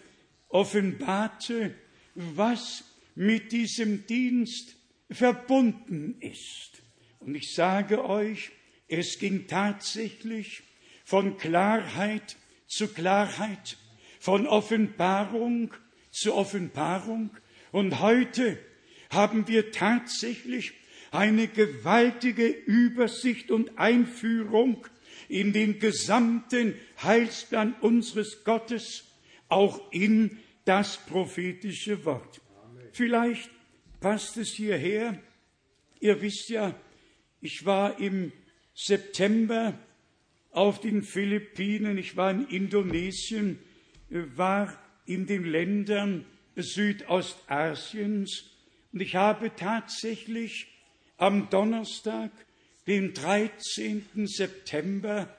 offenbarte, 0.49 1.75
was 2.15 2.85
mit 3.15 3.53
diesem 3.53 4.07
Dienst 4.07 4.77
verbunden 5.11 6.17
ist. 6.21 6.83
Und 7.21 7.35
ich 7.35 7.55
sage 7.55 8.05
euch, 8.05 8.53
es 8.89 9.19
ging 9.19 9.47
tatsächlich 9.47 10.63
von 11.05 11.37
Klarheit 11.39 12.37
zu 12.67 12.89
Klarheit, 12.89 13.77
von 14.25 14.47
Offenbarung 14.47 15.75
zu 16.11 16.35
Offenbarung. 16.35 17.29
Und 17.73 18.01
heute 18.01 18.59
haben 19.11 19.49
wir 19.49 19.71
tatsächlich 19.71 20.73
eine 21.11 21.47
gewaltige 21.47 22.47
Übersicht 22.47 23.51
und 23.51 23.79
Einführung 23.79 24.87
in 25.29 25.53
den 25.53 25.79
gesamten 25.79 26.75
Heilsplan 27.03 27.75
unseres 27.83 28.45
Gottes, 28.45 29.05
auch 29.51 29.93
in 29.93 30.39
das 30.65 30.97
prophetische 30.97 32.07
Wort. 32.07 32.41
Vielleicht 32.95 33.51
passt 34.01 34.39
es 34.39 34.53
hierher. 34.53 35.21
Ihr 36.01 36.23
wisst 36.23 36.49
ja, 36.49 36.75
ich 37.43 37.67
war 37.67 38.01
im 38.01 38.33
September 38.75 39.79
auf 40.51 40.81
den 40.81 41.03
Philippinen, 41.03 41.99
ich 41.99 42.17
war 42.17 42.31
in 42.31 42.47
Indonesien, 42.47 43.59
war 44.09 44.77
in 45.07 45.27
den 45.27 45.45
Ländern 45.45 46.25
Südostasiens 46.57 48.51
und 48.93 49.01
ich 49.01 49.17
habe 49.17 49.55
tatsächlich 49.57 50.69
am 51.17 51.51
Donnerstag, 51.51 52.31
den 52.87 53.13
13. 53.13 54.05
September, 54.27 55.35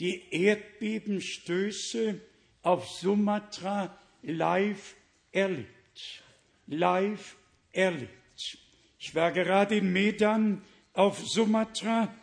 die 0.00 0.22
Erdbebenstöße 0.30 2.18
auf 2.62 2.88
Sumatra 2.88 3.98
live 4.22 4.94
erlebt. 5.32 6.22
Live 6.66 7.36
erlebt. 7.72 8.58
Ich 8.98 9.14
war 9.14 9.32
gerade 9.32 9.76
in 9.76 9.92
Medan 9.92 10.62
auf 10.94 11.18
Sumatra, 11.18 12.14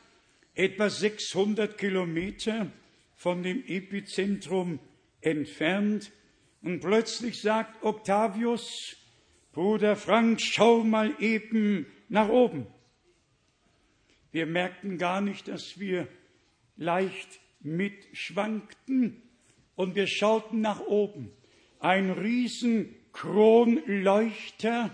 etwa 0.55 0.89
600 0.89 1.77
Kilometer 1.77 2.71
von 3.15 3.43
dem 3.43 3.63
Epizentrum 3.67 4.79
entfernt. 5.21 6.11
Und 6.61 6.81
plötzlich 6.81 7.41
sagt 7.41 7.83
Octavius, 7.83 8.95
Bruder 9.51 9.95
Frank, 9.95 10.39
schau 10.41 10.83
mal 10.83 11.13
eben 11.19 11.85
nach 12.09 12.29
oben. 12.29 12.67
Wir 14.31 14.45
merkten 14.45 14.97
gar 14.97 15.21
nicht, 15.21 15.47
dass 15.47 15.79
wir 15.79 16.07
leicht 16.77 17.39
mitschwankten 17.59 19.21
und 19.75 19.95
wir 19.95 20.07
schauten 20.07 20.61
nach 20.61 20.79
oben. 20.81 21.31
Ein 21.79 22.11
riesen 22.11 22.95
Kronleuchter, 23.11 24.91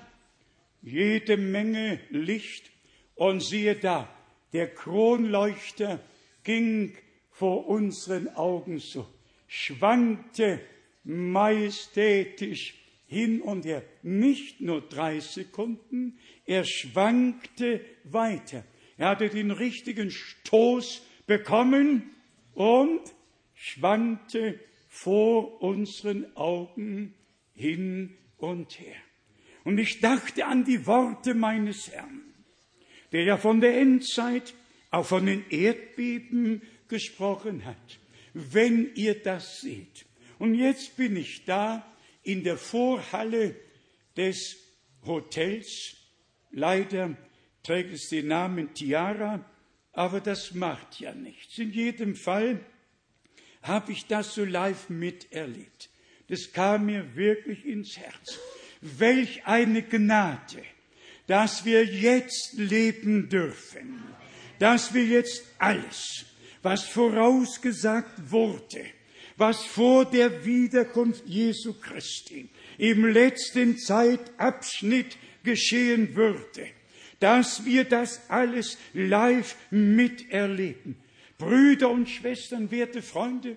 jede 0.81 1.37
Menge 1.37 1.99
Licht 2.09 2.71
und 3.15 3.43
siehe 3.43 3.75
da, 3.75 4.09
der 4.53 4.73
Kronleuchter 4.73 5.99
ging 6.43 6.97
vor 7.29 7.67
unseren 7.67 8.29
Augen 8.29 8.79
so, 8.79 9.05
schwankte 9.47 10.59
majestätisch 11.03 12.75
hin 13.07 13.41
und 13.41 13.65
her. 13.65 13.83
Nicht 14.03 14.61
nur 14.61 14.81
drei 14.81 15.19
Sekunden, 15.19 16.19
er 16.45 16.65
schwankte 16.65 17.81
weiter. 18.03 18.63
Er 18.97 19.09
hatte 19.09 19.29
den 19.29 19.51
richtigen 19.51 20.11
Stoß 20.11 21.01
bekommen 21.25 22.11
und 22.53 23.01
schwankte 23.53 24.59
vor 24.87 25.61
unseren 25.61 26.35
Augen 26.35 27.13
hin 27.53 28.17
und 28.37 28.79
her. 28.79 28.95
Und 29.63 29.77
ich 29.79 29.99
dachte 29.99 30.45
an 30.45 30.63
die 30.63 30.85
Worte 30.87 31.33
meines 31.33 31.91
Herrn, 31.91 32.21
der 33.11 33.23
ja 33.23 33.37
von 33.37 33.61
der 33.61 33.79
Endzeit, 33.79 34.53
auch 34.91 35.05
von 35.05 35.25
den 35.25 35.43
Erdbeben 35.49 36.61
gesprochen 36.87 37.65
hat. 37.65 37.99
Wenn 38.37 38.93
ihr 38.93 39.21
das 39.21 39.61
seht. 39.61 40.05
Und 40.37 40.53
jetzt 40.53 40.95
bin 40.95 41.15
ich 41.15 41.45
da 41.45 41.85
in 42.21 42.43
der 42.43 42.57
Vorhalle 42.57 43.55
des 44.15 44.57
Hotels. 45.05 45.95
Leider 46.51 47.17
trägt 47.63 47.93
es 47.93 48.09
den 48.09 48.27
Namen 48.27 48.73
Tiara, 48.73 49.43
aber 49.93 50.21
das 50.21 50.53
macht 50.53 50.99
ja 50.99 51.13
nichts. 51.13 51.57
In 51.57 51.71
jedem 51.71 52.15
Fall 52.15 52.59
habe 53.63 53.91
ich 53.91 54.05
das 54.05 54.35
so 54.35 54.45
live 54.45 54.89
miterlebt. 54.89 55.89
Das 56.27 56.51
kam 56.53 56.85
mir 56.85 57.15
wirklich 57.15 57.65
ins 57.65 57.97
Herz. 57.97 58.37
Welch 58.81 59.45
eine 59.45 59.81
Gnade, 59.81 60.63
dass 61.25 61.65
wir 61.65 61.83
jetzt 61.83 62.53
leben 62.53 63.29
dürfen, 63.29 64.03
dass 64.59 64.93
wir 64.93 65.05
jetzt 65.05 65.43
alles, 65.57 66.25
was 66.67 66.83
vorausgesagt 66.83 68.29
wurde, 68.29 68.83
was 69.37 69.63
vor 69.63 70.03
der 70.03 70.43
Wiederkunft 70.43 71.25
Jesu 71.25 71.75
Christi 71.79 72.49
im 72.77 73.05
letzten 73.05 73.77
Zeitabschnitt 73.77 75.15
geschehen 75.45 76.13
würde, 76.13 76.67
dass 77.21 77.63
wir 77.63 77.85
das 77.85 78.29
alles 78.29 78.77
live 78.93 79.55
miterleben. 79.71 80.97
Brüder 81.37 81.89
und 81.89 82.09
Schwestern, 82.09 82.69
werte 82.69 83.01
Freunde, 83.01 83.55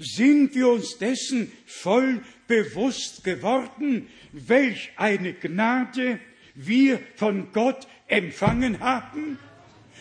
sind 0.00 0.52
wir 0.56 0.70
uns 0.70 0.98
dessen 0.98 1.52
voll 1.66 2.20
bewusst 2.48 3.22
geworden, 3.22 4.08
welch 4.32 4.90
eine 4.96 5.34
Gnade 5.34 6.18
wir 6.56 6.98
von 7.14 7.52
Gott 7.52 7.86
empfangen 8.08 8.80
haben? 8.80 9.38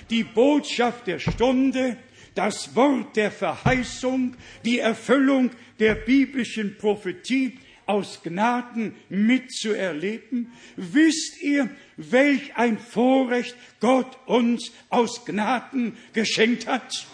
Die 0.09 0.23
Botschaft 0.23 1.05
der 1.05 1.19
Stunde, 1.19 1.97
das 2.35 2.75
Wort 2.75 3.15
der 3.15 3.31
Verheißung, 3.31 4.35
die 4.65 4.79
Erfüllung 4.79 5.51
der 5.79 5.95
biblischen 5.95 6.77
Prophetie 6.77 7.57
aus 7.85 8.21
Gnaden 8.23 8.95
mitzuerleben? 9.09 10.51
Wisst 10.75 11.41
ihr, 11.41 11.69
welch 11.97 12.55
ein 12.55 12.77
Vorrecht 12.77 13.55
Gott 13.79 14.17
uns 14.25 14.71
aus 14.89 15.25
Gnaden 15.25 15.97
geschenkt 16.13 16.67
hat? 16.67 17.07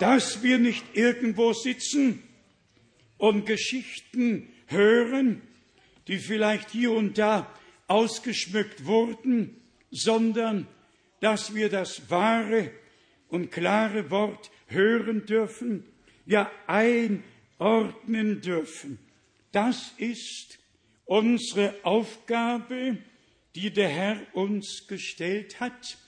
dass 0.00 0.42
wir 0.42 0.58
nicht 0.58 0.84
irgendwo 0.94 1.52
sitzen 1.52 2.22
und 3.18 3.44
Geschichten 3.44 4.48
hören, 4.66 5.42
die 6.08 6.18
vielleicht 6.18 6.70
hier 6.70 6.92
und 6.92 7.18
da 7.18 7.46
ausgeschmückt 7.86 8.86
wurden, 8.86 9.60
sondern 9.90 10.66
dass 11.20 11.54
wir 11.54 11.68
das 11.68 12.08
wahre 12.10 12.70
und 13.30 13.50
klare 13.50 14.10
Wort 14.10 14.50
hören 14.66 15.26
dürfen, 15.26 15.84
ja 16.26 16.50
einordnen 16.66 18.40
dürfen. 18.40 18.98
Das 19.52 19.94
ist 19.98 20.58
unsere 21.04 21.74
Aufgabe, 21.82 22.98
die 23.54 23.72
der 23.72 23.88
Herr 23.88 24.20
uns 24.32 24.86
gestellt 24.86 25.60
hat. 25.60 25.98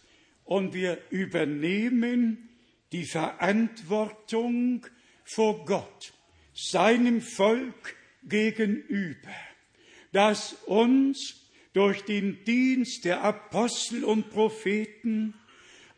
Und 0.44 0.74
wir 0.74 0.98
übernehmen 1.10 2.48
die 2.92 3.04
Verantwortung 3.04 4.86
vor 5.24 5.64
Gott, 5.64 6.12
seinem 6.54 7.20
Volk 7.20 7.96
gegenüber, 8.22 9.34
das 10.12 10.54
uns 10.66 11.48
durch 11.72 12.02
den 12.04 12.44
Dienst 12.44 13.04
der 13.04 13.22
Apostel 13.22 14.04
und 14.04 14.30
Propheten 14.30 15.34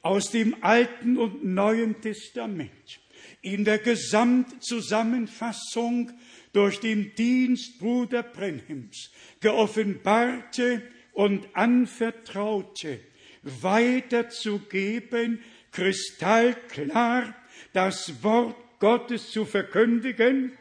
aus 0.05 0.31
dem 0.31 0.63
Alten 0.63 1.17
und 1.17 1.43
Neuen 1.45 2.01
Testament 2.03 3.01
in 3.41 3.65
der 3.65 3.79
Gesamtzusammenfassung 3.79 6.13
durch 6.53 6.79
den 6.79 7.15
Dienst 7.15 7.79
Bruder 7.79 8.23
Brenhims 8.23 9.11
geoffenbarte 9.41 10.83
und 11.15 11.49
anvertraute 11.55 13.01
weiterzugeben, 13.43 15.43
kristallklar 15.73 17.35
das 17.73 18.23
Wort 18.23 18.57
Gottes 18.81 19.31
zu 19.31 19.47
verkündigen. 19.47 20.53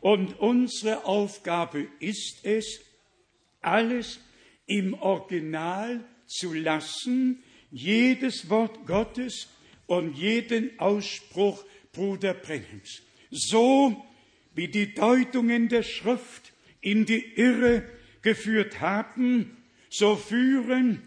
Und 0.00 0.38
unsere 0.38 1.06
Aufgabe 1.06 1.88
ist 1.98 2.44
es, 2.44 2.82
alles 3.60 4.20
im 4.66 4.94
Original 4.94 6.04
zu 6.26 6.54
lassen, 6.54 7.42
jedes 7.70 8.48
Wort 8.50 8.86
Gottes 8.86 9.48
und 9.86 10.16
jeden 10.16 10.78
Ausspruch 10.78 11.64
Bruder 11.92 12.34
Brennims. 12.34 13.02
So 13.30 14.04
wie 14.54 14.68
die 14.68 14.94
Deutungen 14.94 15.68
der 15.68 15.82
Schrift 15.82 16.52
in 16.80 17.04
die 17.04 17.24
Irre 17.36 17.84
geführt 18.22 18.80
haben, 18.80 19.56
so 19.88 20.16
führen 20.16 21.02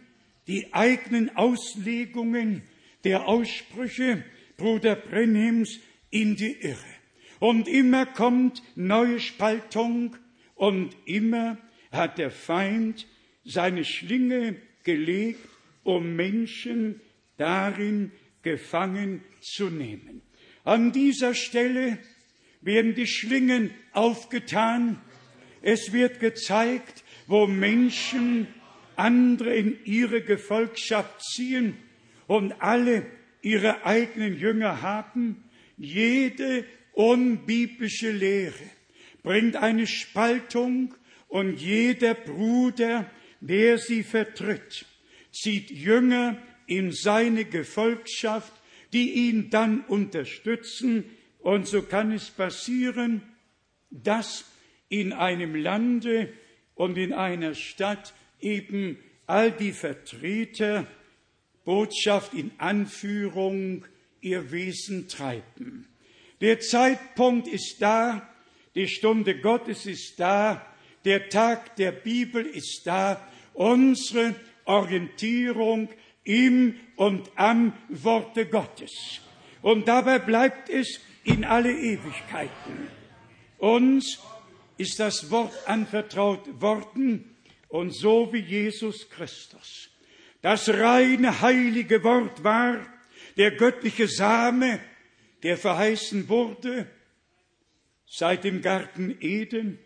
die 0.47 0.73
eigenen 0.73 1.35
Auslegungen 1.35 2.63
der 3.03 3.27
Aussprüche 3.27 4.23
Bruder 4.57 4.95
Brennims 4.95 5.79
in 6.09 6.35
die 6.35 6.51
Irre. 6.51 6.77
Und 7.39 7.67
immer 7.67 8.05
kommt 8.05 8.61
neue 8.75 9.19
Spaltung 9.19 10.15
und 10.55 10.95
immer 11.05 11.57
hat 11.91 12.17
der 12.17 12.31
Feind 12.31 13.07
seine 13.45 13.85
Schlinge 13.85 14.55
gelegt, 14.83 15.39
um 15.95 16.15
Menschen 16.15 17.01
darin 17.37 18.11
gefangen 18.43 19.23
zu 19.41 19.69
nehmen. 19.69 20.21
An 20.63 20.91
dieser 20.91 21.33
Stelle 21.33 21.97
werden 22.61 22.93
die 22.95 23.07
Schlingen 23.07 23.71
aufgetan. 23.93 25.01
Es 25.61 25.91
wird 25.93 26.19
gezeigt, 26.19 27.03
wo 27.27 27.47
Menschen 27.47 28.47
andere 28.95 29.55
in 29.55 29.77
ihre 29.85 30.21
Gefolgschaft 30.21 31.21
ziehen 31.23 31.77
und 32.27 32.53
alle 32.61 33.05
ihre 33.41 33.85
eigenen 33.85 34.37
Jünger 34.37 34.81
haben. 34.81 35.43
Jede 35.77 36.65
unbiblische 36.93 38.11
Lehre 38.11 38.53
bringt 39.23 39.55
eine 39.55 39.87
Spaltung 39.87 40.93
und 41.29 41.59
jeder 41.59 42.13
Bruder 42.13 43.09
der 43.41 43.77
sie 43.77 44.03
vertritt, 44.03 44.85
zieht 45.31 45.71
Jünger 45.71 46.37
in 46.67 46.91
seine 46.91 47.45
Gefolgschaft, 47.45 48.53
die 48.93 49.27
ihn 49.27 49.49
dann 49.49 49.81
unterstützen, 49.81 51.05
und 51.39 51.67
so 51.67 51.81
kann 51.83 52.11
es 52.11 52.29
passieren, 52.29 53.21
dass 53.91 54.45
in 54.89 55.13
einem 55.13 55.55
Lande 55.55 56.33
und 56.75 56.97
in 56.97 57.13
einer 57.13 57.55
Stadt 57.55 58.13
eben 58.41 58.97
all 59.25 59.51
die 59.51 59.71
Vertreter 59.71 60.85
Botschaft 61.63 62.33
in 62.33 62.51
Anführung 62.57 63.85
ihr 64.21 64.51
Wesen 64.51 65.07
treiben. 65.07 65.87
Der 66.41 66.59
Zeitpunkt 66.59 67.47
ist 67.47 67.81
da, 67.81 68.27
die 68.75 68.87
Stunde 68.87 69.39
Gottes 69.39 69.85
ist 69.85 70.19
da, 70.19 70.65
der 71.05 71.29
Tag 71.29 71.75
der 71.75 71.91
Bibel 71.91 72.45
ist 72.45 72.81
da, 72.85 73.25
unsere 73.53 74.35
Orientierung 74.69 75.89
im 76.23 76.75
und 76.95 77.29
am 77.35 77.73
Worte 77.89 78.45
Gottes. 78.45 79.21
Und 79.61 79.87
dabei 79.87 80.19
bleibt 80.19 80.69
es 80.69 80.99
in 81.23 81.43
alle 81.43 81.71
Ewigkeiten. 81.71 82.87
Uns 83.57 84.19
ist 84.77 84.99
das 84.99 85.31
Wort 85.31 85.67
anvertraut 85.67 86.61
worden 86.61 87.35
und 87.67 87.91
so 87.91 88.31
wie 88.31 88.39
Jesus 88.39 89.09
Christus 89.09 89.89
das 90.41 90.69
reine 90.69 91.41
heilige 91.41 92.01
Wort 92.03 92.43
war, 92.43 92.85
der 93.37 93.51
göttliche 93.51 94.07
Same, 94.07 94.79
der 95.43 95.57
verheißen 95.57 96.27
wurde 96.29 96.89
seit 98.05 98.43
dem 98.43 98.61
Garten 98.61 99.17
Eden 99.19 99.79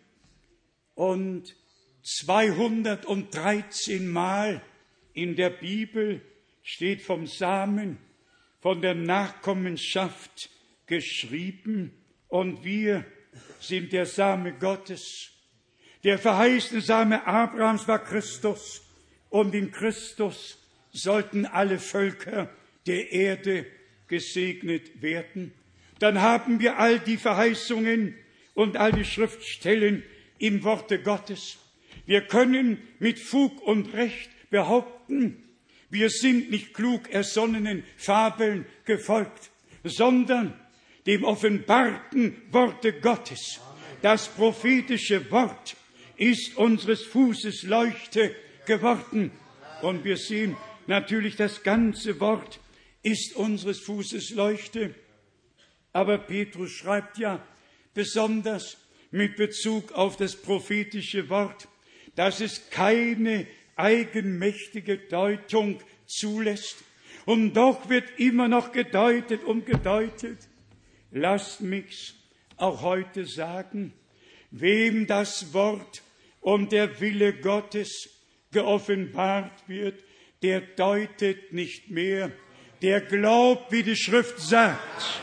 und 0.94 1.56
213 2.02 4.08
Mal 4.08 4.62
in 5.14 5.36
der 5.36 5.50
Bibel 5.50 6.20
steht 6.62 7.00
vom 7.00 7.26
Samen, 7.26 7.98
von 8.60 8.82
der 8.82 8.94
Nachkommenschaft 8.94 10.50
geschrieben 10.86 11.92
und 12.28 12.64
wir 12.64 13.04
sind 13.60 13.92
der 13.92 14.06
Same 14.06 14.52
Gottes. 14.52 15.30
Der 16.02 16.18
verheißene 16.18 16.80
Same 16.80 17.26
Abrahams 17.26 17.88
war 17.88 18.02
Christus 18.02 18.82
und 19.30 19.54
in 19.54 19.70
Christus 19.70 20.58
sollten 20.92 21.46
alle 21.46 21.78
Völker 21.78 22.50
der 22.86 23.12
Erde 23.12 23.66
gesegnet 24.08 25.02
werden. 25.02 25.52
Dann 25.98 26.20
haben 26.20 26.60
wir 26.60 26.78
all 26.78 26.98
die 26.98 27.16
Verheißungen 27.16 28.14
und 28.54 28.76
all 28.76 28.92
die 28.92 29.04
Schriftstellen 29.04 30.02
im 30.38 30.64
Worte 30.64 31.00
Gottes. 31.00 31.58
Wir 32.06 32.22
können 32.22 32.82
mit 32.98 33.18
Fug 33.18 33.62
und 33.62 33.94
Recht 33.94 34.30
behaupten, 34.54 35.42
wir 35.90 36.10
sind 36.10 36.52
nicht 36.52 36.74
klug 36.74 37.10
ersonnenen 37.10 37.82
Fabeln 37.96 38.66
gefolgt, 38.84 39.50
sondern 39.82 40.54
dem 41.06 41.24
offenbarten 41.24 42.40
Worte 42.52 42.92
Gottes. 42.92 43.58
Das 44.00 44.28
prophetische 44.28 45.28
Wort 45.32 45.74
ist 46.16 46.56
unseres 46.56 47.02
Fußes 47.02 47.64
Leuchte 47.64 48.32
geworden. 48.64 49.32
Und 49.82 50.04
wir 50.04 50.18
sehen 50.18 50.56
natürlich, 50.86 51.34
das 51.34 51.64
ganze 51.64 52.20
Wort 52.20 52.60
ist 53.02 53.34
unseres 53.34 53.80
Fußes 53.80 54.30
Leuchte. 54.30 54.94
Aber 55.92 56.18
Petrus 56.18 56.70
schreibt 56.70 57.18
ja 57.18 57.44
besonders 57.92 58.76
mit 59.10 59.34
Bezug 59.34 59.90
auf 59.90 60.16
das 60.16 60.36
prophetische 60.36 61.28
Wort, 61.28 61.66
dass 62.14 62.40
es 62.40 62.70
keine 62.70 63.48
eigenmächtige 63.76 64.98
Deutung 64.98 65.80
zulässt. 66.06 66.84
Und 67.26 67.54
doch 67.54 67.88
wird 67.88 68.04
immer 68.18 68.48
noch 68.48 68.72
gedeutet 68.72 69.44
und 69.44 69.66
gedeutet. 69.66 70.38
Lasst 71.10 71.60
mich's 71.60 72.14
auch 72.56 72.82
heute 72.82 73.26
sagen, 73.26 73.92
wem 74.50 75.06
das 75.06 75.52
Wort 75.54 76.02
und 76.40 76.72
der 76.72 77.00
Wille 77.00 77.32
Gottes 77.32 78.10
geoffenbart 78.52 79.68
wird, 79.68 80.02
der 80.42 80.60
deutet 80.60 81.52
nicht 81.52 81.90
mehr, 81.90 82.30
der 82.82 83.00
glaubt, 83.00 83.72
wie 83.72 83.82
die 83.82 83.96
Schrift 83.96 84.38
sagt. 84.38 85.20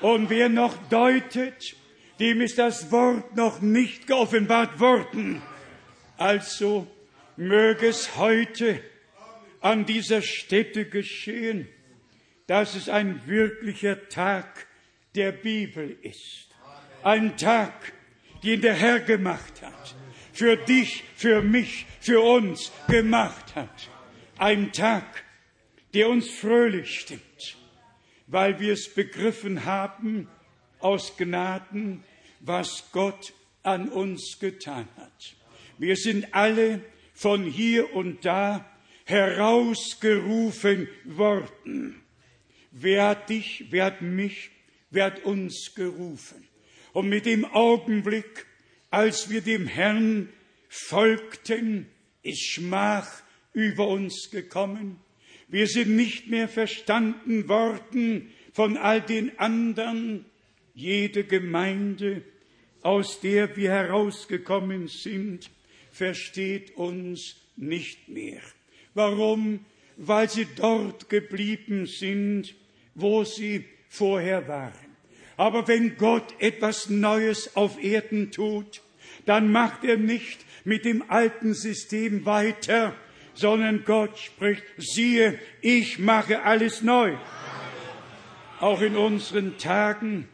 Und 0.00 0.30
wer 0.30 0.48
noch 0.48 0.76
deutet, 0.88 1.76
dem 2.20 2.40
ist 2.40 2.58
das 2.58 2.92
Wort 2.92 3.36
noch 3.36 3.60
nicht 3.60 4.06
geoffenbart 4.06 4.78
worden. 4.78 5.42
Also 6.20 6.86
möge 7.38 7.86
es 7.86 8.18
heute 8.18 8.82
an 9.62 9.86
dieser 9.86 10.20
Stätte 10.20 10.84
geschehen, 10.84 11.66
dass 12.46 12.74
es 12.74 12.90
ein 12.90 13.26
wirklicher 13.26 14.06
Tag 14.10 14.66
der 15.14 15.32
Bibel 15.32 15.96
ist. 16.02 16.48
Ein 17.02 17.38
Tag, 17.38 17.94
den 18.42 18.60
der 18.60 18.74
Herr 18.74 19.00
gemacht 19.00 19.62
hat. 19.62 19.94
Für 20.34 20.58
dich, 20.58 21.04
für 21.16 21.40
mich, 21.40 21.86
für 22.00 22.20
uns 22.20 22.70
gemacht 22.86 23.54
hat. 23.54 23.88
Ein 24.36 24.72
Tag, 24.72 25.24
der 25.94 26.10
uns 26.10 26.28
fröhlich 26.28 27.00
stimmt, 27.00 27.56
weil 28.26 28.60
wir 28.60 28.74
es 28.74 28.92
begriffen 28.92 29.64
haben 29.64 30.28
aus 30.80 31.16
Gnaden, 31.16 32.04
was 32.40 32.90
Gott 32.92 33.32
an 33.62 33.88
uns 33.88 34.38
getan 34.38 34.86
hat. 34.98 35.39
Wir 35.80 35.96
sind 35.96 36.34
alle 36.34 36.82
von 37.14 37.42
hier 37.42 37.94
und 37.94 38.26
da 38.26 38.70
herausgerufen 39.06 40.88
worden. 41.04 42.02
Wer 42.70 43.08
hat 43.08 43.30
dich, 43.30 43.64
wer 43.70 43.86
hat 43.86 44.02
mich, 44.02 44.50
wer 44.90 45.06
hat 45.06 45.24
uns 45.24 45.72
gerufen? 45.74 46.46
Und 46.92 47.08
mit 47.08 47.24
dem 47.24 47.46
Augenblick, 47.46 48.44
als 48.90 49.30
wir 49.30 49.40
dem 49.40 49.66
Herrn 49.66 50.28
folgten, 50.68 51.86
ist 52.22 52.44
Schmach 52.44 53.22
über 53.54 53.88
uns 53.88 54.28
gekommen. 54.30 55.00
Wir 55.48 55.66
sind 55.66 55.96
nicht 55.96 56.28
mehr 56.28 56.48
verstanden 56.48 57.48
worden 57.48 58.30
von 58.52 58.76
all 58.76 59.00
den 59.00 59.38
anderen. 59.38 60.26
Jede 60.74 61.24
Gemeinde, 61.24 62.20
aus 62.82 63.20
der 63.20 63.56
wir 63.56 63.70
herausgekommen 63.70 64.86
sind, 64.86 65.50
versteht 65.92 66.76
uns 66.76 67.36
nicht 67.56 68.08
mehr. 68.08 68.40
Warum? 68.94 69.64
Weil 69.96 70.28
sie 70.30 70.46
dort 70.56 71.08
geblieben 71.08 71.86
sind, 71.86 72.54
wo 72.94 73.24
sie 73.24 73.64
vorher 73.88 74.48
waren. 74.48 74.90
Aber 75.36 75.68
wenn 75.68 75.96
Gott 75.96 76.34
etwas 76.38 76.88
Neues 76.88 77.56
auf 77.56 77.82
Erden 77.82 78.30
tut, 78.30 78.82
dann 79.26 79.52
macht 79.52 79.84
er 79.84 79.96
nicht 79.96 80.44
mit 80.64 80.84
dem 80.84 81.08
alten 81.08 81.54
System 81.54 82.24
weiter, 82.26 82.94
sondern 83.34 83.84
Gott 83.84 84.18
spricht, 84.18 84.62
siehe, 84.76 85.38
ich 85.60 85.98
mache 85.98 86.42
alles 86.42 86.82
neu. 86.82 87.16
Auch 88.60 88.82
in 88.82 88.96
unseren 88.96 89.56
Tagen 89.56 90.28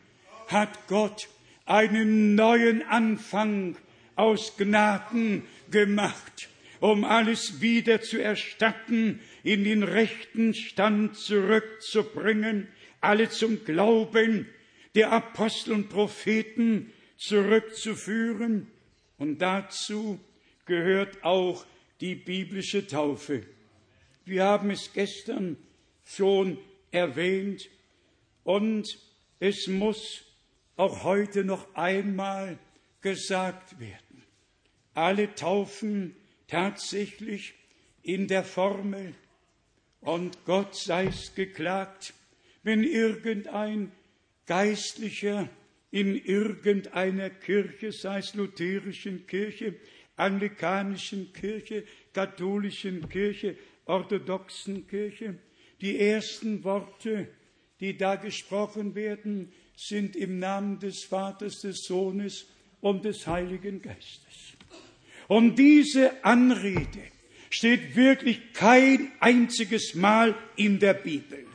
hat 0.48 0.88
Gott 0.88 1.28
einen 1.64 2.34
neuen 2.34 2.82
Anfang 2.82 3.76
aus 4.16 4.56
Gnaden 4.56 5.44
gemacht, 5.70 6.48
um 6.80 7.04
alles 7.04 7.60
wieder 7.60 8.00
zu 8.00 8.20
erstatten, 8.20 9.20
in 9.42 9.64
den 9.64 9.82
rechten 9.82 10.54
Stand 10.54 11.16
zurückzubringen, 11.16 12.68
alle 13.00 13.28
zum 13.28 13.64
Glauben 13.64 14.46
der 14.94 15.12
Apostel 15.12 15.72
und 15.72 15.88
Propheten 15.88 16.92
zurückzuführen. 17.16 18.66
Und 19.18 19.40
dazu 19.40 20.18
gehört 20.64 21.22
auch 21.22 21.64
die 22.00 22.14
biblische 22.14 22.86
Taufe. 22.86 23.44
Wir 24.24 24.44
haben 24.44 24.70
es 24.70 24.92
gestern 24.92 25.56
schon 26.04 26.58
erwähnt 26.90 27.68
und 28.44 28.86
es 29.38 29.66
muss 29.68 30.22
auch 30.76 31.04
heute 31.04 31.44
noch 31.44 31.74
einmal 31.74 32.58
gesagt 33.00 33.78
werden. 33.78 34.05
Alle 34.96 35.34
taufen 35.34 36.16
tatsächlich 36.48 37.52
in 38.02 38.28
der 38.28 38.44
Formel 38.44 39.12
und 40.00 40.42
Gott 40.46 40.74
sei 40.74 41.08
es 41.08 41.34
geklagt, 41.34 42.14
wenn 42.62 42.82
irgendein 42.82 43.92
Geistlicher 44.46 45.50
in 45.90 46.16
irgendeiner 46.16 47.28
Kirche, 47.28 47.92
sei 47.92 48.20
es 48.20 48.32
lutherischen 48.32 49.26
Kirche, 49.26 49.74
anglikanischen 50.16 51.30
Kirche, 51.34 51.84
katholischen 52.14 53.06
Kirche, 53.10 53.58
orthodoxen 53.84 54.86
Kirche, 54.86 55.38
die 55.82 56.00
ersten 56.00 56.64
Worte, 56.64 57.28
die 57.80 57.98
da 57.98 58.16
gesprochen 58.16 58.94
werden, 58.94 59.52
sind 59.76 60.16
im 60.16 60.38
Namen 60.38 60.78
des 60.78 61.04
Vaters, 61.04 61.60
des 61.60 61.84
Sohnes 61.84 62.46
und 62.80 63.04
des 63.04 63.26
Heiligen 63.26 63.82
Geistes. 63.82 64.45
Und 65.28 65.56
diese 65.58 66.24
Anrede 66.24 67.02
steht 67.50 67.96
wirklich 67.96 68.52
kein 68.52 69.12
einziges 69.20 69.94
Mal 69.94 70.34
in 70.56 70.78
der 70.78 70.94
Bibel 70.94 71.46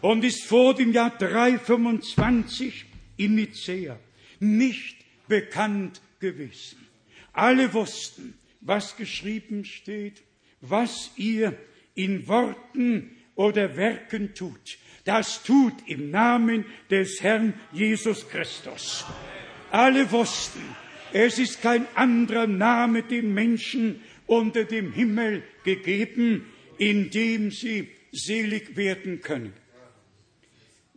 und 0.00 0.24
ist 0.24 0.44
vor 0.44 0.74
dem 0.74 0.92
Jahr 0.92 1.10
325 1.10 2.86
in 3.16 3.34
Nicea 3.34 3.98
nicht 4.40 4.96
bekannt 5.28 6.00
gewesen. 6.18 6.86
Alle 7.32 7.72
wussten, 7.74 8.34
was 8.60 8.96
geschrieben 8.96 9.64
steht, 9.64 10.22
was 10.60 11.10
ihr 11.16 11.56
in 11.94 12.26
Worten 12.28 13.16
oder 13.34 13.76
Werken 13.76 14.34
tut. 14.34 14.78
Das 15.04 15.42
tut 15.42 15.74
im 15.86 16.10
Namen 16.10 16.64
des 16.90 17.22
Herrn 17.22 17.54
Jesus 17.72 18.28
Christus. 18.28 19.04
Alle 19.70 20.10
wussten, 20.10 20.60
es 21.12 21.38
ist 21.38 21.62
kein 21.62 21.86
anderer 21.94 22.46
Name 22.46 23.02
dem 23.02 23.34
Menschen 23.34 24.00
unter 24.26 24.64
dem 24.64 24.92
Himmel 24.92 25.42
gegeben, 25.64 26.46
in 26.78 27.10
dem 27.10 27.50
sie 27.50 27.88
selig 28.12 28.76
werden 28.76 29.20
können. 29.20 29.52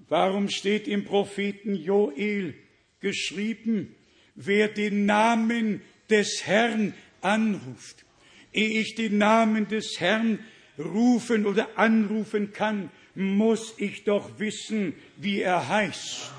Warum 0.09 0.49
steht 0.49 0.87
im 0.87 1.05
Propheten 1.05 1.75
Joel 1.75 2.53
geschrieben, 2.99 3.95
wer 4.35 4.67
den 4.67 5.05
Namen 5.05 5.81
des 6.09 6.45
Herrn 6.45 6.93
anruft? 7.21 8.05
Ehe 8.51 8.81
ich 8.81 8.95
den 8.95 9.17
Namen 9.17 9.67
des 9.67 9.99
Herrn 9.99 10.39
rufen 10.77 11.45
oder 11.45 11.77
anrufen 11.77 12.53
kann, 12.53 12.89
muss 13.15 13.73
ich 13.77 14.03
doch 14.03 14.39
wissen, 14.39 14.93
wie 15.17 15.41
er 15.41 15.67
heißt. 15.67 16.31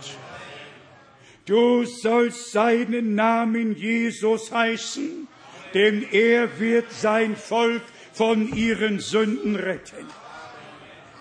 Du 1.46 1.84
sollst 1.84 2.52
seinen 2.52 3.14
Namen 3.14 3.76
Jesus 3.76 4.50
heißen, 4.50 5.28
denn 5.74 6.06
er 6.10 6.58
wird 6.58 6.90
sein 6.90 7.36
Volk 7.36 7.82
von 8.12 8.54
ihren 8.56 8.98
Sünden 9.00 9.56
retten. 9.56 10.06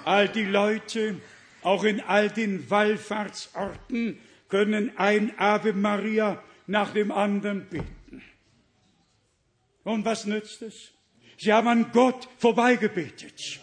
All 0.06 0.30
die 0.30 0.46
Leute, 0.46 1.20
auch 1.62 1.84
in 1.84 2.00
all 2.02 2.30
den 2.30 2.70
Wallfahrtsorten, 2.70 4.20
können 4.48 4.92
ein 4.98 5.38
Ave 5.38 5.74
Maria 5.74 6.42
nach 6.68 6.94
dem 6.94 7.12
anderen 7.12 7.68
beten. 7.68 8.22
Und 9.84 10.06
was 10.06 10.26
nützt 10.26 10.62
es? 10.62 10.92
Sie 11.38 11.52
haben 11.52 11.68
an 11.68 11.92
Gott 11.92 12.30
vorbeigebetet. 12.38 13.60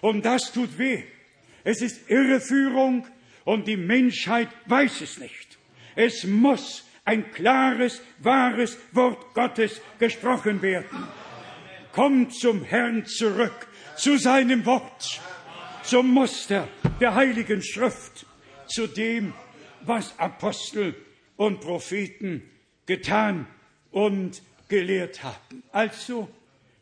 Und 0.00 0.24
das 0.24 0.52
tut 0.52 0.78
weh. 0.78 1.02
Es 1.64 1.80
ist 1.80 2.08
Irreführung 2.10 3.06
und 3.44 3.66
die 3.66 3.76
Menschheit 3.76 4.48
weiß 4.66 5.00
es 5.00 5.18
nicht. 5.18 5.43
Es 5.96 6.24
muss 6.24 6.84
ein 7.04 7.30
klares, 7.32 8.00
wahres 8.18 8.78
Wort 8.92 9.34
Gottes 9.34 9.80
gesprochen 9.98 10.62
werden. 10.62 11.06
Kommt 11.92 12.34
zum 12.34 12.64
Herrn 12.64 13.06
zurück, 13.06 13.68
zu 13.96 14.16
seinem 14.16 14.64
Wort, 14.66 15.20
zum 15.82 16.08
Muster 16.08 16.68
der 17.00 17.14
Heiligen 17.14 17.62
Schrift, 17.62 18.26
zu 18.66 18.86
dem, 18.86 19.32
was 19.82 20.18
Apostel 20.18 20.94
und 21.36 21.60
Propheten 21.60 22.42
getan 22.86 23.46
und 23.90 24.42
gelehrt 24.68 25.22
haben. 25.22 25.62
Also 25.70 26.28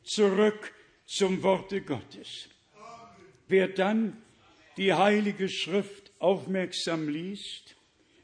zurück 0.05 0.73
zum 1.07 1.43
Worte 1.43 1.83
Gottes. 1.83 2.49
Wer 3.49 3.69
dann 3.69 4.17
die 4.77 4.95
Heilige 4.95 5.49
Schrift 5.49 6.11
aufmerksam 6.19 7.09
liest, 7.09 7.77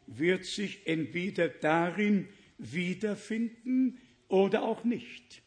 wird 0.09 0.45
sich 0.45 0.87
entweder 0.87 1.49
darin 1.49 2.29
wiederfinden 2.59 3.99
oder 4.29 4.63
auch 4.63 4.85
nicht. 4.85 5.43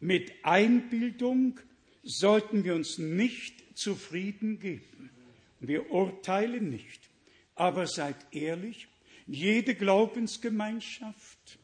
Mit 0.00 0.32
Einbildung 0.42 1.60
sollten 2.02 2.64
wir 2.64 2.74
uns 2.74 2.98
nicht 2.98 3.78
zufrieden 3.78 4.58
geben. 4.58 5.10
Wir 5.60 5.90
urteilen 5.90 6.70
nicht, 6.70 7.10
aber 7.54 7.86
seid 7.86 8.16
ehrlich, 8.32 8.88
jede 9.26 9.74
Glaubensgemeinschaft 9.74 11.58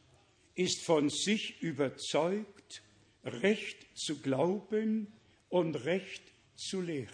ist 0.55 0.85
von 0.85 1.09
sich 1.09 1.61
überzeugt, 1.61 2.83
Recht 3.23 3.77
zu 3.97 4.19
glauben 4.21 5.07
und 5.49 5.75
Recht 5.85 6.23
zu 6.55 6.81
lehren. 6.81 7.09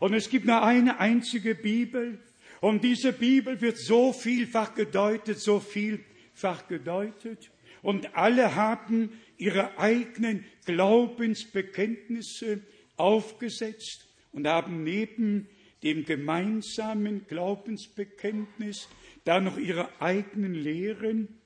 Und 0.00 0.12
es 0.12 0.28
gibt 0.28 0.44
nur 0.44 0.62
eine 0.62 0.98
einzige 1.00 1.54
Bibel, 1.54 2.18
und 2.60 2.84
diese 2.84 3.12
Bibel 3.12 3.60
wird 3.60 3.78
so 3.78 4.12
vielfach 4.12 4.74
gedeutet, 4.74 5.38
so 5.40 5.60
vielfach 5.60 6.66
gedeutet. 6.68 7.50
Und 7.82 8.16
alle 8.16 8.54
haben 8.54 9.20
ihre 9.36 9.78
eigenen 9.78 10.44
Glaubensbekenntnisse 10.64 12.62
aufgesetzt 12.96 14.08
und 14.32 14.46
haben 14.46 14.82
neben 14.84 15.48
dem 15.82 16.04
gemeinsamen 16.04 17.26
Glaubensbekenntnis 17.26 18.88
da 19.24 19.40
noch 19.40 19.58
ihre 19.58 19.88
eigenen 20.00 20.54
Lehren. 20.54 21.40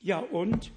Ja, 0.00 0.18
und 0.18 0.70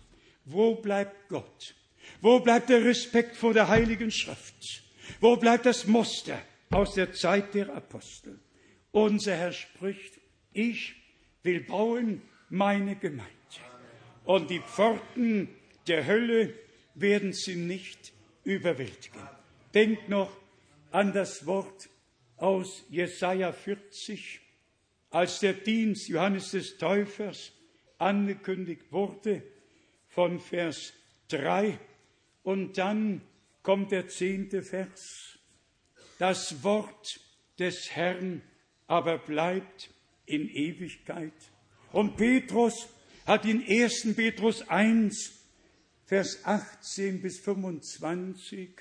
wo 0.45 0.75
bleibt 0.75 1.27
Gott? 1.29 1.75
Wo 2.21 2.39
bleibt 2.39 2.69
der 2.69 2.85
Respekt 2.85 3.35
vor 3.35 3.53
der 3.53 3.67
Heiligen 3.67 4.11
Schrift? 4.11 4.83
Wo 5.19 5.35
bleibt 5.35 5.65
das 5.65 5.87
Muster 5.87 6.41
aus 6.69 6.93
der 6.93 7.11
Zeit 7.11 7.53
der 7.53 7.75
Apostel? 7.75 8.39
Unser 8.91 9.35
Herr 9.35 9.53
spricht, 9.53 10.19
ich 10.53 10.95
will 11.43 11.61
bauen 11.61 12.21
meine 12.49 12.95
Gemeinde. 12.95 13.31
Und 14.25 14.49
die 14.49 14.59
Pforten 14.59 15.49
der 15.87 16.05
Hölle 16.05 16.53
werden 16.95 17.33
sie 17.33 17.55
nicht 17.55 18.13
überwältigen. 18.43 19.21
Denkt 19.73 20.09
noch 20.09 20.35
an 20.91 21.13
das 21.13 21.45
Wort 21.45 21.89
aus 22.37 22.83
Jesaja 22.89 23.53
40, 23.53 24.41
als 25.09 25.39
der 25.39 25.53
Dienst 25.53 26.09
Johannes 26.09 26.51
des 26.51 26.77
Täufers 26.77 27.53
angekündigt 27.97 28.91
wurde 28.91 29.43
von 30.09 30.39
Vers 30.39 30.93
3 31.29 31.77
und 32.43 32.77
dann 32.77 33.21
kommt 33.63 33.91
der 33.91 34.07
zehnte 34.07 34.63
Vers. 34.63 35.37
Das 36.19 36.63
Wort 36.63 37.19
des 37.57 37.91
Herrn 37.91 38.41
aber 38.91 39.19
bleibt 39.19 39.89
in 40.25 40.49
Ewigkeit. 40.49 41.31
Und 41.93 42.17
Petrus 42.17 42.89
hat 43.25 43.45
in 43.45 43.63
1. 43.65 44.13
Petrus 44.17 44.67
1, 44.67 45.45
Vers 46.03 46.43
18 46.43 47.21
bis 47.21 47.39
25 47.39 48.71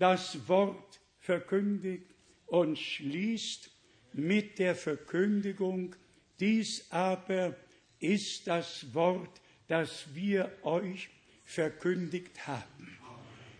das 0.00 0.48
Wort 0.48 1.00
verkündigt 1.20 2.06
und 2.46 2.76
schließt 2.76 3.70
mit 4.14 4.58
der 4.58 4.74
Verkündigung, 4.74 5.94
dies 6.40 6.90
aber 6.90 7.56
ist 8.00 8.48
das 8.48 8.92
Wort, 8.92 9.40
das 9.68 10.16
wir 10.16 10.50
euch 10.64 11.10
verkündigt 11.44 12.48
haben. 12.48 12.98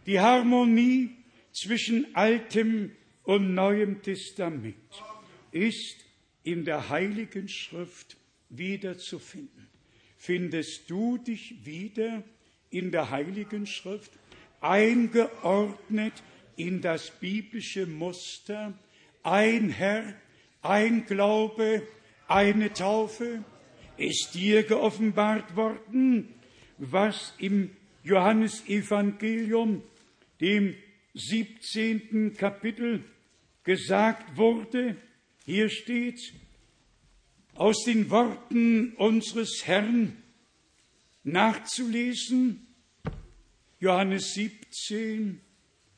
Die 0.06 0.18
Harmonie 0.18 1.10
zwischen 1.52 2.16
Altem 2.16 2.90
und 3.22 3.54
Neuem 3.54 4.02
Testament 4.02 4.74
ist 5.54 6.04
in 6.42 6.64
der 6.64 6.88
Heiligen 6.88 7.48
Schrift 7.48 8.16
wiederzufinden. 8.50 9.68
Findest 10.16 10.90
du 10.90 11.16
dich 11.16 11.64
wieder 11.64 12.24
in 12.70 12.90
der 12.90 13.10
Heiligen 13.10 13.66
Schrift, 13.66 14.10
eingeordnet 14.60 16.12
in 16.56 16.80
das 16.80 17.10
biblische 17.10 17.86
Muster, 17.86 18.76
ein 19.22 19.70
Herr, 19.70 20.14
ein 20.60 21.06
Glaube, 21.06 21.86
eine 22.26 22.72
Taufe, 22.72 23.44
ist 23.96 24.34
dir 24.34 24.64
geoffenbart 24.64 25.54
worden, 25.54 26.34
was 26.78 27.32
im 27.38 27.70
Johannesevangelium, 28.02 29.82
dem 30.40 30.74
17. 31.14 32.34
Kapitel, 32.36 33.04
gesagt 33.62 34.36
wurde. 34.36 34.96
Hier 35.46 35.68
steht, 35.68 36.32
aus 37.54 37.84
den 37.84 38.08
Worten 38.08 38.94
unseres 38.94 39.66
Herrn 39.66 40.16
nachzulesen, 41.22 42.66
Johannes 43.78 44.32
17, 44.32 45.42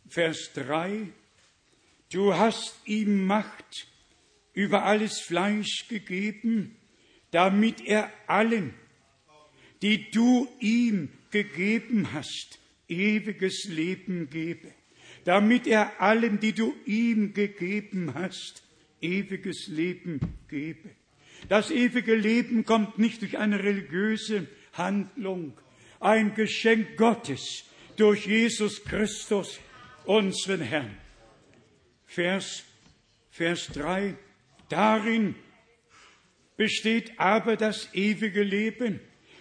Vers 0.09 0.51
3, 0.55 1.07
du 2.11 2.35
hast 2.35 2.75
ihm 2.87 3.25
Macht 3.25 3.87
über 4.53 4.83
alles 4.83 5.21
Fleisch 5.21 5.87
gegeben, 5.89 6.75
damit 7.31 7.87
er 7.87 8.11
allen, 8.27 8.75
die 9.81 10.11
du 10.11 10.49
ihm 10.59 11.09
gegeben 11.31 12.13
hast, 12.13 12.59
ewiges 12.89 13.67
Leben 13.69 14.29
gebe, 14.29 14.73
damit 15.25 15.69
er 15.69 16.01
allen, 16.01 16.41
die 16.41 16.53
du 16.53 16.75
ihm 16.85 17.33
gegeben 17.33 18.13
hast, 18.15 18.66
ewiges 19.01 19.69
Leben 19.69 20.21
gebe. 20.49 20.91
Das 21.49 21.71
ewige 21.71 22.15
Leben 22.15 22.65
kommt 22.65 22.99
nicht 22.99 23.23
durch 23.23 23.39
eine 23.39 23.63
religiöse 23.63 24.47
Handlung, 24.73 25.53
ein 26.01 26.35
Geschenk 26.35 26.97
Gottes 26.97 27.65
durch 27.97 28.27
Jesus 28.27 28.85
Christus, 28.85 29.59
unseren 30.05 30.61
Herrn. 30.61 30.97
Vers, 32.07 32.65
Vers 33.31 33.69
3. 33.73 34.15
Darin 34.69 35.35
besteht 36.57 37.19
aber 37.19 37.57
das 37.57 37.93
ewige 37.95 38.43
Leben, 38.43 39.01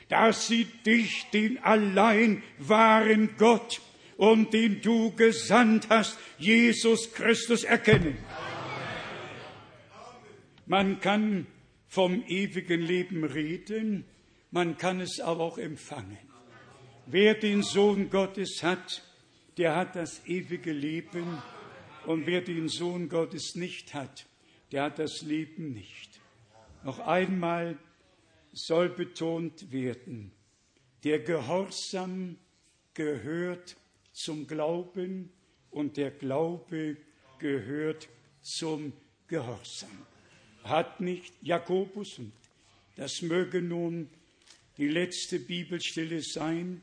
dass 0.09 0.47
sie 0.47 0.65
dich, 0.85 1.25
den 1.33 1.57
allein 1.59 2.43
wahren 2.57 3.31
Gott 3.37 3.81
und 4.17 4.53
den 4.53 4.81
du 4.81 5.11
gesandt 5.15 5.87
hast, 5.89 6.17
Jesus 6.37 7.13
Christus, 7.13 7.63
erkennen. 7.63 8.17
Man 10.67 10.99
kann 10.99 11.45
vom 11.87 12.23
ewigen 12.27 12.81
Leben 12.81 13.23
reden, 13.23 14.05
man 14.49 14.77
kann 14.77 14.99
es 14.99 15.19
aber 15.19 15.43
auch 15.43 15.57
empfangen. 15.59 16.17
Wer 17.05 17.35
den 17.35 17.61
Sohn 17.61 18.09
Gottes 18.09 18.63
hat, 18.63 19.03
der 19.57 19.75
hat 19.75 19.95
das 19.95 20.25
ewige 20.25 20.71
Leben 20.71 21.37
und 22.07 22.25
wer 22.25 22.41
den 22.41 22.67
Sohn 22.67 23.09
Gottes 23.09 23.53
nicht 23.55 23.93
hat, 23.93 24.25
der 24.71 24.83
hat 24.83 24.97
das 24.97 25.21
Leben 25.21 25.71
nicht. 25.71 26.19
Noch 26.83 26.99
einmal 26.99 27.77
soll 28.51 28.89
betont 28.89 29.71
werden, 29.71 30.31
der 31.03 31.19
Gehorsam 31.19 32.37
gehört 32.95 33.77
zum 34.13 34.47
Glauben 34.47 35.31
und 35.69 35.97
der 35.97 36.09
Glaube 36.09 36.97
gehört 37.37 38.09
zum 38.41 38.93
Gehorsam. 39.27 40.05
Hat 40.65 40.99
nicht 40.99 41.33
Jakobus, 41.41 42.19
und 42.19 42.31
das 42.95 43.21
möge 43.21 43.61
nun 43.61 44.09
die 44.77 44.87
letzte 44.87 45.39
Bibelstelle 45.39 46.21
sein, 46.21 46.81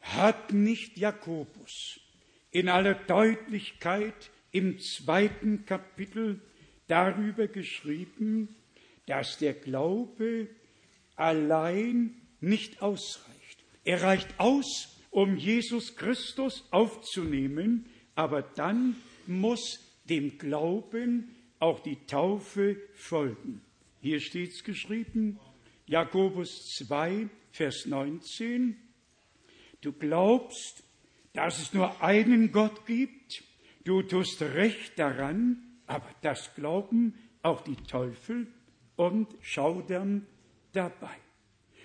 hat 0.00 0.52
nicht 0.52 0.98
Jakobus 0.98 2.00
in 2.50 2.68
aller 2.68 2.94
Deutlichkeit 2.94 4.30
im 4.50 4.78
zweiten 4.78 5.64
Kapitel 5.64 6.40
darüber 6.86 7.48
geschrieben, 7.48 8.54
dass 9.06 9.38
der 9.38 9.54
Glaube 9.54 10.48
allein 11.16 12.14
nicht 12.40 12.82
ausreicht. 12.82 13.64
Er 13.84 14.02
reicht 14.02 14.38
aus, 14.38 14.96
um 15.10 15.36
Jesus 15.36 15.96
Christus 15.96 16.66
aufzunehmen, 16.70 17.86
aber 18.14 18.42
dann 18.42 18.96
muss 19.26 19.80
dem 20.08 20.38
Glauben 20.38 21.34
auch 21.62 21.78
die 21.78 22.04
Taufe 22.06 22.76
folgen. 22.92 23.62
Hier 24.00 24.18
steht 24.18 24.50
es 24.50 24.64
geschrieben, 24.64 25.38
Jakobus 25.86 26.74
2, 26.76 27.28
Vers 27.52 27.86
19, 27.86 28.76
du 29.80 29.92
glaubst, 29.92 30.82
dass 31.34 31.60
es 31.60 31.72
nur 31.72 32.02
einen 32.02 32.50
Gott 32.50 32.84
gibt, 32.84 33.44
du 33.84 34.02
tust 34.02 34.42
recht 34.42 34.98
daran, 34.98 35.62
aber 35.86 36.08
das 36.22 36.52
glauben 36.56 37.14
auch 37.42 37.60
die 37.60 37.76
Teufel 37.76 38.48
und 38.96 39.28
schaudern 39.40 40.26
dabei. 40.72 41.16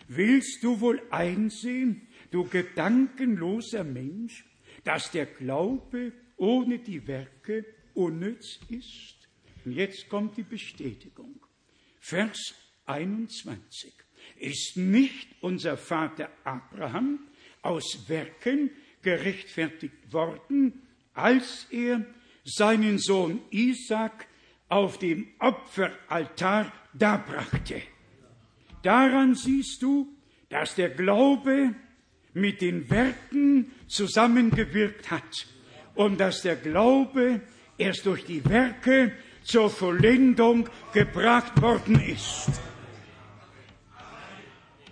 Willst 0.07 0.63
du 0.63 0.81
wohl 0.81 1.03
einsehen, 1.11 2.07
du 2.31 2.45
gedankenloser 2.45 3.83
Mensch, 3.83 4.43
dass 4.83 5.11
der 5.11 5.27
Glaube 5.27 6.13
ohne 6.35 6.79
die 6.79 7.05
Werke 7.07 7.63
unnütz 7.93 8.59
ist? 8.69 9.16
Und 9.67 9.73
jetzt 9.73 10.07
kommt 10.07 10.37
die 10.37 10.43
Bestätigung. 10.43 11.41
Vers 11.99 12.55
21. 12.85 13.91
Ist 14.39 14.77
nicht 14.77 15.27
unser 15.41 15.75
Vater 15.75 16.29
Abraham 16.45 17.19
aus 17.63 18.07
Werken 18.07 18.71
gerechtfertigt 19.01 20.13
worden, 20.13 20.83
als 21.13 21.67
er 21.69 22.05
seinen 22.45 22.97
Sohn 22.97 23.41
Isaac 23.51 24.29
auf 24.69 24.99
dem 24.99 25.27
Opferaltar 25.37 26.71
darbrachte. 26.93 27.81
Daran 28.83 29.35
siehst 29.35 29.81
du, 29.81 30.07
dass 30.47 30.75
der 30.75 30.91
Glaube 30.91 31.75
mit 32.33 32.61
den 32.61 32.89
Werken 32.89 33.69
zusammengewirkt 33.87 35.11
hat 35.11 35.45
und 35.93 36.21
dass 36.21 36.43
der 36.43 36.55
Glaube 36.55 37.41
erst 37.77 38.05
durch 38.05 38.23
die 38.23 38.45
Werke 38.45 39.11
zur 39.47 39.69
Vollendung 39.69 40.69
gebracht 40.93 41.61
worden 41.61 41.99
ist. 42.01 42.49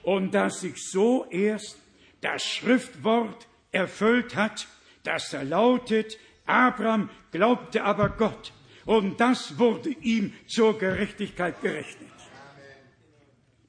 Und 0.02 0.34
dass 0.34 0.62
sich 0.62 0.82
so 0.90 1.26
erst 1.30 1.78
das 2.22 2.44
Schriftwort 2.44 3.48
erfüllt 3.72 4.36
hat, 4.36 4.68
das 5.04 5.30
da 5.30 5.42
lautet, 5.42 6.18
Abraham 6.46 7.10
glaubte 7.32 7.84
aber 7.84 8.10
Gott 8.10 8.54
und 8.86 9.20
das 9.20 9.60
wurde 9.60 9.90
ihm 9.90 10.34
zur 10.48 10.78
Gerechtigkeit 10.78 11.62
gerechnet. 11.62 12.10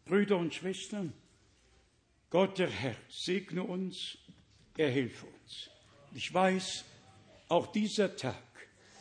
Brüder 0.04 0.36
und 0.36 0.54
Schwestern, 0.54 1.12
Gott 2.30 2.58
der 2.58 2.70
Herr 2.70 2.96
segne 3.08 3.62
uns, 3.62 4.18
er 4.76 4.90
hilfe 4.90 5.26
uns. 5.26 5.70
Ich 6.14 6.32
weiß, 6.32 6.84
auch 7.48 7.72
dieser 7.72 8.14
Tag 8.16 8.36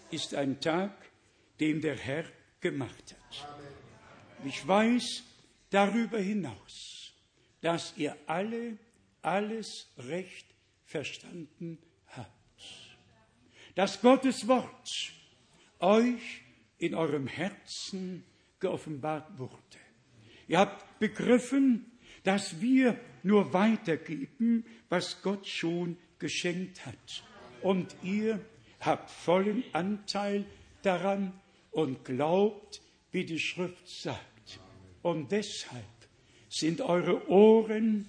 ist 0.10 0.34
ein 0.34 0.60
Tag, 0.60 1.05
den 1.60 1.82
der 1.82 1.98
Herr 1.98 2.26
gemacht 2.60 3.16
hat. 3.16 3.48
Ich 4.46 4.68
weiß 4.68 5.24
darüber 5.70 6.20
hinaus, 6.20 7.14
dass 7.62 7.94
ihr 7.98 8.16
alle 8.28 8.78
alles 9.22 9.88
recht 9.98 10.46
verstanden 10.86 11.80
habt. 12.08 12.32
dass 13.76 14.02
Gottes 14.02 14.48
Wort 14.48 14.88
euch 15.80 16.42
in 16.78 16.96
eurem 16.96 17.28
Herzen 17.28 18.24
geoffenbart 18.60 19.38
wurde. 19.38 19.52
Ihr 20.48 20.60
habt 20.60 21.00
begriffen, 21.00 21.92
dass 22.24 22.62
wir 22.62 23.00
nur 23.24 23.54
weitergeben, 23.54 24.66
was 24.90 25.22
Gott 25.22 25.48
schon 25.48 25.98
geschenkt 26.20 26.86
hat. 26.86 27.24
Und 27.62 27.96
ihr 28.04 28.40
habt 28.80 29.10
vollen 29.10 29.64
Anteil 29.74 30.46
daran 30.82 31.34
und 31.76 32.06
glaubt, 32.06 32.82
wie 33.12 33.26
die 33.26 33.40
Schrift 33.40 33.88
sagt. 33.88 34.60
Und 35.02 35.32
deshalb 35.32 35.84
sind 36.48 36.80
eure 36.80 37.30
Ohren 37.30 38.08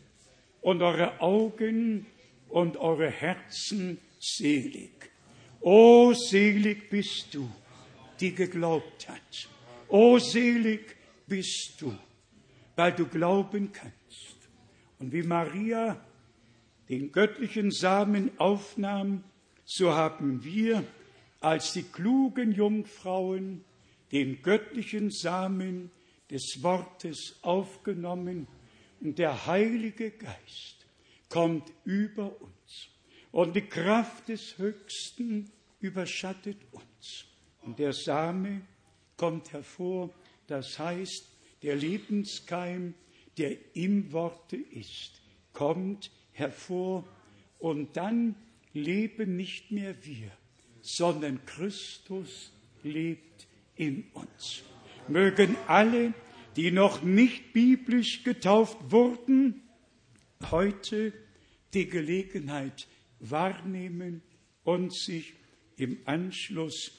und 0.61 0.83
eure 0.83 1.21
Augen 1.21 2.07
und 2.49 2.77
eure 2.77 3.11
Herzen 3.11 3.99
selig. 4.21 5.11
O 5.61 6.13
selig 6.15 6.89
bist 6.89 7.35
du, 7.35 7.51
die 8.21 8.33
geglaubt 8.33 9.09
hat. 9.09 9.49
O 9.89 10.19
selig 10.19 10.97
bist 11.27 11.75
du, 11.81 11.93
weil 12.77 12.93
du 12.93 13.07
glauben 13.07 13.73
kannst. 13.73 14.37
Und 15.01 15.13
wie 15.13 15.25
Maria 15.25 16.01
den 16.89 17.11
göttlichen 17.11 17.73
Samen 17.73 18.31
aufnahm, 18.39 19.25
so 19.65 19.93
haben 19.93 20.45
wir 20.45 20.85
als 21.41 21.73
die 21.73 21.83
klugen 21.83 22.53
Jungfrauen 22.53 23.65
den 24.13 24.43
göttlichen 24.43 25.11
Samen 25.11 25.91
des 26.31 26.63
Wortes 26.63 27.39
aufgenommen 27.43 28.47
und 29.01 29.19
der 29.19 29.47
Heilige 29.47 30.11
Geist 30.11 30.87
kommt 31.29 31.73
über 31.85 32.41
uns. 32.41 32.89
Und 33.33 33.55
die 33.55 33.67
Kraft 33.67 34.29
des 34.29 34.57
Höchsten 34.59 35.51
überschattet 35.81 36.57
uns. 36.73 37.27
Und 37.63 37.79
der 37.79 37.93
Same 37.93 38.63
kommt 39.17 39.53
hervor, 39.53 40.11
das 40.47 40.79
heißt, 40.79 41.29
der 41.63 41.77
Lebenskeim, 41.77 42.95
der 43.39 43.57
im 43.75 44.13
Worte 44.13 44.57
ist, 44.57 45.21
kommt 45.53 46.11
hervor. 46.33 47.05
Und 47.59 47.97
dann 47.97 48.37
leben 48.73 49.37
nicht 49.37 49.71
mehr 49.71 49.95
wir, 50.05 50.31
sondern 50.87 51.45
Christus 51.47 52.53
lebt 52.85 53.49
in 53.75 54.05
uns. 54.13 54.63
Mögen 55.09 55.57
alle, 55.67 56.15
die 56.55 56.71
noch 56.71 57.03
nicht 57.03 57.53
biblisch 57.53 58.23
getauft 58.23 58.79
wurden, 58.89 59.63
heute 60.51 61.13
die 61.75 61.89
Gelegenheit 61.89 62.87
wahrnehmen 63.19 64.23
und 64.63 64.95
sich 64.95 65.35
im 65.77 65.99
Anschluss 66.05 66.93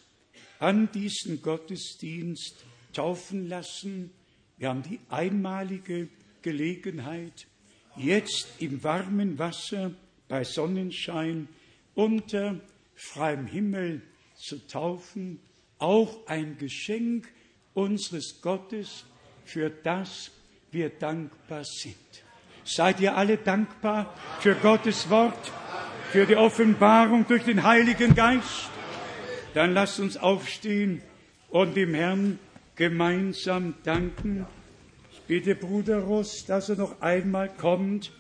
an 0.59 0.91
diesen 0.91 1.41
Gottesdienst 1.41 2.65
taufen 2.91 3.47
lassen. 3.47 4.11
Wir 4.57 4.69
haben 4.69 4.84
die 4.84 4.99
einmalige 5.09 6.09
Gelegenheit, 6.41 7.47
jetzt 7.95 8.47
im 8.59 8.84
warmen 8.84 9.39
Wasser 9.39 9.93
bei 10.27 10.43
Sonnenschein 10.43 11.47
unter 11.95 12.59
freiem 12.98 13.45
Himmel 13.45 14.02
zu 14.36 14.68
taufen, 14.68 15.40
auch 15.78 16.26
ein 16.28 16.57
Geschenk 16.57 17.28
unseres 17.74 18.41
Gottes, 18.41 19.06
für 19.45 19.69
das 19.69 20.32
wir 20.72 20.90
dankbar 20.90 21.64
sind. 21.64 21.95
Seid 22.65 22.99
ihr 22.99 23.15
alle 23.15 23.38
dankbar 23.38 24.14
für 24.40 24.56
Gottes 24.56 25.10
Wort, 25.10 25.52
für 26.11 26.26
die 26.26 26.36
Offenbarung 26.36 27.26
durch 27.28 27.44
den 27.44 27.64
Heiligen 27.64 28.15
Geist? 28.15 28.69
Dann 29.53 29.74
lasst 29.74 29.99
uns 29.99 30.18
aufstehen 30.18 31.02
und 31.49 31.78
dem 31.78 31.94
Herrn 31.94 32.40
gemeinsam 32.76 33.76
danken. 33.84 34.45
Ich 35.11 35.22
bitte 35.22 35.56
Bruder 35.56 35.99
Ross, 35.99 36.45
dass 36.45 36.69
er 36.69 36.76
noch 36.76 36.99
einmal 37.02 37.49
kommt 37.49 38.11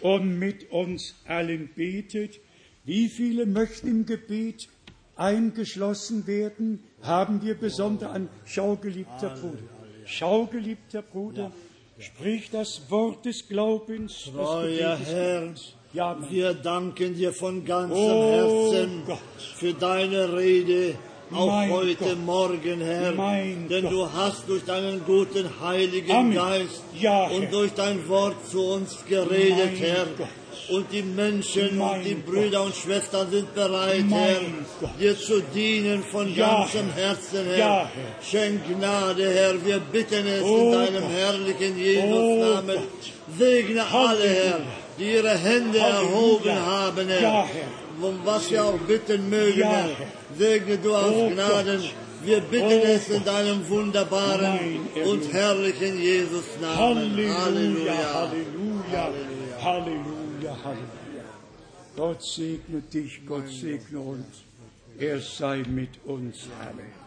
und 0.00 0.38
mit 0.38 0.70
uns 0.70 1.14
allen 1.26 1.68
betet. 1.68 2.40
Wie 2.84 3.08
viele 3.08 3.46
möchten 3.46 3.86
im 3.88 4.06
Gebet 4.06 4.68
eingeschlossen 5.16 6.26
werden, 6.26 6.82
haben 7.02 7.40
wir 7.42 7.54
besonders 7.54 8.10
an 8.10 8.28
Schaugeliebter 8.44 9.30
Bruder. 9.30 9.62
Schaugeliebter 10.04 11.02
Bruder, 11.02 11.52
sprich 11.98 12.50
das 12.50 12.90
Wort 12.90 13.24
des 13.24 13.46
Glaubens. 13.48 14.24
Treuer 14.34 14.96
Herr, 14.96 15.54
ja, 15.92 16.16
wir 16.28 16.54
danken 16.54 17.14
dir 17.14 17.32
von 17.32 17.64
ganzem 17.64 17.96
Oh 17.96 18.72
Herzen 18.72 19.02
Gott. 19.06 19.18
für 19.56 19.74
deine 19.74 20.36
Rede, 20.36 20.96
auch 21.32 21.46
Mein 21.46 21.70
heute 21.70 21.94
Gott. 21.96 22.18
Morgen, 22.26 22.80
Herr. 22.80 23.14
Mein 23.14 23.68
Denn 23.68 23.84
Gott. 23.84 23.92
du 23.92 24.12
hast 24.12 24.48
durch 24.48 24.64
deinen 24.64 25.04
guten 25.04 25.48
Heiligen 25.60 26.10
Amen. 26.10 26.34
Geist 26.34 26.82
Ja, 26.98 27.28
und 27.28 27.52
durch 27.52 27.72
dein 27.74 28.08
Wort 28.08 28.44
zu 28.50 28.60
uns 28.60 29.04
geredet, 29.08 29.56
Mein 29.56 29.76
Herr. 29.76 30.06
Gott. 30.68 30.76
Und 30.76 30.86
die 30.92 31.02
Menschen 31.02 31.78
Mein 31.78 32.04
die 32.04 32.14
Gott. 32.14 32.26
Brüder 32.26 32.62
und 32.62 32.74
Schwestern 32.74 33.30
sind 33.30 33.54
bereit, 33.54 34.04
Mein 34.08 34.18
Herr, 34.20 34.40
Gott. 34.80 34.90
dir 35.00 35.18
zu 35.18 35.40
dienen 35.54 36.02
von 36.02 36.34
Ja, 36.34 36.60
ganzem. 36.60 36.90
Herzen, 36.94 37.46
Herr. 37.46 37.58
Ja, 37.58 37.90
Herr. 37.94 38.22
Schenk 38.30 38.60
Gnade, 38.68 39.30
Herr. 39.30 39.64
Wir 39.64 39.78
bitten 39.80 40.26
es 40.26 40.42
Oh 40.42 40.56
in 40.66 40.72
deinem 40.72 41.02
Gott. 41.02 41.10
herrlichen 41.12 41.74
Oh 41.74 41.78
Jesus-Namen. 41.78 42.76
Gott. 42.76 43.38
Segne 43.38 43.82
alle, 43.82 44.28
Herr, 44.28 44.52
Halleluja. 44.52 44.64
die 44.98 45.04
ihre 45.12 45.36
Hände 45.38 45.80
Halleluja. 45.82 46.00
erhoben 46.00 46.66
haben, 46.66 47.08
Herr. 47.08 47.20
Ja, 47.22 47.46
Herr. 47.46 48.08
Um 48.08 48.18
was 48.24 48.50
wir 48.50 48.64
auch 48.64 48.78
bitten 48.88 49.28
mögen, 49.30 49.60
Ja, 49.60 49.70
Herr. 49.70 49.90
Segne 50.38 50.78
du 50.78 50.94
aus 50.94 51.12
Oh 51.14 51.30
Gnaden. 51.30 51.80
Gott. 51.80 51.94
Wir 52.24 52.40
bitten 52.40 52.80
Oh 52.82 52.84
es 52.86 53.08
in 53.08 53.24
Gott. 53.24 53.26
deinem 53.34 53.68
wunderbaren 53.68 54.58
Herr. 54.94 55.06
und 55.08 55.32
herrlichen 55.32 56.00
Jesus-Namen. 56.00 56.78
Halleluja, 56.78 57.34
Halleluja. 57.44 59.04
Halleluja, 59.64 60.21
Halleluja, 60.42 60.64
Halleluja. 60.64 61.24
Gott 61.96 62.22
segne 62.22 62.82
dich, 62.92 63.24
Gott 63.26 63.48
segne 63.48 64.00
uns. 64.00 64.44
Er 64.98 65.20
sei 65.20 65.62
mit 65.68 66.04
uns. 66.04 66.48
Amen. 66.60 67.01